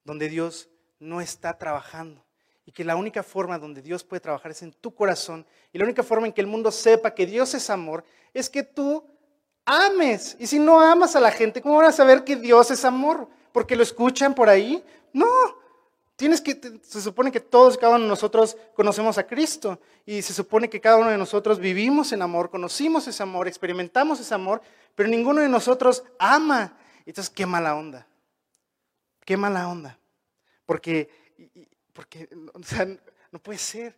donde 0.03 0.29
Dios 0.29 0.69
no 0.99 1.21
está 1.21 1.57
trabajando 1.57 2.23
y 2.65 2.71
que 2.71 2.83
la 2.83 2.95
única 2.95 3.23
forma 3.23 3.59
donde 3.59 3.81
Dios 3.81 4.03
puede 4.03 4.19
trabajar 4.19 4.51
es 4.51 4.61
en 4.61 4.73
tu 4.73 4.93
corazón 4.93 5.45
y 5.71 5.77
la 5.77 5.83
única 5.83 6.03
forma 6.03 6.27
en 6.27 6.33
que 6.33 6.41
el 6.41 6.47
mundo 6.47 6.71
sepa 6.71 7.13
que 7.13 7.25
Dios 7.25 7.53
es 7.53 7.69
amor 7.69 8.03
es 8.33 8.49
que 8.49 8.63
tú 8.63 9.05
ames. 9.65 10.35
Y 10.39 10.47
si 10.47 10.59
no 10.59 10.79
amas 10.79 11.15
a 11.15 11.19
la 11.19 11.31
gente, 11.31 11.61
¿cómo 11.61 11.77
van 11.77 11.87
a 11.87 11.91
saber 11.91 12.23
que 12.23 12.35
Dios 12.35 12.71
es 12.71 12.83
amor? 12.85 13.29
Porque 13.57 13.75
lo 13.75 13.81
escuchan 13.81 14.35
por 14.35 14.49
ahí. 14.49 14.85
No, 15.11 15.25
tienes 16.15 16.41
que, 16.41 16.79
se 16.83 17.01
supone 17.01 17.31
que 17.31 17.39
todos 17.39 17.75
cada 17.75 17.95
uno 17.95 18.03
de 18.03 18.09
nosotros 18.09 18.55
conocemos 18.75 19.17
a 19.17 19.25
Cristo 19.25 19.79
y 20.05 20.21
se 20.21 20.31
supone 20.31 20.69
que 20.69 20.79
cada 20.79 20.97
uno 20.97 21.09
de 21.09 21.17
nosotros 21.17 21.57
vivimos 21.57 22.11
en 22.11 22.21
amor, 22.21 22.51
conocimos 22.51 23.07
ese 23.07 23.23
amor, 23.23 23.47
experimentamos 23.47 24.19
ese 24.19 24.31
amor, 24.35 24.61
pero 24.93 25.09
ninguno 25.09 25.41
de 25.41 25.49
nosotros 25.49 26.03
ama. 26.19 26.77
Entonces, 27.03 27.33
qué 27.33 27.47
mala 27.47 27.75
onda. 27.75 28.05
Qué 29.25 29.35
mala 29.35 29.67
onda. 29.67 29.97
Porque, 30.63 31.09
porque 31.93 32.29
o 32.53 32.61
sea, 32.61 32.85
no 33.31 33.39
puede 33.39 33.57
ser. 33.57 33.97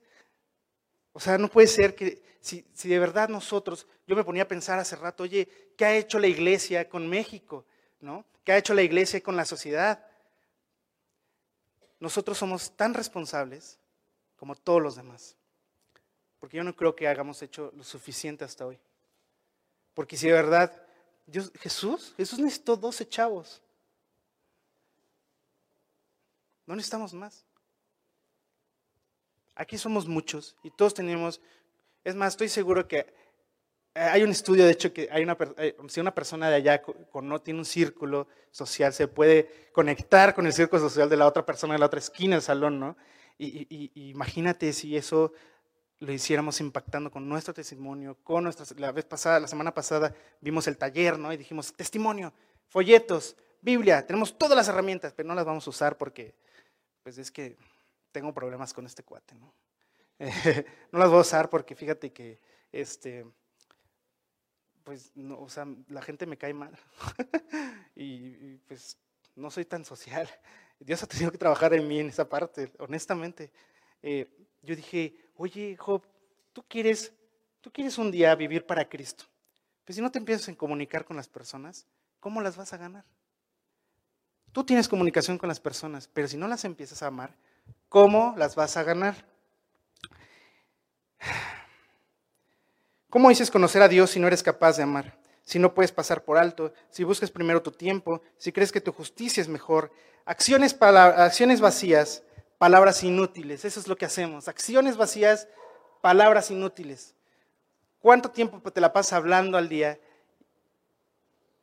O 1.12 1.20
sea, 1.20 1.38
no 1.38 1.50
puede 1.50 1.68
ser 1.68 1.96
que 1.96 2.24
si, 2.40 2.66
si 2.74 2.88
de 2.88 2.98
verdad 2.98 3.28
nosotros, 3.28 3.88
yo 4.08 4.16
me 4.16 4.24
ponía 4.24 4.44
a 4.44 4.48
pensar 4.48 4.80
hace 4.80 4.96
rato, 4.96 5.24
oye, 5.24 5.50
¿qué 5.76 5.84
ha 5.84 5.98
hecho 5.98 6.18
la 6.18 6.28
iglesia 6.28 6.88
con 6.88 7.10
México? 7.10 7.66
¿no? 8.02 8.26
¿Qué 8.50 8.54
ha 8.54 8.58
hecho 8.58 8.74
la 8.74 8.82
iglesia 8.82 9.22
con 9.22 9.36
la 9.36 9.46
sociedad? 9.46 10.04
Nosotros 12.00 12.36
somos 12.36 12.76
tan 12.76 12.96
responsables 12.96 13.78
como 14.38 14.56
todos 14.56 14.82
los 14.82 14.96
demás. 14.96 15.36
Porque 16.40 16.58
yo 16.58 16.64
no 16.64 16.76
creo 16.76 16.96
que 16.96 17.08
hagamos 17.08 17.44
hecho 17.44 17.72
lo 17.76 17.84
suficiente 17.84 18.44
hasta 18.44 18.66
hoy. 18.66 18.80
Porque 19.94 20.18
si 20.18 20.26
de 20.26 20.34
verdad, 20.34 20.74
Dios, 21.28 21.52
Jesús, 21.60 22.16
Jesús 22.18 22.40
necesitó 22.40 22.76
12 22.76 23.08
chavos. 23.08 23.62
No 26.66 26.76
necesitamos 26.76 27.14
más. 27.14 27.46
Aquí 29.54 29.78
somos 29.78 30.08
muchos 30.08 30.56
y 30.64 30.72
todos 30.72 30.96
tenemos, 30.96 31.40
es 32.04 32.16
más, 32.16 32.34
estoy 32.34 32.50
seguro 32.50 32.88
que 32.88 33.14
hay 33.94 34.24
un 34.24 34.30
estudio, 34.30 34.66
de 34.66 34.72
hecho, 34.72 34.94
que 34.94 35.10
hay 35.12 35.24
una, 35.24 35.38
eh, 35.58 35.76
si 35.88 36.00
una 36.00 36.14
persona 36.14 36.50
de 36.50 36.56
allá 36.56 36.82
no 37.22 37.42
tiene 37.42 37.60
un 37.60 37.66
círculo 37.66 38.28
social, 38.52 38.94
se 38.94 39.08
puede 39.08 39.70
conectar 39.74 40.34
con 40.34 40.46
el 40.46 40.54
círculo 40.54 40.82
social 40.82 41.10
de 41.10 41.18
la 41.18 41.28
otra 41.28 41.46
persona 41.46 41.74
de 41.74 41.80
la 41.80 41.88
otra 41.88 42.00
esquina 42.00 42.36
del 42.36 42.44
salón, 42.44 42.80
¿no? 42.80 42.96
Y, 43.38 43.92
imagínate 44.10 44.74
si 44.74 44.98
eso 44.98 45.34
lo 46.00 46.12
hiciéramos 46.12 46.60
impactando 46.60 47.10
con 47.10 47.28
nuestro 47.28 47.54
testimonio, 47.54 48.18
con 48.24 48.44
nuestras, 48.44 48.78
la 48.80 48.92
vez 48.92 49.06
pasada, 49.06 49.40
la 49.40 49.48
semana 49.48 49.74
pasada 49.74 50.14
vimos 50.42 50.68
el 50.68 50.78
taller, 50.78 51.18
¿no? 51.18 51.32
Y 51.34 51.38
dijimos, 51.38 51.74
testimonio, 51.74 52.34
folletos, 52.68 53.36
Biblia, 53.62 54.06
tenemos 54.06 54.38
todas 54.38 54.56
las 54.56 54.68
herramientas, 54.68 55.14
pero 55.14 55.28
no 55.28 55.36
las 55.36 55.46
vamos 55.46 55.66
a 55.68 55.70
usar 55.70 55.98
porque, 55.98 56.36
pues 57.04 57.18
es 57.18 57.32
que 57.32 57.58
tengo 58.12 58.34
problemas 58.34 58.74
con 58.74 58.86
este 58.86 59.04
cuate, 59.04 59.36
¿no? 59.36 59.54
no 60.92 61.00
las 61.00 61.10
voy 61.10 61.18
a 61.20 61.22
usar 61.22 61.50
porque 61.50 61.76
fíjate 61.76 62.12
que, 62.12 62.40
este, 62.72 63.26
pues, 64.90 65.12
no, 65.14 65.40
o 65.40 65.48
sea, 65.48 65.68
la 65.90 66.02
gente 66.02 66.26
me 66.26 66.36
cae 66.36 66.52
mal. 66.52 66.76
y, 67.96 68.58
pues 68.68 68.98
no 69.36 69.52
soy 69.52 69.64
tan 69.64 69.86
social. 69.86 70.28
Dios 70.80 71.04
ha 71.04 71.06
tenido 71.06 71.32
que 71.32 71.38
trabajar 71.38 71.76
en 71.76 71.88
mí 71.88 72.00
en 72.00 72.10
esa 72.10 72.28
parte, 72.28 72.74
honestamente. 72.80 73.52
Eh, 74.02 74.28
yo 74.64 74.76
dije, 74.76 75.16
oye, 75.36 75.78
Job, 75.78 76.02
¿tú 76.54 76.64
quieres, 76.68 77.14
tú 77.62 77.72
quieres 77.72 78.00
un 78.00 78.10
día 78.10 78.34
vivir 78.34 78.66
para 78.66 78.90
Cristo. 78.90 79.26
Pues 79.86 79.96
si 79.96 80.02
no 80.02 80.10
te 80.10 80.18
empiezas 80.18 80.50
a 80.50 80.56
comunicar 80.56 81.06
con 81.06 81.18
las 81.18 81.28
personas, 81.28 81.86
¿cómo 82.20 82.42
las 82.42 82.58
vas 82.58 82.74
a 82.74 82.78
ganar? 82.78 83.06
Tú 84.52 84.64
tienes 84.64 84.90
comunicación 84.90 85.38
con 85.38 85.50
las 85.50 85.60
personas, 85.60 86.08
pero 86.08 86.28
si 86.28 86.36
no 86.36 86.48
las 86.48 86.66
empiezas 86.66 87.04
a 87.04 87.08
amar, 87.08 87.36
¿cómo 87.90 88.34
las 88.38 88.56
vas 88.56 88.76
a 88.76 88.82
ganar? 88.82 89.24
¿Cómo 93.10 93.30
dices 93.30 93.50
conocer 93.50 93.82
a 93.82 93.88
Dios 93.88 94.12
si 94.12 94.20
no 94.20 94.28
eres 94.28 94.44
capaz 94.44 94.78
de 94.78 94.84
amar? 94.84 95.18
Si 95.44 95.58
no 95.58 95.74
puedes 95.74 95.92
pasar 95.92 96.24
por 96.24 96.38
alto, 96.38 96.72
si 96.92 97.04
buscas 97.04 97.32
primero 97.32 97.62
tu 97.62 97.72
tiempo, 97.72 98.22
si 98.38 98.52
crees 98.52 98.72
que 98.72 98.82
tu 98.82 98.92
justicia 98.92 99.42
es 99.42 99.48
mejor. 99.48 99.92
Acciones, 100.26 100.78
acciones 100.80 101.60
vacías, 101.60 102.22
palabras 102.60 103.04
inútiles, 103.04 103.66
eso 103.66 103.80
es 103.80 103.88
lo 103.88 103.96
que 103.96 104.06
hacemos. 104.06 104.48
Acciones 104.48 104.96
vacías, 104.96 105.48
palabras 106.02 106.52
inútiles. 106.52 107.16
¿Cuánto 108.00 108.30
tiempo 108.30 108.72
te 108.72 108.80
la 108.80 108.94
pasas 108.94 109.14
hablando 109.14 109.58
al 109.58 109.68
día 109.68 110.00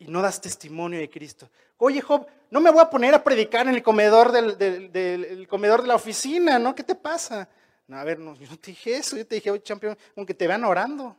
y 0.01 0.07
no 0.09 0.21
das 0.21 0.41
testimonio 0.41 0.99
de 0.99 1.09
Cristo? 1.09 1.49
Oye, 1.79 2.01
Job, 2.01 2.27
no 2.51 2.61
me 2.61 2.71
voy 2.71 2.81
a 2.81 2.91
poner 2.91 3.15
a 3.15 3.23
predicar 3.23 3.69
en 3.69 3.77
el 3.77 3.85
comedor, 3.85 4.33
del, 4.33 5.47
comedor 5.49 5.83
de 5.83 5.89
la 5.89 5.95
oficina, 5.95 6.59
¿no? 6.59 6.75
¿Qué 6.75 6.83
te 6.83 6.97
pasa? 6.97 7.49
No, 7.87 7.99
a 7.99 8.03
ver, 8.05 8.19
no, 8.19 8.35
yo 8.35 8.51
no 8.51 8.59
te 8.59 8.73
dije 8.73 8.97
eso, 8.97 9.17
yo 9.17 9.25
te 9.25 9.37
dije, 9.37 9.49
oye, 9.49 9.63
campeón, 9.63 9.97
aunque 10.17 10.35
te 10.35 10.49
vean 10.49 10.65
orando, 10.65 11.17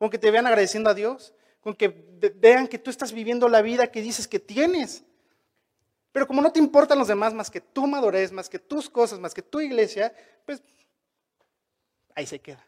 aunque 0.00 0.18
te 0.18 0.30
vean 0.30 0.46
agradeciendo 0.46 0.90
a 0.90 0.94
Dios, 0.94 1.34
con 1.60 1.74
que 1.74 1.88
vean 2.36 2.66
que 2.66 2.78
tú 2.78 2.90
estás 2.90 3.12
viviendo 3.12 3.48
la 3.48 3.62
vida 3.62 3.90
que 3.92 4.02
dices 4.02 4.26
que 4.26 4.40
tienes. 4.40 5.04
Pero 6.12 6.26
como 6.26 6.40
no 6.40 6.50
te 6.50 6.58
importan 6.58 6.98
los 6.98 7.08
demás 7.08 7.34
más 7.34 7.50
que 7.50 7.60
tu 7.60 7.86
madurez, 7.86 8.32
más 8.32 8.48
que 8.48 8.58
tus 8.58 8.88
cosas, 8.88 9.20
más 9.20 9.34
que 9.34 9.42
tu 9.42 9.60
iglesia, 9.60 10.12
pues 10.44 10.62
ahí 12.14 12.26
se 12.26 12.40
queda. 12.40 12.66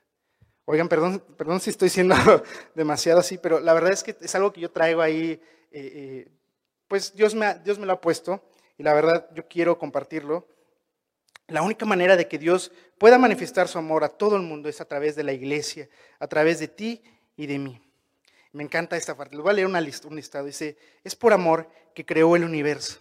Oigan, 0.65 0.89
perdón, 0.89 1.25
perdón 1.37 1.61
si 1.61 1.71
estoy 1.71 1.89
siendo 1.89 2.15
demasiado 2.75 3.19
así, 3.19 3.39
pero 3.39 3.59
la 3.59 3.73
verdad 3.73 3.93
es 3.93 4.03
que 4.03 4.17
es 4.21 4.35
algo 4.35 4.53
que 4.53 4.61
yo 4.61 4.71
traigo 4.71 5.01
ahí, 5.01 5.33
eh, 5.33 5.41
eh, 5.73 6.29
pues 6.87 7.15
Dios 7.15 7.35
me, 7.35 7.59
Dios 7.61 7.79
me 7.79 7.87
lo 7.87 7.95
ha 7.95 8.01
puesto 8.01 8.49
y 8.79 8.83
la 8.83 8.95
verdad 8.95 9.29
yo 9.35 9.49
quiero 9.49 9.79
compartirlo. 9.79 10.47
La 11.49 11.63
única 11.63 11.85
manera 11.85 12.17
de 12.17 12.29
que 12.29 12.39
Dios 12.39 12.71
pueda 12.97 13.19
manifestar 13.19 13.67
su 13.67 13.79
amor 13.79 14.05
a 14.05 14.09
todo 14.09 14.37
el 14.37 14.43
mundo 14.43 14.69
es 14.69 14.81
a 14.81 14.85
través 14.85 15.17
de 15.17 15.25
la 15.25 15.33
iglesia, 15.33 15.89
a 16.21 16.29
través 16.29 16.61
de 16.61 16.69
ti 16.69 17.03
y 17.37 17.47
de 17.47 17.59
mí. 17.59 17.81
Me 18.53 18.63
encanta 18.63 18.97
esta 18.97 19.17
parte. 19.17 19.35
Les 19.35 19.43
voy 19.43 19.51
a 19.51 19.55
leer 19.55 19.67
una 19.67 19.81
lista, 19.81 20.09
un 20.09 20.17
listado. 20.17 20.47
Dice, 20.47 20.77
es 21.03 21.17
por 21.17 21.33
amor 21.33 21.69
que 21.95 22.05
creó 22.05 22.37
el 22.37 22.45
universo. 22.45 23.01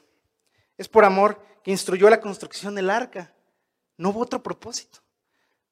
Es 0.77 0.88
por 0.88 1.05
amor 1.05 1.41
que 1.63 1.71
instruyó 1.71 2.09
la 2.09 2.19
construcción 2.19 2.75
del 2.75 2.89
arca. 2.89 3.34
No 3.97 4.09
hubo 4.09 4.21
otro 4.21 4.41
propósito. 4.41 4.99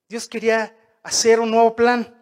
Dios 0.08 0.28
quería 0.28 0.76
hacer 1.04 1.40
un 1.40 1.52
nuevo 1.52 1.76
plan. 1.76 2.16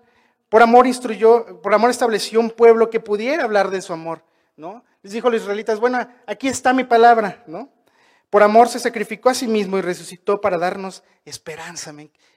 Por 0.49 0.61
amor 0.61 0.87
instruyó, 0.87 1.61
por 1.61 1.73
amor 1.73 1.89
estableció 1.89 2.39
un 2.39 2.51
pueblo 2.51 2.89
que 2.89 2.99
pudiera 2.99 3.43
hablar 3.43 3.69
de 3.69 3.81
su 3.81 3.91
amor, 3.91 4.23
¿no? 4.55 4.85
Les 5.01 5.11
dijo 5.11 5.27
a 5.27 5.31
los 5.31 5.41
israelitas, 5.41 5.79
bueno, 5.79 6.07
aquí 6.25 6.47
está 6.47 6.73
mi 6.73 6.85
palabra, 6.85 7.43
¿no? 7.47 7.69
Por 8.29 8.43
amor 8.43 8.67
se 8.67 8.79
sacrificó 8.79 9.29
a 9.29 9.33
sí 9.33 9.47
mismo 9.47 9.77
y 9.77 9.81
resucitó 9.81 10.41
para 10.41 10.57
darnos 10.57 11.03
esperanza. 11.23 11.93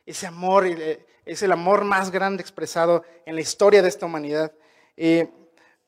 Ese 0.06 0.26
amor 0.26 0.66
eh, 0.66 1.04
es 1.24 1.42
el 1.42 1.52
amor 1.52 1.84
más 1.84 2.10
grande 2.10 2.42
expresado 2.42 3.02
en 3.26 3.34
la 3.34 3.40
historia 3.40 3.82
de 3.82 3.88
esta 3.88 4.06
humanidad. 4.06 4.52
Eh, 4.96 5.28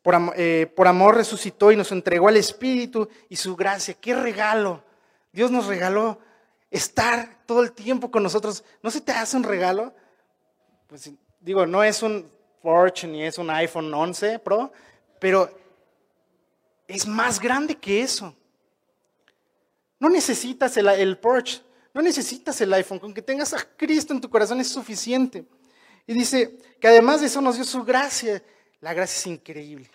por, 0.02 0.16
eh, 0.36 0.66
por, 0.74 0.88
amor 0.88 1.16
resucitó 1.16 1.70
y 1.70 1.76
nos 1.76 1.92
entregó 1.92 2.26
al 2.26 2.36
Espíritu 2.36 3.08
y 3.28 3.36
su 3.36 3.54
gracia. 3.54 3.94
¡Qué 3.94 4.14
regalo! 4.14 4.82
Dios 5.32 5.52
nos 5.52 5.66
regaló 5.66 6.18
estar 6.70 7.44
todo 7.46 7.62
el 7.62 7.72
tiempo 7.72 8.10
con 8.10 8.24
nosotros. 8.24 8.64
¿No 8.82 8.90
se 8.90 9.00
te 9.00 9.12
hace 9.12 9.36
un 9.36 9.44
regalo? 9.44 9.94
Pues 10.88 11.12
digo, 11.40 11.64
no 11.64 11.84
es 11.84 12.02
un 12.02 12.28
Porsche 12.60 13.06
ni 13.06 13.24
es 13.24 13.38
un 13.38 13.50
iPhone 13.50 13.92
11 13.92 14.38
Pro, 14.40 14.72
pero 15.18 15.50
es 16.88 17.06
más 17.06 17.40
grande 17.40 17.76
que 17.76 18.02
eso. 18.02 18.34
No 20.02 20.08
necesitas 20.10 20.76
el, 20.78 20.88
el 20.88 21.16
Porsche, 21.16 21.62
no 21.94 22.02
necesitas 22.02 22.60
el 22.60 22.74
iPhone, 22.74 22.98
con 22.98 23.14
que 23.14 23.22
tengas 23.22 23.54
a 23.54 23.64
Cristo 23.76 24.12
en 24.12 24.20
tu 24.20 24.28
corazón 24.28 24.60
es 24.60 24.66
suficiente. 24.66 25.46
Y 26.08 26.12
dice 26.12 26.58
que 26.80 26.88
además 26.88 27.20
de 27.20 27.28
eso 27.28 27.40
nos 27.40 27.54
dio 27.54 27.62
su 27.62 27.84
gracia. 27.84 28.42
La 28.80 28.94
gracia 28.94 29.20
es 29.20 29.26
increíble. 29.28 29.88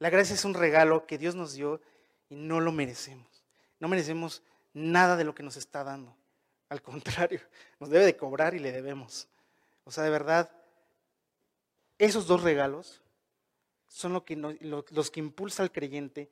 La 0.00 0.10
gracia 0.10 0.34
es 0.34 0.44
un 0.44 0.52
regalo 0.52 1.06
que 1.06 1.16
Dios 1.16 1.34
nos 1.34 1.54
dio 1.54 1.80
y 2.28 2.36
no 2.36 2.60
lo 2.60 2.72
merecemos. 2.72 3.42
No 3.80 3.88
merecemos 3.88 4.42
nada 4.74 5.16
de 5.16 5.24
lo 5.24 5.34
que 5.34 5.42
nos 5.42 5.56
está 5.56 5.82
dando. 5.82 6.14
Al 6.68 6.82
contrario, 6.82 7.40
nos 7.80 7.88
debe 7.88 8.04
de 8.04 8.18
cobrar 8.18 8.52
y 8.52 8.58
le 8.58 8.70
debemos. 8.70 9.28
O 9.84 9.90
sea, 9.90 10.04
de 10.04 10.10
verdad, 10.10 10.50
esos 11.96 12.26
dos 12.26 12.42
regalos 12.42 13.00
son 13.86 14.12
los 14.12 15.10
que 15.10 15.20
impulsa 15.20 15.62
al 15.62 15.72
creyente 15.72 16.30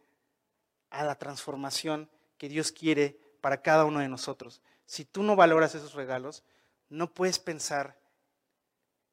a 0.91 1.03
la 1.03 1.15
transformación 1.15 2.11
que 2.39 2.49
Dios 2.49 2.73
quiere 2.73 3.19
para 3.41 3.63
cada 3.63 3.85
uno 3.85 4.01
de 4.01 4.09
nosotros. 4.09 4.61
Si 4.87 5.05
tú 5.05 5.23
no 5.23 5.37
valoras 5.37 5.75
esos 5.75 5.95
regalos, 5.95 6.43
no 6.89 7.13
puedes 7.13 7.39
pensar 7.39 7.99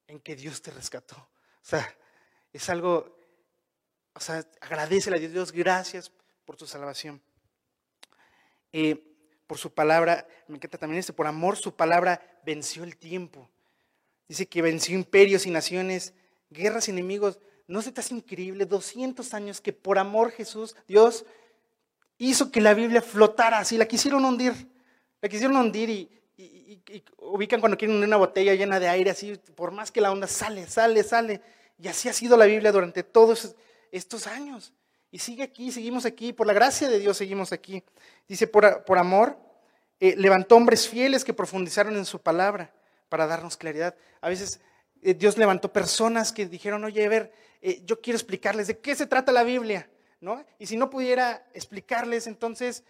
en 0.08 0.20
que 0.20 0.36
Dios 0.36 0.62
te 0.62 0.72
rescató. 0.72 1.16
O 1.16 1.66
sea, 1.66 1.96
es 2.52 2.70
algo, 2.70 3.18
o 4.14 4.20
sea, 4.20 4.46
agradecele 4.62 5.18
a 5.18 5.20
Dios, 5.20 5.32
Dios, 5.32 5.52
gracias 5.52 6.12
por 6.46 6.56
tu 6.56 6.68
salvación. 6.68 7.22
Eh, 8.72 9.14
por 9.48 9.58
su 9.58 9.74
palabra, 9.74 10.28
me 10.48 10.56
encanta 10.56 10.78
también 10.78 11.00
este, 11.00 11.14
por 11.14 11.28
amor 11.28 11.58
su 11.58 11.76
palabra 11.76 12.22
venció 12.46 12.84
el 12.84 12.98
tiempo. 12.98 13.50
Dice 14.28 14.48
que 14.48 14.62
venció 14.62 14.96
imperios 14.96 15.46
y 15.46 15.52
naciones, 15.52 16.14
guerras 16.50 16.88
y 16.88 16.92
enemigos. 16.92 17.40
¿No 17.68 17.82
se 17.82 17.92
te 17.92 18.02
hace 18.02 18.16
increíble? 18.16 18.66
200 18.66 19.34
años 19.34 19.62
que 19.62 19.74
por 19.74 20.00
amor 20.00 20.32
Jesús, 20.32 20.76
Dios, 20.88 21.26
hizo 22.18 22.52
que 22.52 22.62
la 22.62 22.74
Biblia 22.74 23.02
flotara 23.02 23.60
así. 23.60 23.78
La 23.78 23.88
quisieron 23.88 24.24
hundir. 24.26 24.54
La 25.22 25.30
quisieron 25.30 25.56
hundir 25.58 25.90
y, 25.90 26.10
ubican 27.18 27.60
cuando 27.60 27.78
quieren 27.78 28.04
una 28.04 28.18
botella 28.18 28.54
llena 28.56 28.80
de 28.80 28.90
aire 28.90 29.12
así, 29.12 29.40
por 29.56 29.72
más 29.72 29.92
que 29.92 30.02
la 30.02 30.12
onda 30.12 30.28
sale, 30.28 30.68
sale, 30.68 31.04
sale. 31.04 31.42
Y 31.80 31.88
así 31.88 32.10
ha 32.10 32.14
sido 32.14 32.36
la 32.38 32.46
Biblia 32.46 32.72
durante 32.72 33.04
todos 33.04 33.56
estos 33.92 34.28
años. 34.28 34.74
Y 35.12 35.20
sigue 35.20 35.44
aquí, 35.44 35.72
seguimos 35.72 36.06
aquí, 36.06 36.34
por 36.34 36.48
la 36.48 36.54
gracia 36.54 36.90
de 36.90 37.00
Dios 37.00 37.18
seguimos 37.18 37.52
aquí. 37.52 37.84
Dice, 38.28 38.48
por, 38.48 38.84
por 38.84 38.98
amor, 38.98 39.38
eh, 40.00 40.16
levantó 40.18 40.56
hombres 40.56 40.88
fieles 40.88 41.24
que 41.24 41.34
profundizaron 41.34 41.96
en 41.96 42.06
su 42.06 42.20
palabra 42.20 42.74
para 43.10 43.28
darnos 43.28 43.56
claridad. 43.56 43.96
A 44.22 44.30
veces 44.30 44.60
eh, 45.02 45.14
Dios 45.14 45.38
levantó 45.38 45.72
personas 45.72 46.32
que 46.32 46.48
dijeron, 46.48 46.84
oye, 46.84 47.06
a 47.06 47.10
ver, 47.10 47.32
eh, 47.62 47.82
yo 47.86 48.02
quiero 48.02 48.18
explicarles 48.18 48.68
de 48.68 48.80
qué 48.80 48.96
se 48.96 49.06
trata 49.06 49.32
la 49.32 49.44
Biblia, 49.44 49.88
Y 50.60 50.66
si 50.66 50.78
no 50.78 50.90
pudiera 50.90 51.46
explicarles, 51.54 52.28
entonces 52.28 52.84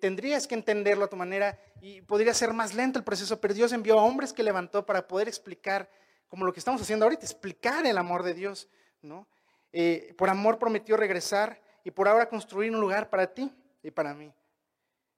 tendrías 0.00 0.46
que 0.46 0.54
entenderlo 0.54 1.04
a 1.04 1.08
tu 1.08 1.16
manera 1.16 1.58
y 1.80 2.00
podría 2.00 2.34
ser 2.34 2.52
más 2.52 2.74
lento 2.74 2.98
el 2.98 3.04
proceso, 3.04 3.40
pero 3.40 3.54
Dios 3.54 3.72
envió 3.72 3.98
a 3.98 4.02
hombres 4.02 4.32
que 4.32 4.42
levantó 4.42 4.84
para 4.84 5.06
poder 5.06 5.28
explicar 5.28 5.88
como 6.32 6.46
lo 6.46 6.52
que 6.54 6.60
estamos 6.60 6.80
haciendo 6.80 7.04
ahorita, 7.04 7.26
explicar 7.26 7.84
el 7.86 7.98
amor 7.98 8.22
de 8.22 8.32
Dios, 8.32 8.66
¿no? 9.02 9.28
Eh, 9.72 10.14
por 10.16 10.30
amor 10.30 10.58
prometió 10.58 10.96
regresar 10.96 11.60
y 11.84 11.90
por 11.90 12.08
ahora 12.08 12.28
construir 12.28 12.72
un 12.72 12.80
lugar 12.80 13.10
para 13.10 13.34
ti 13.34 13.52
y 13.82 13.90
para 13.90 14.14
mí. 14.14 14.32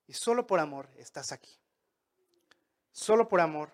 Y 0.07 0.13
solo 0.13 0.47
por 0.47 0.59
amor 0.59 0.89
estás 0.97 1.33
aquí. 1.33 1.57
Solo 2.91 3.29
por 3.29 3.41
amor, 3.41 3.71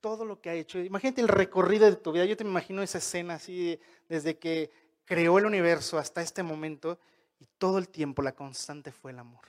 todo 0.00 0.24
lo 0.24 0.40
que 0.40 0.50
ha 0.50 0.54
hecho. 0.54 0.78
Imagínate 0.78 1.20
el 1.20 1.28
recorrido 1.28 1.84
de 1.84 1.96
tu 1.96 2.12
vida. 2.12 2.24
Yo 2.24 2.36
te 2.36 2.44
imagino 2.44 2.82
esa 2.82 2.98
escena 2.98 3.34
así, 3.34 3.78
desde 4.08 4.38
que 4.38 4.70
creó 5.10 5.38
el 5.38 5.46
universo 5.46 5.98
hasta 5.98 6.22
este 6.22 6.44
momento, 6.44 6.96
y 7.40 7.46
todo 7.58 7.78
el 7.78 7.88
tiempo 7.88 8.22
la 8.22 8.30
constante 8.30 8.92
fue 8.92 9.10
el 9.10 9.18
amor. 9.18 9.44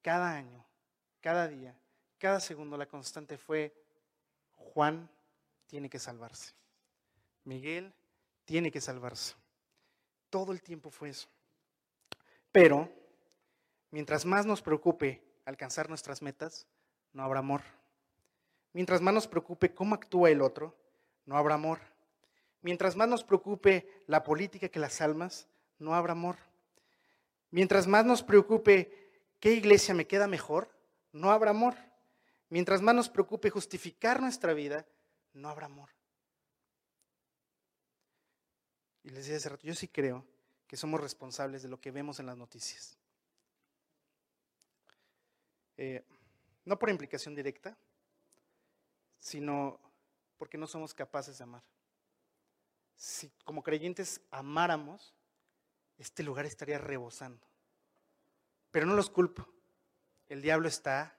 Cada 0.00 0.32
año, 0.32 0.64
cada 1.20 1.46
día, 1.46 1.78
cada 2.18 2.40
segundo 2.40 2.78
la 2.78 2.86
constante 2.86 3.36
fue 3.36 3.74
Juan 4.54 5.06
tiene 5.66 5.90
que 5.90 5.98
salvarse. 5.98 6.54
Miguel 7.44 7.92
tiene 8.46 8.70
que 8.70 8.80
salvarse. 8.80 9.34
Todo 10.30 10.52
el 10.52 10.62
tiempo 10.62 10.88
fue 10.88 11.10
eso. 11.10 11.28
Pero, 12.52 12.90
mientras 13.90 14.24
más 14.24 14.46
nos 14.46 14.62
preocupe 14.62 15.22
alcanzar 15.44 15.90
nuestras 15.90 16.22
metas, 16.22 16.66
no 17.12 17.22
habrá 17.22 17.40
amor. 17.40 17.60
Mientras 18.72 19.02
más 19.02 19.12
nos 19.12 19.28
preocupe 19.28 19.74
cómo 19.74 19.94
actúa 19.94 20.30
el 20.30 20.40
otro, 20.40 20.74
no 21.26 21.36
habrá 21.36 21.56
amor. 21.56 21.89
Mientras 22.62 22.96
más 22.96 23.08
nos 23.08 23.24
preocupe 23.24 23.88
la 24.06 24.22
política 24.22 24.68
que 24.68 24.78
las 24.78 25.00
almas, 25.00 25.48
no 25.78 25.94
habrá 25.94 26.12
amor. 26.12 26.36
Mientras 27.50 27.86
más 27.86 28.04
nos 28.04 28.22
preocupe 28.22 29.10
qué 29.40 29.52
iglesia 29.52 29.94
me 29.94 30.06
queda 30.06 30.26
mejor, 30.26 30.70
no 31.12 31.30
habrá 31.30 31.50
amor. 31.50 31.74
Mientras 32.48 32.82
más 32.82 32.94
nos 32.94 33.08
preocupe 33.08 33.50
justificar 33.50 34.20
nuestra 34.20 34.52
vida, 34.52 34.86
no 35.32 35.48
habrá 35.48 35.66
amor. 35.66 35.88
Y 39.02 39.10
les 39.10 39.24
decía 39.24 39.36
hace 39.36 39.48
rato, 39.48 39.66
yo 39.66 39.74
sí 39.74 39.88
creo 39.88 40.26
que 40.66 40.76
somos 40.76 41.00
responsables 41.00 41.62
de 41.62 41.68
lo 41.68 41.80
que 41.80 41.90
vemos 41.90 42.20
en 42.20 42.26
las 42.26 42.36
noticias. 42.36 42.98
Eh, 45.76 46.04
no 46.64 46.78
por 46.78 46.90
implicación 46.90 47.34
directa, 47.34 47.76
sino 49.18 49.80
porque 50.36 50.58
no 50.58 50.66
somos 50.66 50.92
capaces 50.92 51.38
de 51.38 51.44
amar. 51.44 51.62
Si 53.00 53.32
como 53.44 53.62
creyentes 53.62 54.20
amáramos, 54.30 55.14
este 55.96 56.22
lugar 56.22 56.44
estaría 56.44 56.76
rebosando. 56.76 57.46
Pero 58.70 58.84
no 58.84 58.94
los 58.94 59.08
culpo. 59.08 59.48
El 60.28 60.42
diablo 60.42 60.68
está 60.68 61.16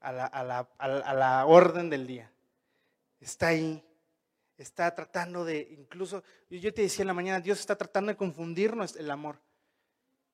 a 0.00 0.12
la, 0.12 0.26
a 0.26 1.14
la, 1.14 1.46
orden 1.46 1.88
del 1.88 2.06
día. 2.06 2.30
Está 3.18 3.48
ahí 3.48 3.82
está 4.58 4.94
tratando 4.94 5.44
de, 5.44 5.74
incluso, 5.78 6.22
yo 6.50 6.72
te 6.72 6.82
decía 6.82 7.02
en 7.02 7.08
la 7.08 7.14
mañana, 7.14 7.40
Dios 7.40 7.58
está 7.58 7.76
tratando 7.76 8.12
de 8.12 8.16
confundirnos 8.16 8.94
el 8.96 9.10
amor. 9.10 9.40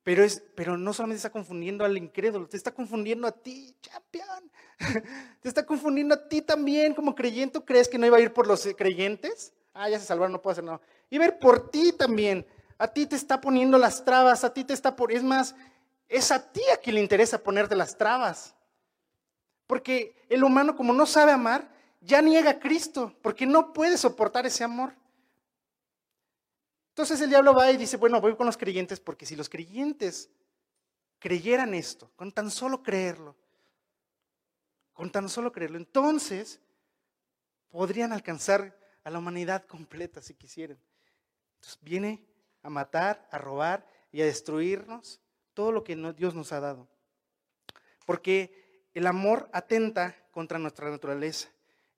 Pero, 0.02 0.24
es, 0.24 0.42
pero 0.56 0.76
no 0.76 0.92
solamente 0.92 1.18
está 1.18 1.30
confundiendo 1.30 1.84
al 1.84 1.96
incrédulo, 1.96 2.48
te 2.48 2.56
está 2.56 2.72
confundiendo 2.72 3.28
a 3.28 3.32
ti, 3.32 3.76
champion. 3.80 4.50
Te 5.40 5.48
está 5.48 5.64
confundiendo 5.64 6.14
a 6.14 6.28
ti 6.28 6.42
también 6.42 6.92
como 6.92 7.14
creyente. 7.14 7.60
¿Crees 7.64 7.88
que 7.88 7.98
no 7.98 8.06
iba 8.06 8.16
a 8.16 8.20
ir 8.20 8.32
por 8.32 8.48
los 8.48 8.66
creyentes? 8.76 9.52
Ah, 9.74 9.88
ya 9.88 9.98
se 10.00 10.06
salvaron, 10.06 10.32
no 10.32 10.42
puedo 10.42 10.52
hacer 10.52 10.64
nada. 10.64 10.80
Iba 11.08 11.24
a 11.24 11.28
ir 11.28 11.38
por 11.38 11.70
ti 11.70 11.92
también. 11.92 12.44
A 12.78 12.88
ti 12.88 13.06
te 13.06 13.14
está 13.14 13.40
poniendo 13.40 13.78
las 13.78 14.04
trabas, 14.04 14.42
a 14.42 14.52
ti 14.52 14.64
te 14.64 14.72
está 14.72 14.96
por... 14.96 15.12
Es 15.12 15.22
más, 15.22 15.54
es 16.08 16.32
a 16.32 16.52
ti 16.52 16.62
a 16.72 16.78
quien 16.78 16.96
le 16.96 17.00
interesa 17.00 17.38
ponerte 17.38 17.76
las 17.76 17.96
trabas. 17.96 18.56
Porque 19.68 20.16
el 20.28 20.42
humano 20.42 20.74
como 20.74 20.92
no 20.92 21.06
sabe 21.06 21.32
amar, 21.32 21.70
ya 22.00 22.20
niega 22.20 22.50
a 22.50 22.58
Cristo, 22.58 23.14
porque 23.22 23.46
no 23.46 23.72
puede 23.72 23.96
soportar 23.96 24.46
ese 24.46 24.64
amor. 24.64 24.94
Entonces 26.92 27.22
el 27.22 27.30
diablo 27.30 27.54
va 27.54 27.70
y 27.72 27.78
dice, 27.78 27.96
bueno, 27.96 28.20
voy 28.20 28.36
con 28.36 28.44
los 28.44 28.58
creyentes, 28.58 29.00
porque 29.00 29.24
si 29.24 29.34
los 29.34 29.48
creyentes 29.48 30.28
creyeran 31.18 31.72
esto, 31.72 32.10
con 32.16 32.32
tan 32.32 32.50
solo 32.50 32.82
creerlo, 32.82 33.34
con 34.92 35.10
tan 35.10 35.30
solo 35.30 35.52
creerlo, 35.52 35.78
entonces 35.78 36.60
podrían 37.70 38.12
alcanzar 38.12 38.76
a 39.04 39.10
la 39.10 39.18
humanidad 39.18 39.64
completa 39.64 40.20
si 40.20 40.34
quisieran. 40.34 40.78
Entonces 41.54 41.78
viene 41.80 42.22
a 42.62 42.68
matar, 42.68 43.26
a 43.30 43.38
robar 43.38 43.86
y 44.12 44.20
a 44.20 44.26
destruirnos 44.26 45.18
todo 45.54 45.72
lo 45.72 45.84
que 45.84 45.96
Dios 46.14 46.34
nos 46.34 46.52
ha 46.52 46.60
dado. 46.60 46.88
Porque 48.04 48.90
el 48.92 49.06
amor 49.06 49.48
atenta 49.54 50.14
contra 50.30 50.58
nuestra 50.58 50.90
naturaleza. 50.90 51.48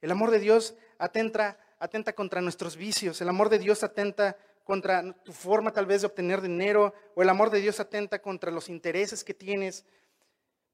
El 0.01 0.13
amor 0.13 0.31
de 0.31 0.39
Dios 0.39 0.77
atenta, 0.99 1.59
atenta 1.81 2.13
contra 2.13 2.41
nuestros 2.41 2.77
vicios, 2.77 3.21
el 3.21 3.29
amor 3.29 3.49
de 3.49 3.59
Dios 3.59 3.83
atenta 3.83 4.37
contra 4.65 5.13
tu 5.23 5.33
forma 5.33 5.73
tal 5.73 5.87
vez 5.87 6.01
de 6.01 6.07
obtener 6.07 6.41
dinero, 6.41 6.95
o 7.15 7.23
el 7.23 7.29
amor 7.29 7.51
de 7.51 7.61
Dios 7.61 7.79
atenta 7.79 8.21
contra 8.21 8.51
los 8.51 8.69
intereses 8.69 9.23
que 9.23 9.35
tienes. 9.35 9.85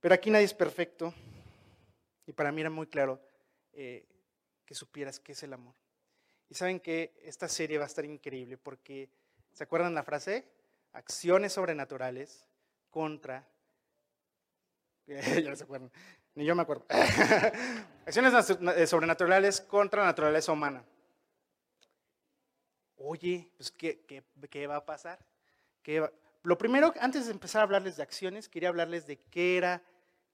Pero 0.01 0.14
aquí 0.14 0.30
nadie 0.30 0.47
es 0.47 0.55
perfecto. 0.55 1.12
Y 2.26 2.32
para 2.32 2.53
mí 2.53 2.61
era 2.61 2.70
muy 2.70 2.86
claro 2.86 3.20
eh, 3.72 4.07
que 4.64 4.74
supieras 4.74 5.18
qué 5.18 5.32
es 5.32 5.43
el 5.43 5.53
amor. 5.53 5.74
Y 6.49 6.55
saben 6.55 6.80
que 6.80 7.12
esta 7.22 7.49
serie 7.49 7.78
va 7.78 7.84
a 7.84 7.88
estar 7.88 8.05
increíble 8.05 8.57
porque, 8.57 9.11
¿se 9.53 9.64
acuerdan 9.64 9.95
la 9.95 10.05
frase? 10.05 10.47
Acciones 10.93 11.53
sobrenaturales 11.53 12.47
contra... 12.91 13.49
ya 15.07 15.57
se 15.57 15.64
acuerdan. 15.64 15.91
Ni 16.36 16.45
yo 16.45 16.55
me 16.55 16.62
acuerdo. 16.62 16.86
Acciones 18.07 18.51
eh, 18.76 18.86
sobrenaturales 18.86 19.61
contra 19.61 20.03
la 20.03 20.09
naturaleza 20.09 20.53
humana. 20.53 20.84
Oye, 23.03 23.48
pues, 23.57 23.70
¿qué, 23.70 24.66
va 24.66 24.76
a 24.76 24.84
pasar? 24.84 25.18
Lo 26.42 26.59
primero, 26.59 26.92
antes 27.01 27.26
de 27.26 27.32
empezar 27.32 27.61
a 27.61 27.62
hablarles 27.62 27.96
de 27.96 28.03
acciones, 28.03 28.46
quería 28.46 28.68
hablarles 28.68 29.07
de 29.07 29.18
qué 29.30 29.57
era 29.57 29.82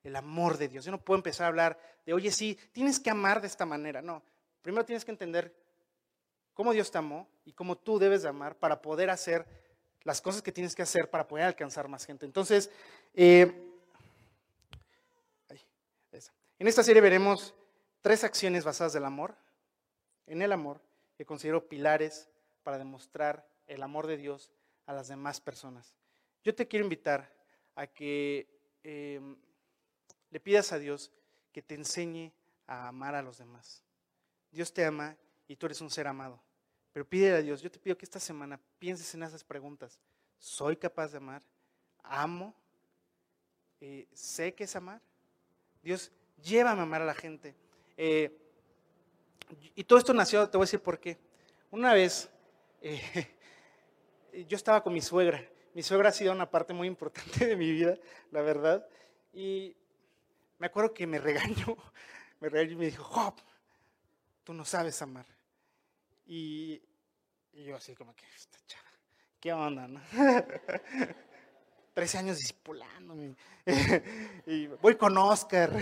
el 0.03 0.17
amor 0.17 0.59
de 0.59 0.67
Dios. 0.67 0.85
Yo 0.85 0.91
no 0.91 1.01
puedo 1.01 1.17
empezar 1.17 1.45
a 1.45 1.49
hablar 1.49 1.79
de, 2.05 2.13
oye, 2.13 2.33
sí, 2.33 2.59
tienes 2.73 2.99
que 2.99 3.11
amar 3.11 3.41
de 3.41 3.47
esta 3.47 3.65
manera. 3.65 4.03
No, 4.03 4.21
primero 4.63 4.85
tienes 4.85 5.05
que 5.05 5.13
entender 5.13 5.55
cómo 6.55 6.73
Dios 6.73 6.91
te 6.91 6.99
amó 6.99 7.29
y 7.45 7.53
cómo 7.53 7.79
tú 7.79 8.01
debes 8.01 8.23
de 8.23 8.31
amar 8.31 8.57
para 8.57 8.83
poder 8.83 9.11
hacer 9.11 9.47
las 10.03 10.21
cosas 10.21 10.43
que 10.43 10.51
tienes 10.51 10.75
que 10.75 10.83
hacer 10.83 11.09
para 11.09 11.29
poder 11.29 11.45
alcanzar 11.45 11.87
más 11.87 12.05
gente. 12.05 12.27
Entonces, 12.27 12.69
eh, 13.15 13.63
en 16.59 16.67
esta 16.67 16.83
serie 16.83 17.01
veremos 17.01 17.55
tres 18.01 18.25
acciones 18.25 18.65
basadas 18.65 18.93
del 18.93 19.05
amor, 19.05 19.37
en 20.27 20.43
el 20.43 20.51
amor, 20.51 20.81
que 21.17 21.25
considero 21.25 21.69
pilares 21.69 22.29
para 22.67 22.79
demostrar 22.79 23.49
el 23.69 23.81
amor 23.81 24.09
de 24.09 24.17
Dios 24.17 24.51
a 24.87 24.93
las 24.93 25.07
demás 25.07 25.41
personas. 25.41 25.95
Yo 26.43 26.53
te 26.53 26.67
quiero 26.67 26.85
invitar 26.85 27.33
a 27.77 27.87
que 27.87 28.49
em, 28.83 29.37
le 30.33 30.41
pidas 30.41 30.73
a 30.73 30.81
Dios 30.81 31.13
que 31.53 31.63
te 31.63 31.77
enseñe 31.77 32.33
a 32.67 32.89
amar 32.89 33.15
a 33.15 33.23
los 33.23 33.39
demás. 33.39 33.85
Dios 34.51 34.73
te 34.73 34.85
ama 34.85 35.17
y 35.47 35.55
tú 35.55 35.67
eres 35.67 35.81
un 35.81 35.91
ser 35.91 36.09
amado. 36.09 36.43
Pero 36.93 37.09
pídele 37.09 37.37
a 37.37 37.43
Dios, 37.43 37.63
yo 37.63 37.71
te 37.71 37.79
pido 37.79 37.97
que 37.97 38.05
esta 38.05 38.19
semana 38.19 38.59
pienses 38.81 39.15
en 39.15 39.23
esas 39.23 39.45
preguntas. 39.45 40.01
¿Soy 40.37 40.77
capaz 40.77 41.13
de 41.13 41.19
amar? 41.19 41.43
¿Amo? 42.03 42.53
Eh, 43.81 44.09
¿Sé 44.13 44.55
qué 44.55 44.65
es 44.65 44.75
amar? 44.75 45.01
Dios, 45.85 46.11
llévame 46.43 46.81
a 46.81 46.83
amar 46.83 47.03
a 47.03 47.07
la 47.07 47.15
gente. 47.15 47.55
Eh, 47.97 48.37
y 49.77 49.85
todo 49.85 50.01
esto 50.01 50.13
nació, 50.13 50.51
te 50.51 50.57
voy 50.57 50.65
a 50.65 50.67
decir 50.67 50.81
por 50.81 50.99
qué. 50.99 51.17
Una 51.71 51.93
vez, 51.93 52.29
eh, 52.81 53.37
yo 54.49 54.57
estaba 54.57 54.83
con 54.83 54.93
mi 54.93 55.01
suegra. 55.01 55.45
Mi 55.75 55.83
suegra 55.83 56.09
ha 56.09 56.13
sido 56.13 56.33
una 56.33 56.51
parte 56.51 56.73
muy 56.73 56.89
importante 56.89 57.47
de 57.47 57.57
mi 57.57 57.71
vida, 57.71 57.99
la 58.31 58.43
verdad. 58.43 58.87
Y 59.33 59.77
me 60.59 60.69
acuerdo 60.69 60.95
que 60.95 61.07
me 61.07 61.19
regañó, 61.19 61.77
me 62.41 62.49
regañó 62.49 62.73
y 62.73 62.77
me 62.77 62.87
dijo, 62.87 63.05
Job, 63.05 63.35
tú 64.45 64.55
no 64.55 64.65
sabes 64.65 65.01
amar. 65.03 65.27
Y, 66.27 66.83
yo 67.53 67.77
así 67.77 67.95
como 67.95 68.15
que, 68.15 68.25
¿qué 69.41 69.53
onda, 69.53 69.87
no? 69.87 70.01
13 71.95 72.19
años 72.19 72.39
discipulándome. 72.39 73.35
y 74.47 74.67
voy 74.67 74.97
con 74.97 75.17
Oscar, 75.17 75.73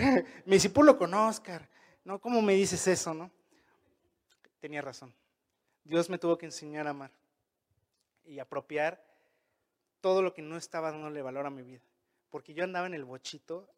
me 0.45 0.55
disipulo 0.55 0.97
con 0.97 1.13
Oscar. 1.13 1.67
¿No? 2.05 2.19
¿Cómo 2.19 2.41
me 2.41 2.53
dices 2.53 2.87
eso, 2.87 3.15
no? 3.15 3.31
Tenía 4.59 4.81
razón. 4.81 5.13
Dios 5.85 6.09
me 6.09 6.17
tuvo 6.17 6.37
que 6.37 6.47
enseñar 6.47 6.87
a 6.87 6.89
amar 6.89 7.11
y 8.25 8.39
apropiar 8.39 9.01
todo 10.01 10.21
lo 10.21 10.33
que 10.33 10.41
no 10.41 10.57
estaba 10.57 10.91
dándole 10.91 11.21
valor 11.21 11.45
a 11.45 11.51
mi 11.51 11.61
vida. 11.61 11.81
Porque 12.29 12.53
yo 12.53 12.63
andaba 12.63 12.87
en 12.87 12.95
el 12.95 13.05
bochito 13.05 13.69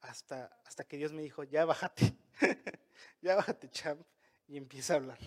hasta, 0.00 0.56
hasta 0.64 0.84
que 0.84 0.96
Dios 0.96 1.12
me 1.12 1.22
dijo, 1.22 1.42
ya 1.42 1.64
bájate, 1.64 2.14
ya 3.20 3.34
bájate, 3.34 3.68
champ, 3.68 4.00
y 4.46 4.56
empieza 4.56 4.94
a 4.94 4.96
hablar. 4.96 5.18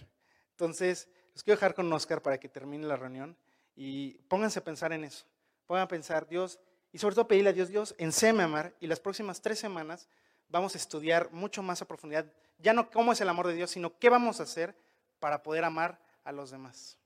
Entonces, 0.51 1.09
los 1.33 1.43
quiero 1.43 1.57
dejar 1.57 1.75
con 1.75 1.91
Oscar 1.91 2.21
para 2.21 2.39
que 2.39 2.47
termine 2.47 2.87
la 2.87 2.95
reunión 2.95 3.37
y 3.75 4.13
pónganse 4.29 4.59
a 4.59 4.63
pensar 4.63 4.93
en 4.93 5.03
eso. 5.03 5.25
Puedan 5.65 5.83
a 5.83 5.87
pensar, 5.89 6.27
Dios, 6.27 6.59
y 6.93 6.99
sobre 6.99 7.15
todo 7.15 7.27
pedirle 7.27 7.49
a 7.49 7.53
Dios, 7.53 7.67
Dios, 7.67 7.95
enséñame 7.97 8.43
a 8.43 8.45
amar. 8.45 8.75
Y 8.79 8.87
las 8.87 9.01
próximas 9.01 9.41
tres 9.41 9.59
semanas 9.59 10.07
vamos 10.47 10.73
a 10.73 10.77
estudiar 10.77 11.31
mucho 11.33 11.61
más 11.61 11.81
a 11.81 11.85
profundidad, 11.85 12.31
ya 12.59 12.71
no 12.71 12.89
cómo 12.89 13.11
es 13.11 13.19
el 13.19 13.27
amor 13.27 13.47
de 13.47 13.53
Dios, 13.53 13.71
sino 13.71 13.99
qué 13.99 14.09
vamos 14.09 14.39
a 14.39 14.43
hacer 14.43 14.73
para 15.19 15.43
poder 15.43 15.63
amar 15.63 15.99
a 16.23 16.31
los 16.31 16.51
demás. 16.51 16.97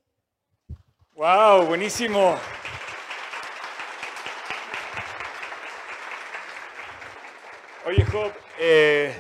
¡Wow! 1.14 1.66
Buenísimo. 1.66 2.38
Oye, 7.86 8.06
Job, 8.06 8.32
eh, 8.60 9.16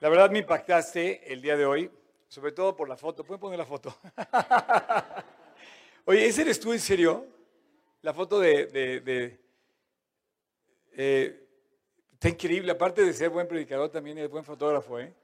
la 0.00 0.08
verdad 0.08 0.30
me 0.30 0.38
impactaste 0.38 1.32
el 1.32 1.42
día 1.42 1.56
de 1.56 1.66
hoy, 1.66 1.90
sobre 2.28 2.52
todo 2.52 2.76
por 2.76 2.88
la 2.88 2.96
foto. 2.96 3.24
¿Pueden 3.24 3.40
poner 3.40 3.58
la 3.58 3.66
foto? 3.66 3.96
Oye, 6.04 6.26
¿ese 6.26 6.42
eres 6.42 6.60
tú 6.60 6.72
en 6.72 6.80
serio? 6.80 7.26
la 8.02 8.12
foto 8.12 8.40
de... 8.40 9.38
Eh, 10.94 11.48
está 12.12 12.28
increíble, 12.28 12.72
aparte 12.72 13.02
de 13.02 13.12
ser 13.14 13.30
buen 13.30 13.48
predicador, 13.48 13.88
también 13.88 14.18
es 14.18 14.28
buen 14.28 14.44
fotógrafo. 14.44 14.98
¿eh? 14.98 15.14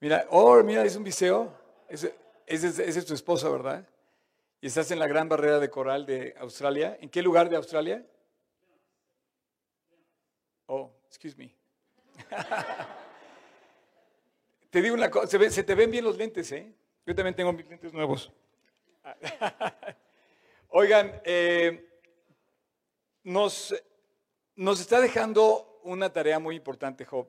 Mira, 0.00 0.26
oh, 0.30 0.62
mira, 0.62 0.84
es 0.84 0.96
un 0.96 1.04
viseo. 1.04 1.52
Ese, 1.88 2.14
es 2.46 3.06
tu 3.06 3.14
esposa, 3.14 3.48
¿verdad? 3.48 3.88
Y 4.60 4.66
estás 4.66 4.90
en 4.90 4.98
la 4.98 5.06
gran 5.06 5.28
barrera 5.28 5.58
de 5.58 5.70
coral 5.70 6.06
de 6.06 6.34
Australia. 6.38 6.98
¿En 7.00 7.08
qué 7.08 7.22
lugar 7.22 7.48
de 7.48 7.56
Australia? 7.56 8.04
Oh, 10.66 10.90
excuse 11.06 11.36
me. 11.36 11.54
te 14.70 14.82
digo 14.82 14.94
una 14.94 15.10
cosa, 15.10 15.38
se, 15.50 15.62
te 15.62 15.74
ven 15.74 15.90
bien 15.90 16.04
los 16.04 16.16
lentes, 16.16 16.50
¿eh? 16.52 16.72
Yo 17.06 17.14
también 17.14 17.34
tengo 17.34 17.52
mis 17.52 17.68
lentes 17.68 17.92
nuevos. 17.92 18.32
Oigan, 20.68 21.20
eh, 21.24 21.88
nos, 23.22 23.74
nos 24.56 24.80
está 24.80 25.00
dejando 25.00 25.80
una 25.84 26.12
tarea 26.12 26.38
muy 26.38 26.56
importante, 26.56 27.04
Job, 27.04 27.28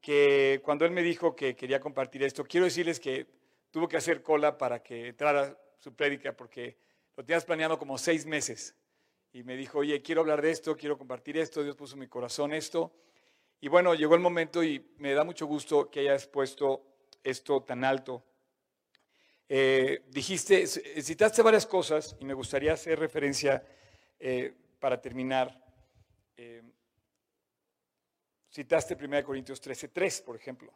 que 0.00 0.60
cuando 0.62 0.84
él 0.84 0.90
me 0.92 1.02
dijo 1.02 1.34
que 1.34 1.56
quería 1.56 1.80
compartir 1.80 2.22
esto, 2.22 2.44
quiero 2.44 2.66
decirles 2.66 3.00
que 3.00 3.26
tuvo 3.70 3.88
que 3.88 3.96
hacer 3.96 4.22
cola 4.22 4.56
para 4.56 4.82
que 4.82 5.08
entrara 5.08 5.58
su 5.78 5.94
prédica, 5.94 6.36
porque 6.36 6.76
lo 7.16 7.24
tenías 7.24 7.44
planeado 7.44 7.78
como 7.78 7.98
seis 7.98 8.26
meses. 8.26 8.74
Y 9.32 9.42
me 9.42 9.56
dijo, 9.56 9.80
oye, 9.80 10.00
quiero 10.02 10.22
hablar 10.22 10.40
de 10.40 10.50
esto, 10.50 10.76
quiero 10.76 10.96
compartir 10.96 11.36
esto, 11.36 11.62
Dios 11.62 11.76
puso 11.76 11.94
en 11.94 12.00
mi 12.00 12.08
corazón 12.08 12.52
esto. 12.52 12.92
Y 13.60 13.68
bueno, 13.68 13.94
llegó 13.94 14.14
el 14.14 14.20
momento 14.20 14.62
y 14.62 14.94
me 14.98 15.12
da 15.12 15.24
mucho 15.24 15.46
gusto 15.46 15.90
que 15.90 16.00
hayas 16.00 16.26
puesto 16.26 16.86
esto 17.22 17.62
tan 17.62 17.84
alto 17.84 18.22
Eh, 19.48 20.02
dijiste, 20.08 20.66
citaste 20.66 21.40
varias 21.40 21.66
cosas 21.66 22.16
y 22.18 22.24
me 22.24 22.34
gustaría 22.34 22.72
hacer 22.72 22.98
referencia 22.98 23.62
eh, 24.18 24.52
para 24.80 25.00
terminar. 25.00 25.62
Eh, 26.36 26.62
citaste 28.56 28.94
1 28.94 29.22
Corintios 29.22 29.60
13:3, 29.60 30.22
por 30.22 30.34
ejemplo, 30.34 30.72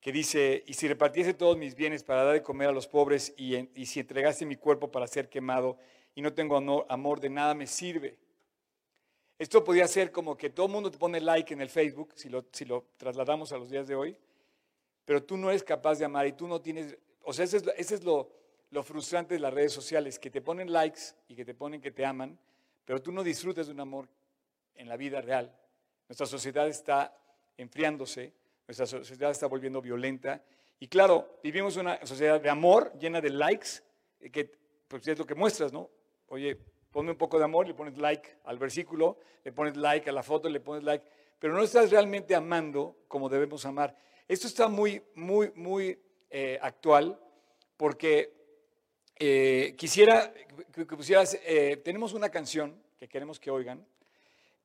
que 0.00 0.12
dice, 0.12 0.64
y 0.66 0.72
si 0.72 0.88
repartiese 0.88 1.34
todos 1.34 1.56
mis 1.58 1.74
bienes 1.74 2.02
para 2.02 2.24
dar 2.24 2.32
de 2.32 2.42
comer 2.42 2.68
a 2.68 2.72
los 2.72 2.88
pobres 2.88 3.34
y, 3.36 3.66
si 3.84 4.00
entregase 4.00 4.46
mi 4.46 4.56
cuerpo 4.56 4.90
para 4.90 5.06
ser 5.06 5.28
quemado 5.28 5.78
y 6.14 6.22
no 6.22 6.32
tengo 6.32 6.56
amor, 6.88 7.20
de 7.20 7.28
nada 7.28 7.54
me 7.54 7.66
sirve. 7.66 8.18
Esto 9.38 9.62
podría 9.62 9.86
ser 9.86 10.10
como 10.10 10.36
que 10.36 10.48
todo 10.48 10.66
el 10.66 10.72
mundo 10.72 10.90
te 10.90 10.96
pone 10.96 11.20
like 11.20 11.52
en 11.52 11.60
el 11.60 11.68
Facebook, 11.68 12.14
si 12.14 12.30
lo, 12.30 12.46
si 12.50 12.64
lo 12.64 12.86
trasladamos 12.96 13.52
a 13.52 13.58
los 13.58 13.68
días 13.68 13.86
de 13.86 13.94
hoy, 13.94 14.16
pero 15.04 15.22
tú 15.22 15.36
no 15.36 15.50
eres 15.50 15.62
capaz 15.62 15.98
de 15.98 16.06
amar 16.06 16.26
y 16.26 16.32
tú 16.32 16.48
no 16.48 16.62
tienes 16.62 16.96
o 17.28 17.32
sea, 17.32 17.44
ese 17.44 17.56
es, 17.56 18.04
lo, 18.04 18.30
frustrante 18.84 19.34
de 19.34 19.40
las 19.40 19.52
redes 19.52 19.72
sociales, 19.72 20.16
que 20.16 20.30
te 20.30 20.40
ponen 20.40 20.72
likes 20.72 21.00
y 21.26 21.34
que 21.34 21.44
te 21.44 21.54
ponen 21.54 21.80
que 21.80 21.90
te 21.90 22.06
aman, 22.06 22.38
pero 22.84 23.02
tú 23.02 23.10
no 23.10 23.24
disfrutas 23.24 23.66
de 23.66 23.72
un 23.72 23.80
amor 23.80 24.08
en 24.76 24.88
la 24.88 24.96
vida 24.96 25.20
real. 25.20 25.52
Nuestra 26.08 26.26
sociedad 26.26 26.68
está 26.68 27.16
enfriándose, 27.56 28.32
nuestra 28.66 28.86
sociedad 28.86 29.30
está 29.30 29.46
volviendo 29.46 29.80
violenta. 29.80 30.42
Y 30.78 30.88
claro, 30.88 31.38
vivimos 31.42 31.76
una 31.76 32.04
sociedad 32.06 32.40
de 32.40 32.50
amor 32.50 32.92
llena 32.98 33.20
de 33.20 33.30
likes, 33.30 33.82
eh, 34.20 34.30
que 34.30 34.50
pues, 34.88 35.06
es 35.08 35.18
lo 35.18 35.26
que 35.26 35.34
muestras, 35.34 35.72
¿no? 35.72 35.90
Oye, 36.28 36.58
ponme 36.90 37.10
un 37.10 37.18
poco 37.18 37.38
de 37.38 37.44
amor, 37.44 37.66
le 37.66 37.74
pones 37.74 37.98
like 37.98 38.38
al 38.44 38.58
versículo, 38.58 39.18
le 39.44 39.52
pones 39.52 39.76
like 39.76 40.08
a 40.08 40.12
la 40.12 40.22
foto, 40.22 40.48
le 40.48 40.60
pones 40.60 40.82
like, 40.82 41.04
pero 41.38 41.54
no 41.54 41.62
estás 41.62 41.90
realmente 41.90 42.34
amando 42.34 42.96
como 43.08 43.28
debemos 43.28 43.64
amar. 43.66 43.96
Esto 44.26 44.46
está 44.46 44.68
muy, 44.68 45.02
muy, 45.14 45.52
muy 45.54 45.98
eh, 46.30 46.58
actual, 46.60 47.18
porque 47.76 48.32
eh, 49.18 49.74
quisiera 49.76 50.32
que, 50.72 50.84
pusieras, 50.86 51.38
eh, 51.44 51.76
tenemos 51.84 52.12
una 52.12 52.28
canción 52.28 52.82
que 52.98 53.08
queremos 53.08 53.38
que 53.38 53.50
oigan, 53.50 53.86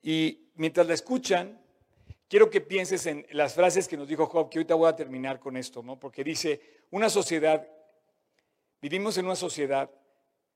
y 0.01 0.51
mientras 0.55 0.87
la 0.87 0.93
escuchan, 0.93 1.61
quiero 2.27 2.49
que 2.49 2.61
pienses 2.61 3.05
en 3.05 3.25
las 3.31 3.53
frases 3.53 3.87
que 3.87 3.97
nos 3.97 4.07
dijo 4.07 4.25
Job, 4.25 4.49
que 4.49 4.59
ahorita 4.59 4.75
voy 4.75 4.89
a 4.89 4.95
terminar 4.95 5.39
con 5.39 5.57
esto, 5.57 5.83
¿no? 5.83 5.99
porque 5.99 6.23
dice, 6.23 6.61
una 6.91 7.09
sociedad, 7.09 7.67
vivimos 8.81 9.17
en 9.17 9.25
una 9.25 9.35
sociedad 9.35 9.89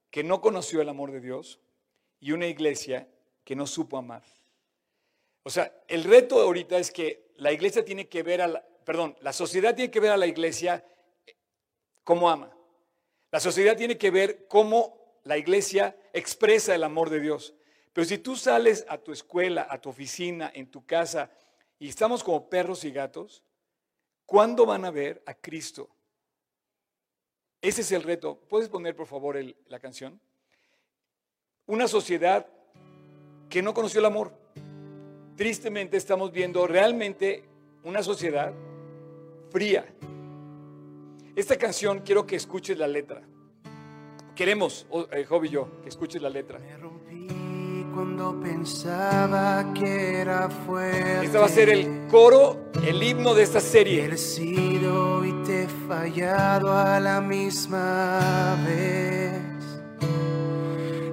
que 0.10 0.24
no 0.24 0.42
conoció 0.42 0.82
el 0.82 0.90
amor 0.90 1.12
de 1.12 1.22
Dios 1.22 1.60
y 2.20 2.32
una 2.32 2.48
iglesia 2.48 3.08
que 3.44 3.56
no 3.56 3.68
supo 3.68 3.98
amar. 3.98 4.24
O 5.44 5.50
sea, 5.50 5.72
el 5.88 6.04
reto 6.04 6.40
ahorita 6.40 6.78
es 6.78 6.92
que 6.92 7.32
la 7.36 7.52
iglesia 7.52 7.84
tiene 7.84 8.08
que 8.08 8.24
ver 8.24 8.42
a 8.42 8.48
la, 8.48 8.66
perdón, 8.86 9.16
la 9.22 9.34
sociedad 9.34 9.76
tiene 9.76 9.92
que 9.92 10.00
ver 10.00 10.12
a 10.12 10.18
la 10.18 10.28
iglesia 10.28 10.86
cómo 12.04 12.30
ama. 12.30 12.56
La 13.32 13.40
sociedad 13.40 13.76
tiene 13.76 13.98
que 13.98 14.12
ver 14.12 14.48
cómo 14.48 15.20
la 15.24 15.38
iglesia 15.38 15.98
expresa 16.14 16.74
el 16.74 16.84
amor 16.84 17.10
de 17.10 17.20
Dios. 17.20 17.55
Pero 17.96 18.06
si 18.06 18.18
tú 18.18 18.36
sales 18.36 18.86
a 18.90 18.98
tu 18.98 19.14
escuela, 19.14 19.68
a 19.70 19.80
tu 19.80 19.88
oficina, 19.88 20.52
en 20.54 20.68
tu 20.68 20.86
casa, 20.86 21.32
y 21.80 21.88
estamos 21.88 22.22
como 22.22 22.50
perros 22.50 22.84
y 22.84 22.92
gatos, 22.92 23.42
¿cuándo 24.26 24.66
van 24.66 24.84
a 24.84 24.92
ver 24.92 25.24
a 25.26 25.34
Cristo? 25.34 25.88
Ese 27.62 27.82
es 27.82 27.94
el 27.94 28.04
reto. 28.04 28.38
¿Puedes 28.50 28.68
poner, 28.68 28.98
por 28.98 29.08
favor, 29.08 29.38
la 29.70 29.80
canción? 29.80 30.20
Una 31.68 31.88
sociedad 31.88 32.46
que 33.50 33.62
no 33.62 33.74
conoció 33.74 34.02
el 34.02 34.06
amor. 34.08 34.34
Tristemente 35.38 35.96
estamos 35.96 36.34
viendo 36.34 36.68
realmente 36.68 37.46
una 37.86 38.04
sociedad 38.04 38.54
fría, 39.52 39.86
esta 41.36 41.58
canción 41.58 42.00
quiero 42.00 42.26
que 42.26 42.38
escuches 42.38 42.78
la 42.78 42.88
letra. 42.88 43.22
Queremos, 44.36 44.88
eh, 45.12 45.26
Job 45.26 45.44
y 45.44 45.50
yo, 45.50 45.82
que 45.82 45.90
escuches 45.90 46.22
la 46.22 46.30
letra. 46.30 46.60
Cuando 47.96 48.38
pensaba 48.42 49.74
que 49.74 50.20
era 50.20 50.50
fuerte. 50.50 51.26
Este 51.26 51.38
va 51.38 51.46
a 51.46 51.50
ser 51.50 51.70
el 51.70 52.08
coro, 52.10 52.70
el 52.86 53.02
himno 53.02 53.34
de 53.34 53.44
esta 53.44 53.62
serie. 53.62 54.06
He 54.06 54.18
sido 54.18 55.24
y 55.24 55.32
te 55.44 55.64
he 55.64 55.68
fallado 55.88 56.74
a 56.74 57.00
la 57.00 57.22
misma 57.22 58.58
vez. 58.68 59.42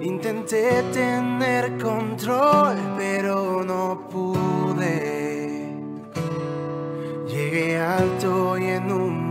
Intenté 0.00 0.82
tener 0.92 1.78
control, 1.78 2.76
pero 2.98 3.62
no 3.62 4.08
pude. 4.10 5.70
Llegué 7.28 7.78
alto 7.78 8.58
y 8.58 8.64
en 8.66 8.90
un 8.90 9.22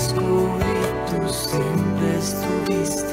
descubrí 0.09 0.65
tu 1.09 1.33
siempre 1.33 2.17
estuviste 2.17 3.08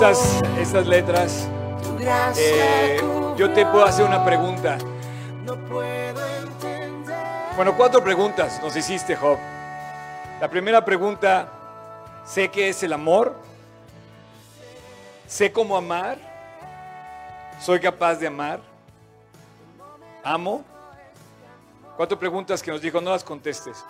estas, 0.00 0.42
estas 0.58 0.86
letras, 0.86 1.46
eh, 2.38 2.98
yo 3.36 3.52
te 3.52 3.66
puedo 3.66 3.84
hacer 3.84 4.06
una 4.06 4.24
pregunta. 4.24 4.78
Bueno, 7.54 7.76
cuatro 7.76 8.02
preguntas 8.02 8.62
nos 8.62 8.74
hiciste, 8.74 9.14
Job. 9.14 9.36
La 10.40 10.48
primera 10.48 10.82
pregunta, 10.82 11.52
sé 12.24 12.48
qué 12.48 12.70
es 12.70 12.82
el 12.82 12.94
amor, 12.94 13.36
sé 15.26 15.52
cómo 15.52 15.76
amar, 15.76 16.16
soy 17.60 17.78
capaz 17.78 18.14
de 18.14 18.28
amar, 18.28 18.60
amo. 20.24 20.64
Cuatro 21.98 22.18
preguntas 22.18 22.62
que 22.62 22.70
nos 22.70 22.80
dijo, 22.80 23.02
no 23.02 23.10
las 23.10 23.22
contestes. 23.22 23.84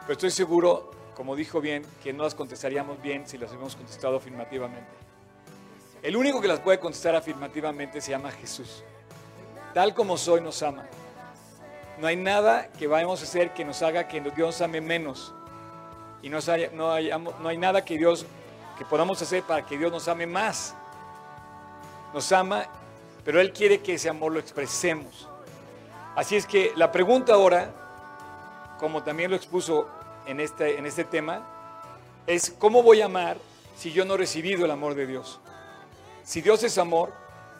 Pero 0.00 0.14
estoy 0.14 0.32
seguro, 0.32 0.90
como 1.14 1.36
dijo 1.36 1.60
bien, 1.60 1.86
que 2.02 2.12
no 2.12 2.24
las 2.24 2.34
contestaríamos 2.34 3.00
bien 3.00 3.24
si 3.28 3.38
las 3.38 3.50
hubiéramos 3.50 3.76
contestado 3.76 4.16
afirmativamente. 4.16 5.01
El 6.02 6.16
único 6.16 6.40
que 6.40 6.48
las 6.48 6.58
puede 6.58 6.80
contestar 6.80 7.14
afirmativamente 7.14 8.00
se 8.00 8.10
llama 8.10 8.32
Jesús. 8.32 8.82
Tal 9.72 9.94
como 9.94 10.16
soy 10.18 10.40
nos 10.40 10.60
ama. 10.62 10.84
No 11.98 12.08
hay 12.08 12.16
nada 12.16 12.68
que 12.76 12.88
vayamos 12.88 13.20
a 13.20 13.24
hacer 13.24 13.54
que 13.54 13.64
nos 13.64 13.82
haga 13.82 14.08
que 14.08 14.20
Dios 14.20 14.60
ame 14.60 14.80
menos. 14.80 15.32
Y 16.20 16.28
no 16.28 16.38
hay 16.92 17.58
nada 17.58 17.84
que 17.84 17.96
Dios 17.96 18.26
que 18.76 18.84
podamos 18.84 19.22
hacer 19.22 19.44
para 19.44 19.64
que 19.64 19.78
Dios 19.78 19.92
nos 19.92 20.08
ame 20.08 20.26
más. 20.26 20.74
Nos 22.12 22.32
ama, 22.32 22.66
pero 23.24 23.40
Él 23.40 23.52
quiere 23.52 23.80
que 23.80 23.94
ese 23.94 24.08
amor 24.08 24.32
lo 24.32 24.40
expresemos. 24.40 25.28
Así 26.16 26.34
es 26.34 26.46
que 26.46 26.72
la 26.74 26.90
pregunta 26.90 27.34
ahora, 27.34 27.70
como 28.78 29.04
también 29.04 29.30
lo 29.30 29.36
expuso 29.36 29.88
en 30.26 30.40
este, 30.40 30.78
en 30.78 30.86
este 30.86 31.04
tema, 31.04 31.46
es 32.26 32.54
¿cómo 32.58 32.82
voy 32.82 33.02
a 33.02 33.06
amar 33.06 33.36
si 33.76 33.92
yo 33.92 34.04
no 34.04 34.14
he 34.14 34.18
recibido 34.18 34.64
el 34.64 34.70
amor 34.72 34.94
de 34.94 35.06
Dios? 35.06 35.40
Si 36.24 36.40
Dios 36.40 36.62
es 36.62 36.78
amor, 36.78 37.12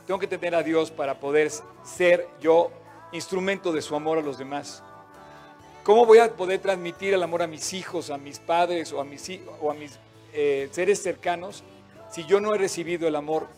tengo 0.06 0.20
que 0.20 0.26
tener 0.26 0.54
a 0.54 0.62
Dios 0.62 0.90
para 0.90 1.18
poder 1.18 1.50
ser 1.84 2.28
yo 2.40 2.70
instrumento 3.12 3.72
de 3.72 3.82
su 3.82 3.96
amor 3.96 4.18
a 4.18 4.22
los 4.22 4.38
demás. 4.38 4.82
¿Cómo 5.82 6.06
voy 6.06 6.18
a 6.18 6.32
poder 6.32 6.60
transmitir 6.60 7.12
el 7.12 7.22
amor 7.22 7.42
a 7.42 7.48
mis 7.48 7.72
hijos, 7.72 8.10
a 8.10 8.18
mis 8.18 8.38
padres 8.38 8.92
o 8.92 9.00
a 9.00 9.04
mis, 9.04 9.28
eh, 10.32 10.68
seres 10.70 11.02
cercanos 11.02 11.64
si 12.10 12.24
yo 12.24 12.40
no 12.40 12.54
he 12.54 12.58
recibido 12.58 13.08
el 13.08 13.16
amor? 13.16 13.48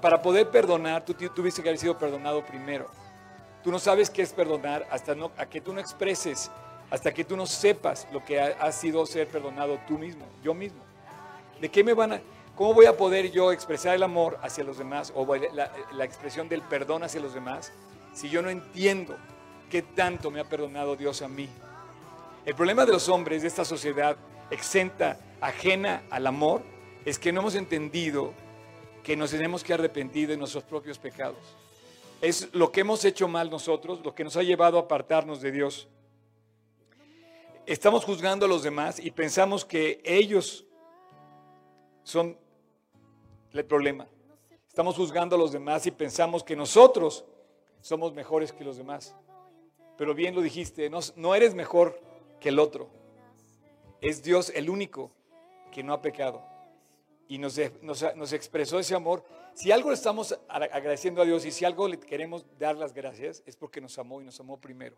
Para 0.00 0.22
poder 0.22 0.48
perdonar, 0.48 1.04
tú 1.04 1.14
tuviste 1.14 1.62
que 1.62 1.68
haber 1.68 1.78
sido 1.78 1.98
perdonado 1.98 2.44
primero. 2.44 2.86
Tú 3.62 3.70
no 3.70 3.78
sabes 3.78 4.08
qué 4.08 4.22
es 4.22 4.32
perdonar 4.32 4.86
hasta 4.90 5.14
no, 5.14 5.30
que 5.50 5.60
tú 5.60 5.72
no 5.72 5.80
expreses, 5.80 6.50
hasta 6.90 7.12
que 7.12 7.24
tú 7.24 7.36
no 7.36 7.46
sepas 7.46 8.06
lo 8.12 8.24
que 8.24 8.40
ha 8.40 8.72
sido 8.72 9.04
ser 9.04 9.28
perdonado 9.28 9.78
tú 9.86 9.98
mismo, 9.98 10.24
yo 10.42 10.54
mismo. 10.54 10.80
¿De 11.60 11.70
qué 11.70 11.84
me 11.84 11.92
van 11.92 12.12
a, 12.14 12.20
cómo 12.58 12.74
voy 12.74 12.86
a 12.86 12.96
poder 12.96 13.30
yo 13.30 13.52
expresar 13.52 13.94
el 13.94 14.02
amor 14.02 14.36
hacia 14.42 14.64
los 14.64 14.78
demás 14.78 15.12
o 15.14 15.24
la 15.36 16.04
expresión 16.04 16.48
del 16.48 16.60
perdón 16.62 17.04
hacia 17.04 17.20
los 17.20 17.32
demás 17.32 17.72
si 18.12 18.28
yo 18.28 18.42
no 18.42 18.50
entiendo 18.50 19.16
qué 19.70 19.80
tanto 19.80 20.28
me 20.32 20.40
ha 20.40 20.44
perdonado 20.44 20.96
Dios 20.96 21.22
a 21.22 21.28
mí? 21.28 21.48
El 22.44 22.56
problema 22.56 22.84
de 22.84 22.90
los 22.90 23.08
hombres 23.08 23.42
de 23.42 23.48
esta 23.48 23.64
sociedad 23.64 24.16
exenta, 24.50 25.20
ajena 25.40 26.02
al 26.10 26.26
amor, 26.26 26.62
es 27.04 27.16
que 27.16 27.30
no 27.30 27.42
hemos 27.42 27.54
entendido 27.54 28.34
que 29.04 29.16
nos 29.16 29.30
tenemos 29.30 29.62
que 29.62 29.74
arrepentir 29.74 30.26
de 30.26 30.36
nuestros 30.36 30.64
propios 30.64 30.98
pecados. 30.98 31.38
Es 32.20 32.52
lo 32.52 32.72
que 32.72 32.80
hemos 32.80 33.04
hecho 33.04 33.28
mal 33.28 33.50
nosotros, 33.50 34.00
lo 34.02 34.16
que 34.16 34.24
nos 34.24 34.36
ha 34.36 34.42
llevado 34.42 34.78
a 34.78 34.82
apartarnos 34.82 35.40
de 35.40 35.52
Dios. 35.52 35.86
Estamos 37.66 38.04
juzgando 38.04 38.46
a 38.46 38.48
los 38.48 38.64
demás 38.64 38.98
y 38.98 39.12
pensamos 39.12 39.64
que 39.64 40.00
ellos 40.04 40.64
son 42.02 42.36
el 43.52 43.64
problema. 43.64 44.08
Estamos 44.68 44.96
juzgando 44.96 45.36
a 45.36 45.38
los 45.38 45.52
demás 45.52 45.86
y 45.86 45.90
pensamos 45.90 46.44
que 46.44 46.54
nosotros 46.56 47.24
somos 47.80 48.12
mejores 48.14 48.52
que 48.52 48.64
los 48.64 48.76
demás. 48.76 49.14
Pero 49.96 50.14
bien 50.14 50.34
lo 50.34 50.40
dijiste, 50.42 50.88
no, 50.90 51.00
no 51.16 51.34
eres 51.34 51.54
mejor 51.54 52.00
que 52.40 52.50
el 52.50 52.58
otro. 52.58 52.88
Es 54.00 54.22
Dios 54.22 54.52
el 54.54 54.70
único 54.70 55.10
que 55.72 55.82
no 55.82 55.92
ha 55.92 56.00
pecado. 56.02 56.44
Y 57.26 57.38
nos, 57.38 57.58
nos, 57.82 58.04
nos 58.14 58.32
expresó 58.32 58.78
ese 58.78 58.94
amor. 58.94 59.24
Si 59.54 59.72
algo 59.72 59.88
le 59.90 59.94
estamos 59.96 60.38
agradeciendo 60.48 61.20
a 61.20 61.24
Dios 61.24 61.44
y 61.44 61.50
si 61.50 61.64
algo 61.64 61.88
le 61.88 61.98
queremos 61.98 62.46
dar 62.58 62.76
las 62.76 62.92
gracias, 62.92 63.42
es 63.44 63.56
porque 63.56 63.80
nos 63.80 63.98
amó 63.98 64.20
y 64.20 64.24
nos 64.24 64.38
amó 64.38 64.60
primero. 64.60 64.96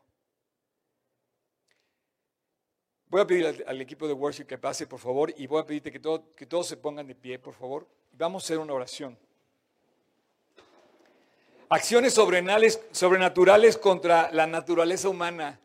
Voy 3.06 3.22
a 3.22 3.26
pedir 3.26 3.46
al, 3.46 3.64
al 3.66 3.80
equipo 3.80 4.06
de 4.06 4.12
worship 4.12 4.44
que 4.44 4.58
pase, 4.58 4.86
por 4.86 5.00
favor, 5.00 5.32
y 5.36 5.46
voy 5.46 5.60
a 5.60 5.66
pedirte 5.66 5.90
que, 5.90 5.98
todo- 5.98 6.32
que 6.36 6.46
todos 6.46 6.66
se 6.68 6.76
pongan 6.76 7.06
de 7.06 7.14
pie, 7.14 7.38
por 7.38 7.54
favor. 7.54 7.88
Vamos 8.12 8.42
a 8.42 8.46
hacer 8.46 8.58
una 8.58 8.74
oración. 8.74 9.18
Acciones 11.68 12.14
sobrenaturales 12.14 13.78
contra 13.78 14.30
la 14.32 14.46
naturaleza 14.46 15.08
humana. 15.08 15.60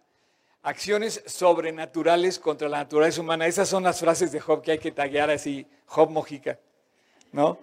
Acciones 0.62 1.24
sobrenaturales 1.26 2.38
contra 2.38 2.70
la 2.70 2.78
naturaleza 2.78 3.22
humana. 3.22 3.48
Esas 3.48 3.68
son 3.68 3.84
las 3.84 4.00
frases 4.00 4.32
de 4.32 4.39
Job 4.39 4.62
que 4.62 4.72
hay 4.74 4.78
que 4.78 4.91
taguear 4.91 5.32
así, 5.32 5.66
Job 5.88 6.12
Mojica, 6.12 6.60
¿no? 7.32 7.58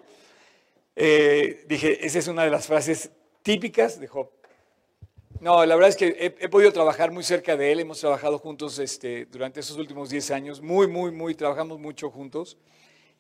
Eh, 0.97 1.65
dije, 1.69 2.05
esa 2.05 2.19
es 2.19 2.27
una 2.29 2.45
de 2.45 2.51
las 2.51 2.67
frases 2.67 3.11
típicas 3.43 4.01
de 4.01 4.09
Job. 4.09 4.29
No, 5.41 5.65
la 5.65 5.75
verdad 5.75 5.91
es 5.91 5.97
que 5.97 6.09
he, 6.09 6.45
he 6.45 6.49
podido 6.49 6.73
trabajar 6.73 7.11
muy 7.11 7.25
cerca 7.25 7.57
de 7.57 7.73
él, 7.73 7.81
hemos 7.81 8.01
trabajado 8.01 8.39
juntos 8.39 8.79
este, 8.79 9.27
durante 9.27 9.61
estos 9.61 9.77
últimos 9.77 10.11
10 10.11 10.31
años, 10.33 10.61
muy, 10.61 10.87
muy, 10.87 11.11
muy, 11.11 11.35
trabajamos 11.35 11.79
mucho 11.79 12.11
juntos. 12.11 12.59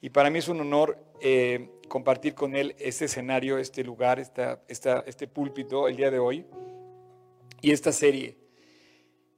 Y 0.02 0.10
para 0.10 0.30
mí 0.30 0.40
es 0.40 0.48
un 0.48 0.60
honor 0.60 0.98
eh, 1.20 1.70
compartir 1.88 2.34
con 2.34 2.56
él 2.56 2.74
este 2.80 3.04
escenario, 3.04 3.56
este 3.56 3.84
lugar, 3.84 4.18
esta, 4.18 4.60
este 4.66 5.28
púlpito 5.28 5.86
el 5.86 5.96
día 5.96 6.10
de 6.10 6.18
hoy 6.18 6.44
y 7.60 7.70
esta 7.70 7.92
serie. 7.92 8.36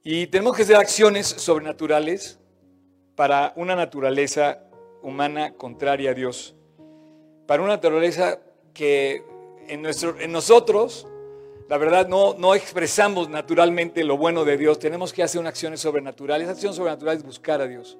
Y 0.03 0.25
tenemos 0.25 0.57
que 0.57 0.63
hacer 0.63 0.75
acciones 0.77 1.27
sobrenaturales 1.27 2.39
para 3.15 3.53
una 3.55 3.75
naturaleza 3.75 4.63
humana 5.03 5.53
contraria 5.53 6.11
a 6.11 6.13
Dios. 6.15 6.55
Para 7.45 7.61
una 7.61 7.73
naturaleza 7.73 8.39
que 8.73 9.23
en, 9.67 9.83
nuestro, 9.83 10.19
en 10.19 10.31
nosotros, 10.31 11.07
la 11.69 11.77
verdad, 11.77 12.07
no, 12.07 12.33
no 12.39 12.55
expresamos 12.55 13.29
naturalmente 13.29 14.03
lo 14.03 14.17
bueno 14.17 14.43
de 14.45 14.57
Dios. 14.57 14.79
Tenemos 14.79 15.13
que 15.13 15.21
hacer 15.21 15.39
una 15.39 15.49
acciones 15.49 15.79
sobrenaturales. 15.79 16.45
Esa 16.45 16.53
acción 16.53 16.73
sobrenatural 16.73 17.17
es 17.17 17.23
buscar 17.23 17.61
a 17.61 17.67
Dios. 17.67 17.99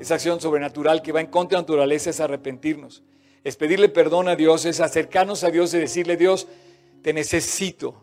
Esa 0.00 0.14
acción 0.14 0.40
sobrenatural 0.40 1.02
que 1.02 1.12
va 1.12 1.20
en 1.20 1.28
contra 1.28 1.56
de 1.56 1.60
la 1.60 1.62
naturaleza 1.62 2.10
es 2.10 2.20
arrepentirnos. 2.20 3.02
Es 3.44 3.56
pedirle 3.56 3.88
perdón 3.88 4.28
a 4.28 4.36
Dios, 4.36 4.64
es 4.64 4.80
acercarnos 4.80 5.44
a 5.44 5.50
Dios 5.50 5.72
y 5.74 5.78
decirle, 5.78 6.16
Dios, 6.16 6.48
te 7.02 7.12
necesito. 7.12 7.94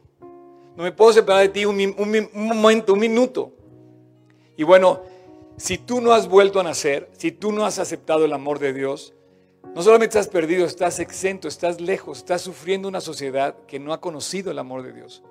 No 0.76 0.84
me 0.84 0.92
puedo 0.92 1.14
separar 1.14 1.42
de 1.42 1.50
ti 1.50 1.66
un, 1.66 1.78
momento, 2.34 2.94
un 2.94 3.00
minuto. 3.00 3.52
Y 4.58 4.64
bueno, 4.64 5.02
si 5.58 5.78
tú 5.78 6.02
no 6.02 6.14
has 6.14 6.28
vuelto 6.28 6.60
a 6.60 6.64
nacer, 6.64 7.10
si 7.18 7.32
tú 7.32 7.52
no 7.52 7.66
has 7.66 7.78
aceptado 7.78 8.26
el 8.26 8.34
amor 8.34 8.60
de 8.60 8.74
Dios, 8.74 9.14
no 9.76 9.82
solamente 9.82 10.18
estás 10.18 10.32
perdido, 10.32 10.66
estás 10.66 11.00
exento, 11.00 11.48
estás 11.48 11.80
lejos, 11.80 12.20
estás 12.20 12.42
sufriendo 12.42 12.88
una 12.88 13.02
sociedad 13.02 13.56
que 13.68 13.80
no 13.80 13.94
ha 13.94 14.02
conocido 14.02 14.52
el 14.52 14.60
amor 14.60 14.84
de 14.84 14.94
Dios. 14.94 15.24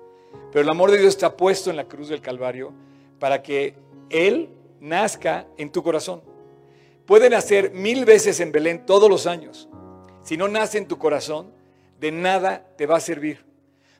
Pero 0.51 0.61
el 0.61 0.69
amor 0.69 0.91
de 0.91 0.97
Dios 0.97 1.09
está 1.09 1.35
puesto 1.35 1.69
en 1.69 1.75
la 1.75 1.85
cruz 1.85 2.09
del 2.09 2.21
Calvario 2.21 2.73
para 3.19 3.41
que 3.41 3.75
Él 4.09 4.49
nazca 4.79 5.47
en 5.57 5.71
tu 5.71 5.81
corazón. 5.81 6.21
Puede 7.05 7.29
nacer 7.29 7.71
mil 7.71 8.05
veces 8.05 8.39
en 8.39 8.51
Belén 8.51 8.85
todos 8.85 9.09
los 9.09 9.27
años. 9.27 9.67
Si 10.23 10.37
no 10.37 10.47
nace 10.47 10.77
en 10.77 10.87
tu 10.87 10.97
corazón, 10.97 11.51
de 11.99 12.11
nada 12.11 12.65
te 12.77 12.85
va 12.85 12.97
a 12.97 13.01
servir. 13.01 13.43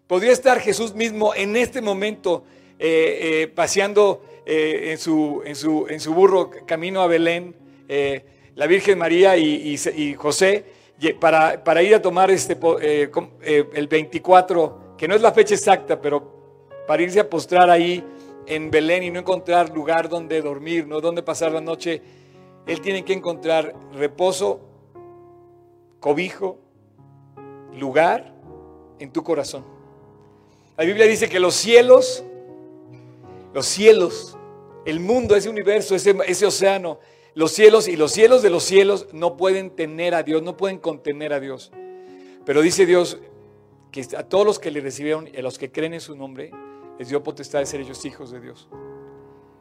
Podría 0.07 0.31
estar 0.31 0.59
Jesús 0.59 0.93
mismo 0.93 1.33
en 1.35 1.55
este 1.55 1.81
momento 1.81 2.43
eh, 2.79 3.43
eh, 3.43 3.47
paseando 3.47 4.23
eh, 4.45 4.91
en, 4.91 4.97
su, 4.97 5.41
en, 5.45 5.55
su, 5.55 5.87
en 5.89 5.99
su 5.99 6.13
burro 6.13 6.49
camino 6.65 7.01
a 7.01 7.07
Belén, 7.07 7.55
la 8.55 8.67
Virgen 8.67 8.97
María 8.97 9.37
y, 9.37 9.75
y 9.95 10.13
José, 10.15 10.65
para, 11.19 11.63
para 11.63 11.83
ir 11.83 11.93
a 11.93 12.01
tomar 12.01 12.31
este, 12.31 12.57
el 13.43 13.87
24, 13.87 14.95
que 14.97 15.07
no 15.07 15.15
es 15.15 15.21
la 15.21 15.31
fecha 15.31 15.53
exacta, 15.53 16.01
pero 16.01 16.33
para 16.87 17.03
irse 17.03 17.19
a 17.19 17.29
postrar 17.29 17.69
ahí 17.69 18.03
en 18.45 18.71
Belén 18.71 19.03
y 19.03 19.11
no 19.11 19.19
encontrar 19.19 19.69
lugar 19.69 20.09
donde 20.09 20.41
dormir, 20.41 20.87
no 20.87 21.01
donde 21.01 21.21
pasar 21.21 21.51
la 21.51 21.61
noche, 21.61 22.01
él 22.65 22.81
tiene 22.81 23.03
que 23.03 23.13
encontrar 23.13 23.75
reposo, 23.93 24.61
cobijo, 25.99 26.59
lugar 27.77 28.33
en 28.99 29.11
tu 29.11 29.23
corazón. 29.23 29.65
La 30.77 30.85
Biblia 30.85 31.05
dice 31.05 31.29
que 31.29 31.39
los 31.39 31.55
cielos, 31.55 32.23
los 33.53 33.65
cielos, 33.65 34.37
el 34.85 34.99
mundo, 34.99 35.35
ese 35.35 35.49
universo, 35.49 35.95
ese, 35.95 36.15
ese 36.25 36.45
océano, 36.45 36.99
los 37.35 37.51
cielos 37.51 37.87
y 37.87 37.95
los 37.95 38.11
cielos 38.11 38.41
de 38.41 38.49
los 38.49 38.63
cielos 38.63 39.07
no 39.11 39.37
pueden 39.37 39.71
tener 39.71 40.13
a 40.13 40.23
Dios, 40.23 40.43
no 40.43 40.55
pueden 40.55 40.77
contener 40.77 41.33
a 41.33 41.39
Dios. 41.39 41.71
Pero 42.45 42.61
dice 42.61 42.85
Dios 42.85 43.19
que 43.91 44.05
a 44.17 44.23
todos 44.23 44.45
los 44.45 44.59
que 44.59 44.71
le 44.71 44.81
recibieron 44.81 45.29
y 45.31 45.37
a 45.37 45.41
los 45.41 45.57
que 45.57 45.71
creen 45.71 45.93
en 45.93 46.01
su 46.01 46.15
nombre, 46.15 46.51
les 46.97 47.09
dio 47.09 47.23
potestad 47.23 47.59
de 47.59 47.65
ser 47.65 47.81
ellos 47.81 48.05
hijos 48.05 48.31
de 48.31 48.39
Dios. 48.39 48.67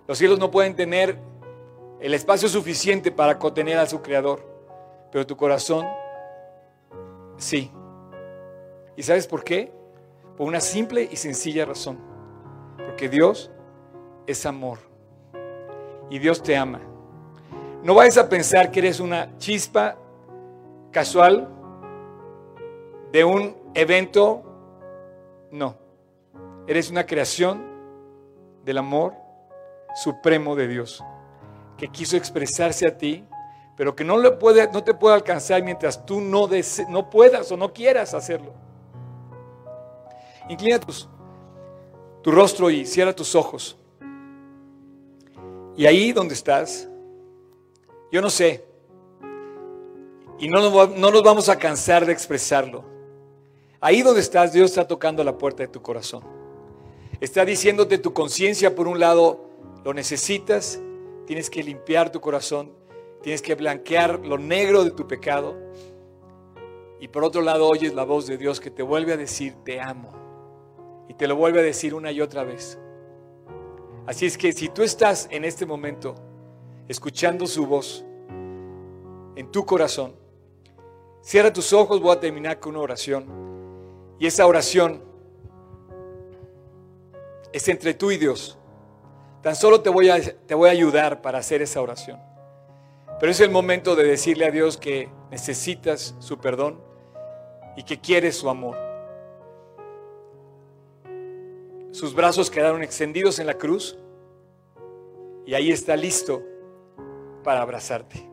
Los 0.07 0.19
cielos 0.19 0.39
no 0.39 0.51
pueden 0.51 0.75
tener 0.75 1.19
el 2.03 2.15
espacio 2.15 2.49
suficiente 2.49 3.13
para 3.13 3.39
contener 3.39 3.79
a 3.79 3.87
su 3.87 4.03
creador. 4.03 4.51
pero 5.13 5.27
tu 5.27 5.37
corazón 5.37 5.87
sí. 7.37 7.71
¿Y 8.97 9.03
sabes 9.03 9.27
por 9.27 9.45
qué? 9.45 9.73
Por 10.37 10.49
una 10.49 10.61
simple 10.61 11.09
y 11.11 11.17
sencilla 11.17 11.65
razón. 11.65 11.99
Porque 12.77 13.09
Dios 13.09 13.51
es 14.27 14.45
amor. 14.47 14.79
Y 16.11 16.19
Dios 16.19 16.43
te 16.43 16.57
ama. 16.57 16.81
No 17.83 17.95
vayas 17.95 18.19
a 18.19 18.29
pensar 18.29 18.71
que 18.71 18.81
eres 18.81 18.99
una 18.99 19.37
chispa 19.39 19.97
casual 20.91 21.49
de 23.13 23.25
un 23.25 23.57
evento. 23.75 24.43
No. 25.51 25.77
Eres 26.67 26.91
una 26.91 27.07
creación 27.07 27.63
del 28.65 28.79
amor 28.79 29.15
supremo 29.95 30.57
de 30.57 30.69
Dios 30.69 31.05
que 31.77 31.89
quiso 31.89 32.17
expresarse 32.17 32.87
a 32.87 32.97
ti, 32.97 33.25
pero 33.77 33.97
que 33.97 34.05
no, 34.05 34.19
le 34.19 34.33
puede, 34.33 34.71
no 34.73 34.85
te 34.85 34.95
puede 34.95 35.15
alcanzar 35.15 35.63
mientras 35.63 36.05
tú 36.05 36.21
no, 36.21 36.49
no 36.89 37.11
puedas 37.11 37.51
o 37.51 37.57
no 37.57 37.73
quieras 37.73 38.15
hacerlo. 38.15 38.53
Inclina 40.49 40.79
tu 40.79 42.31
rostro 42.31 42.71
y 42.71 42.85
cierra 42.87 43.15
tus 43.15 43.35
ojos. 43.35 43.77
Y 45.77 45.87
ahí 45.87 46.13
donde 46.13 46.35
estás, 46.35 46.89
yo 48.11 48.21
no 48.21 48.29
sé, 48.29 48.65
y 50.39 50.49
no 50.49 50.61
nos, 50.61 50.97
no 50.97 51.11
nos 51.11 51.23
vamos 51.23 51.49
a 51.49 51.57
cansar 51.57 52.05
de 52.05 52.13
expresarlo. 52.13 52.85
Ahí 53.81 54.03
donde 54.03 54.21
estás, 54.21 54.53
Dios 54.53 54.71
está 54.71 54.87
tocando 54.87 55.25
la 55.25 55.39
puerta 55.39 55.63
de 55.63 55.69
tu 55.69 55.81
corazón. 55.81 56.23
Está 57.21 57.45
diciéndote 57.45 57.99
tu 57.99 58.13
conciencia, 58.13 58.75
por 58.75 58.87
un 58.87 59.01
lado, 59.01 59.49
lo 59.85 59.95
necesitas, 59.95 60.81
tienes 61.27 61.51
que 61.51 61.63
limpiar 61.63 62.11
tu 62.11 62.21
corazón, 62.21 62.73
tienes 63.23 63.43
que 63.43 63.55
blanquear 63.55 64.21
lo 64.25 64.39
negro 64.39 64.85
de 64.85 64.91
tu 64.91 65.07
pecado. 65.07 65.57
Y 67.01 67.09
por 67.09 67.25
otro 67.25 67.43
lado, 67.43 67.67
oyes 67.67 67.95
la 67.95 68.05
voz 68.05 68.27
de 68.27 68.37
Dios 68.37 68.61
que 68.61 68.71
te 68.71 68.83
vuelve 68.83 69.13
a 69.13 69.17
decir, 69.17 69.55
te 69.65 69.81
amo. 69.81 70.13
Y 71.09 71.15
te 71.15 71.27
lo 71.27 71.37
vuelve 71.37 71.61
a 71.61 71.63
decir 71.63 71.95
una 71.95 72.13
y 72.13 72.21
otra 72.21 72.45
vez. 72.45 72.79
Así 74.07 74.27
es 74.27 74.37
que 74.37 74.53
si 74.53 74.69
tú 74.69 74.83
estás 74.83 75.29
en 75.31 75.45
este 75.45 75.65
momento 75.67 76.15
escuchando 76.89 77.47
su 77.47 77.67
voz 77.67 78.05
en 79.37 79.51
tu 79.51 79.65
corazón, 79.65 80.15
cierra 81.23 81.53
tus 81.53 81.73
ojos, 81.73 82.01
voy 82.01 82.13
a 82.17 82.21
terminar 82.21 82.59
con 82.59 82.73
una 82.73 82.81
oración. 82.81 83.27
Y 84.19 84.27
esa 84.27 84.47
oración 84.47 85.03
es 87.53 87.69
entre 87.69 87.95
tú 87.95 88.11
y 88.11 88.17
Dios. 88.17 88.59
Tan 89.43 89.57
solo 89.57 89.81
te 89.81 89.91
voy, 89.91 90.09
a, 90.09 90.21
te 90.21 90.55
voy 90.55 90.69
a 90.69 90.73
ayudar 90.73 91.21
para 91.21 91.39
hacer 91.39 91.63
esa 91.63 91.81
oración. 91.83 92.21
Pero 93.19 93.31
es 93.31 93.41
el 93.41 93.51
momento 93.51 93.97
de 93.97 94.05
decirle 94.05 94.47
a 94.47 94.51
Dios 94.51 94.77
que 94.77 95.09
necesitas 95.31 96.15
su 96.19 96.39
perdón 96.39 96.81
y 97.77 97.83
que 97.83 98.01
quieres 98.01 98.37
su 98.37 98.49
amor. 98.49 98.77
Sus 101.91 102.15
brazos 102.15 102.51
quedaron 102.51 102.83
extendidos 102.83 103.39
en 103.39 103.47
la 103.47 103.55
cruz 103.55 103.99
y 105.45 105.55
ahí 105.55 105.71
está 105.71 105.97
listo 105.97 106.43
para 107.43 107.63
abrazarte. 107.63 108.29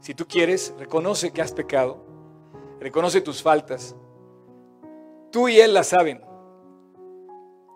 Si 0.00 0.14
tú 0.14 0.26
quieres, 0.26 0.74
reconoce 0.78 1.32
que 1.32 1.42
has 1.42 1.52
pecado, 1.52 1.98
reconoce 2.78 3.20
tus 3.20 3.42
faltas. 3.42 3.96
Tú 5.32 5.48
y 5.48 5.60
Él 5.60 5.74
la 5.74 5.82
saben. 5.82 6.27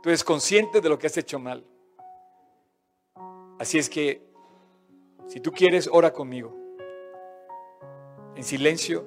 Tú 0.02 0.08
eres 0.08 0.24
consciente 0.24 0.80
de 0.80 0.88
lo 0.88 0.98
que 0.98 1.06
has 1.06 1.16
hecho 1.16 1.38
mal. 1.38 1.64
Así 3.58 3.78
es 3.78 3.88
que, 3.88 4.20
si 5.28 5.38
tú 5.38 5.52
quieres, 5.52 5.88
ora 5.90 6.12
conmigo. 6.12 6.52
En 8.34 8.42
silencio 8.42 9.06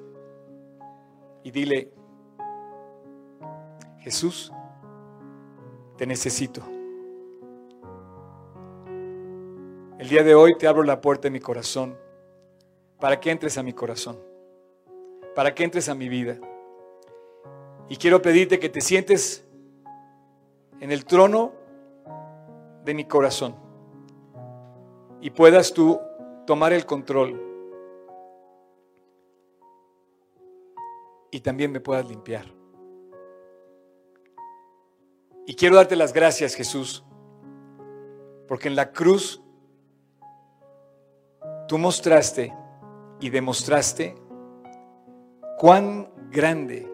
y 1.42 1.50
dile, 1.50 1.92
Jesús, 3.98 4.50
te 5.98 6.06
necesito. 6.06 6.62
El 9.98 10.08
día 10.08 10.22
de 10.22 10.34
hoy 10.34 10.56
te 10.56 10.66
abro 10.66 10.82
la 10.82 11.00
puerta 11.00 11.24
de 11.24 11.30
mi 11.30 11.40
corazón 11.40 11.98
para 12.98 13.20
que 13.20 13.30
entres 13.30 13.58
a 13.58 13.62
mi 13.62 13.74
corazón, 13.74 14.18
para 15.34 15.54
que 15.54 15.64
entres 15.64 15.90
a 15.90 15.94
mi 15.94 16.08
vida. 16.08 16.38
Y 17.88 17.96
quiero 17.96 18.22
pedirte 18.22 18.58
que 18.58 18.68
te 18.68 18.80
sientes 18.80 19.45
en 20.80 20.92
el 20.92 21.04
trono 21.04 21.52
de 22.84 22.94
mi 22.94 23.04
corazón 23.04 23.56
y 25.20 25.30
puedas 25.30 25.72
tú 25.72 26.00
tomar 26.46 26.72
el 26.72 26.86
control 26.86 27.42
y 31.30 31.40
también 31.40 31.72
me 31.72 31.80
puedas 31.80 32.08
limpiar. 32.08 32.46
Y 35.46 35.54
quiero 35.54 35.76
darte 35.76 35.96
las 35.96 36.12
gracias, 36.12 36.54
Jesús, 36.54 37.04
porque 38.48 38.68
en 38.68 38.76
la 38.76 38.92
cruz 38.92 39.42
tú 41.68 41.78
mostraste 41.78 42.54
y 43.20 43.30
demostraste 43.30 44.14
cuán 45.58 46.10
grande 46.30 46.90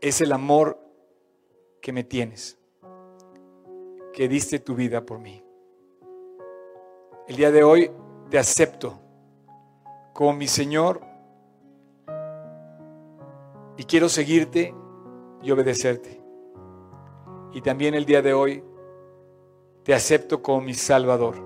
es 0.00 0.20
el 0.20 0.32
amor 0.32 0.80
que 1.80 1.92
me 1.92 2.04
tienes, 2.04 2.55
que 4.16 4.28
diste 4.28 4.58
tu 4.58 4.74
vida 4.74 5.04
por 5.04 5.18
mí. 5.18 5.44
El 7.28 7.36
día 7.36 7.50
de 7.50 7.62
hoy 7.62 7.90
te 8.30 8.38
acepto 8.38 8.98
como 10.14 10.32
mi 10.32 10.48
Señor 10.48 11.02
y 13.76 13.84
quiero 13.84 14.08
seguirte 14.08 14.74
y 15.42 15.50
obedecerte. 15.50 16.18
Y 17.52 17.60
también 17.60 17.92
el 17.92 18.06
día 18.06 18.22
de 18.22 18.32
hoy 18.32 18.64
te 19.82 19.92
acepto 19.92 20.42
como 20.42 20.62
mi 20.62 20.72
Salvador, 20.72 21.36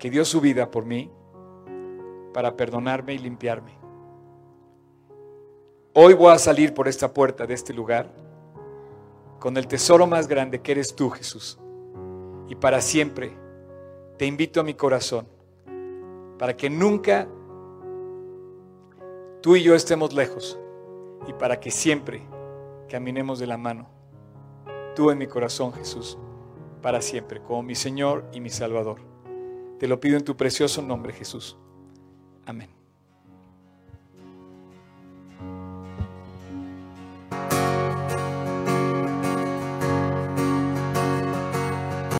que 0.00 0.10
dio 0.10 0.24
su 0.24 0.40
vida 0.40 0.72
por 0.72 0.84
mí 0.84 1.08
para 2.34 2.56
perdonarme 2.56 3.14
y 3.14 3.18
limpiarme. 3.18 3.78
Hoy 5.94 6.14
voy 6.14 6.32
a 6.32 6.38
salir 6.38 6.74
por 6.74 6.88
esta 6.88 7.14
puerta 7.14 7.46
de 7.46 7.54
este 7.54 7.72
lugar 7.72 8.12
con 9.42 9.56
el 9.56 9.66
tesoro 9.66 10.06
más 10.06 10.28
grande 10.28 10.60
que 10.60 10.70
eres 10.70 10.94
tú, 10.94 11.10
Jesús. 11.10 11.58
Y 12.48 12.54
para 12.54 12.80
siempre 12.80 13.32
te 14.16 14.24
invito 14.24 14.60
a 14.60 14.62
mi 14.62 14.74
corazón, 14.74 15.26
para 16.38 16.56
que 16.56 16.70
nunca 16.70 17.26
tú 19.40 19.56
y 19.56 19.64
yo 19.64 19.74
estemos 19.74 20.12
lejos 20.12 20.60
y 21.26 21.32
para 21.32 21.58
que 21.58 21.72
siempre 21.72 22.22
caminemos 22.88 23.40
de 23.40 23.48
la 23.48 23.58
mano. 23.58 23.88
Tú 24.94 25.10
en 25.10 25.18
mi 25.18 25.26
corazón, 25.26 25.72
Jesús, 25.72 26.16
para 26.80 27.02
siempre, 27.02 27.42
como 27.42 27.64
mi 27.64 27.74
Señor 27.74 28.24
y 28.32 28.38
mi 28.38 28.48
Salvador. 28.48 29.00
Te 29.80 29.88
lo 29.88 29.98
pido 29.98 30.16
en 30.16 30.24
tu 30.24 30.36
precioso 30.36 30.82
nombre, 30.82 31.12
Jesús. 31.12 31.56
Amén. 32.46 32.81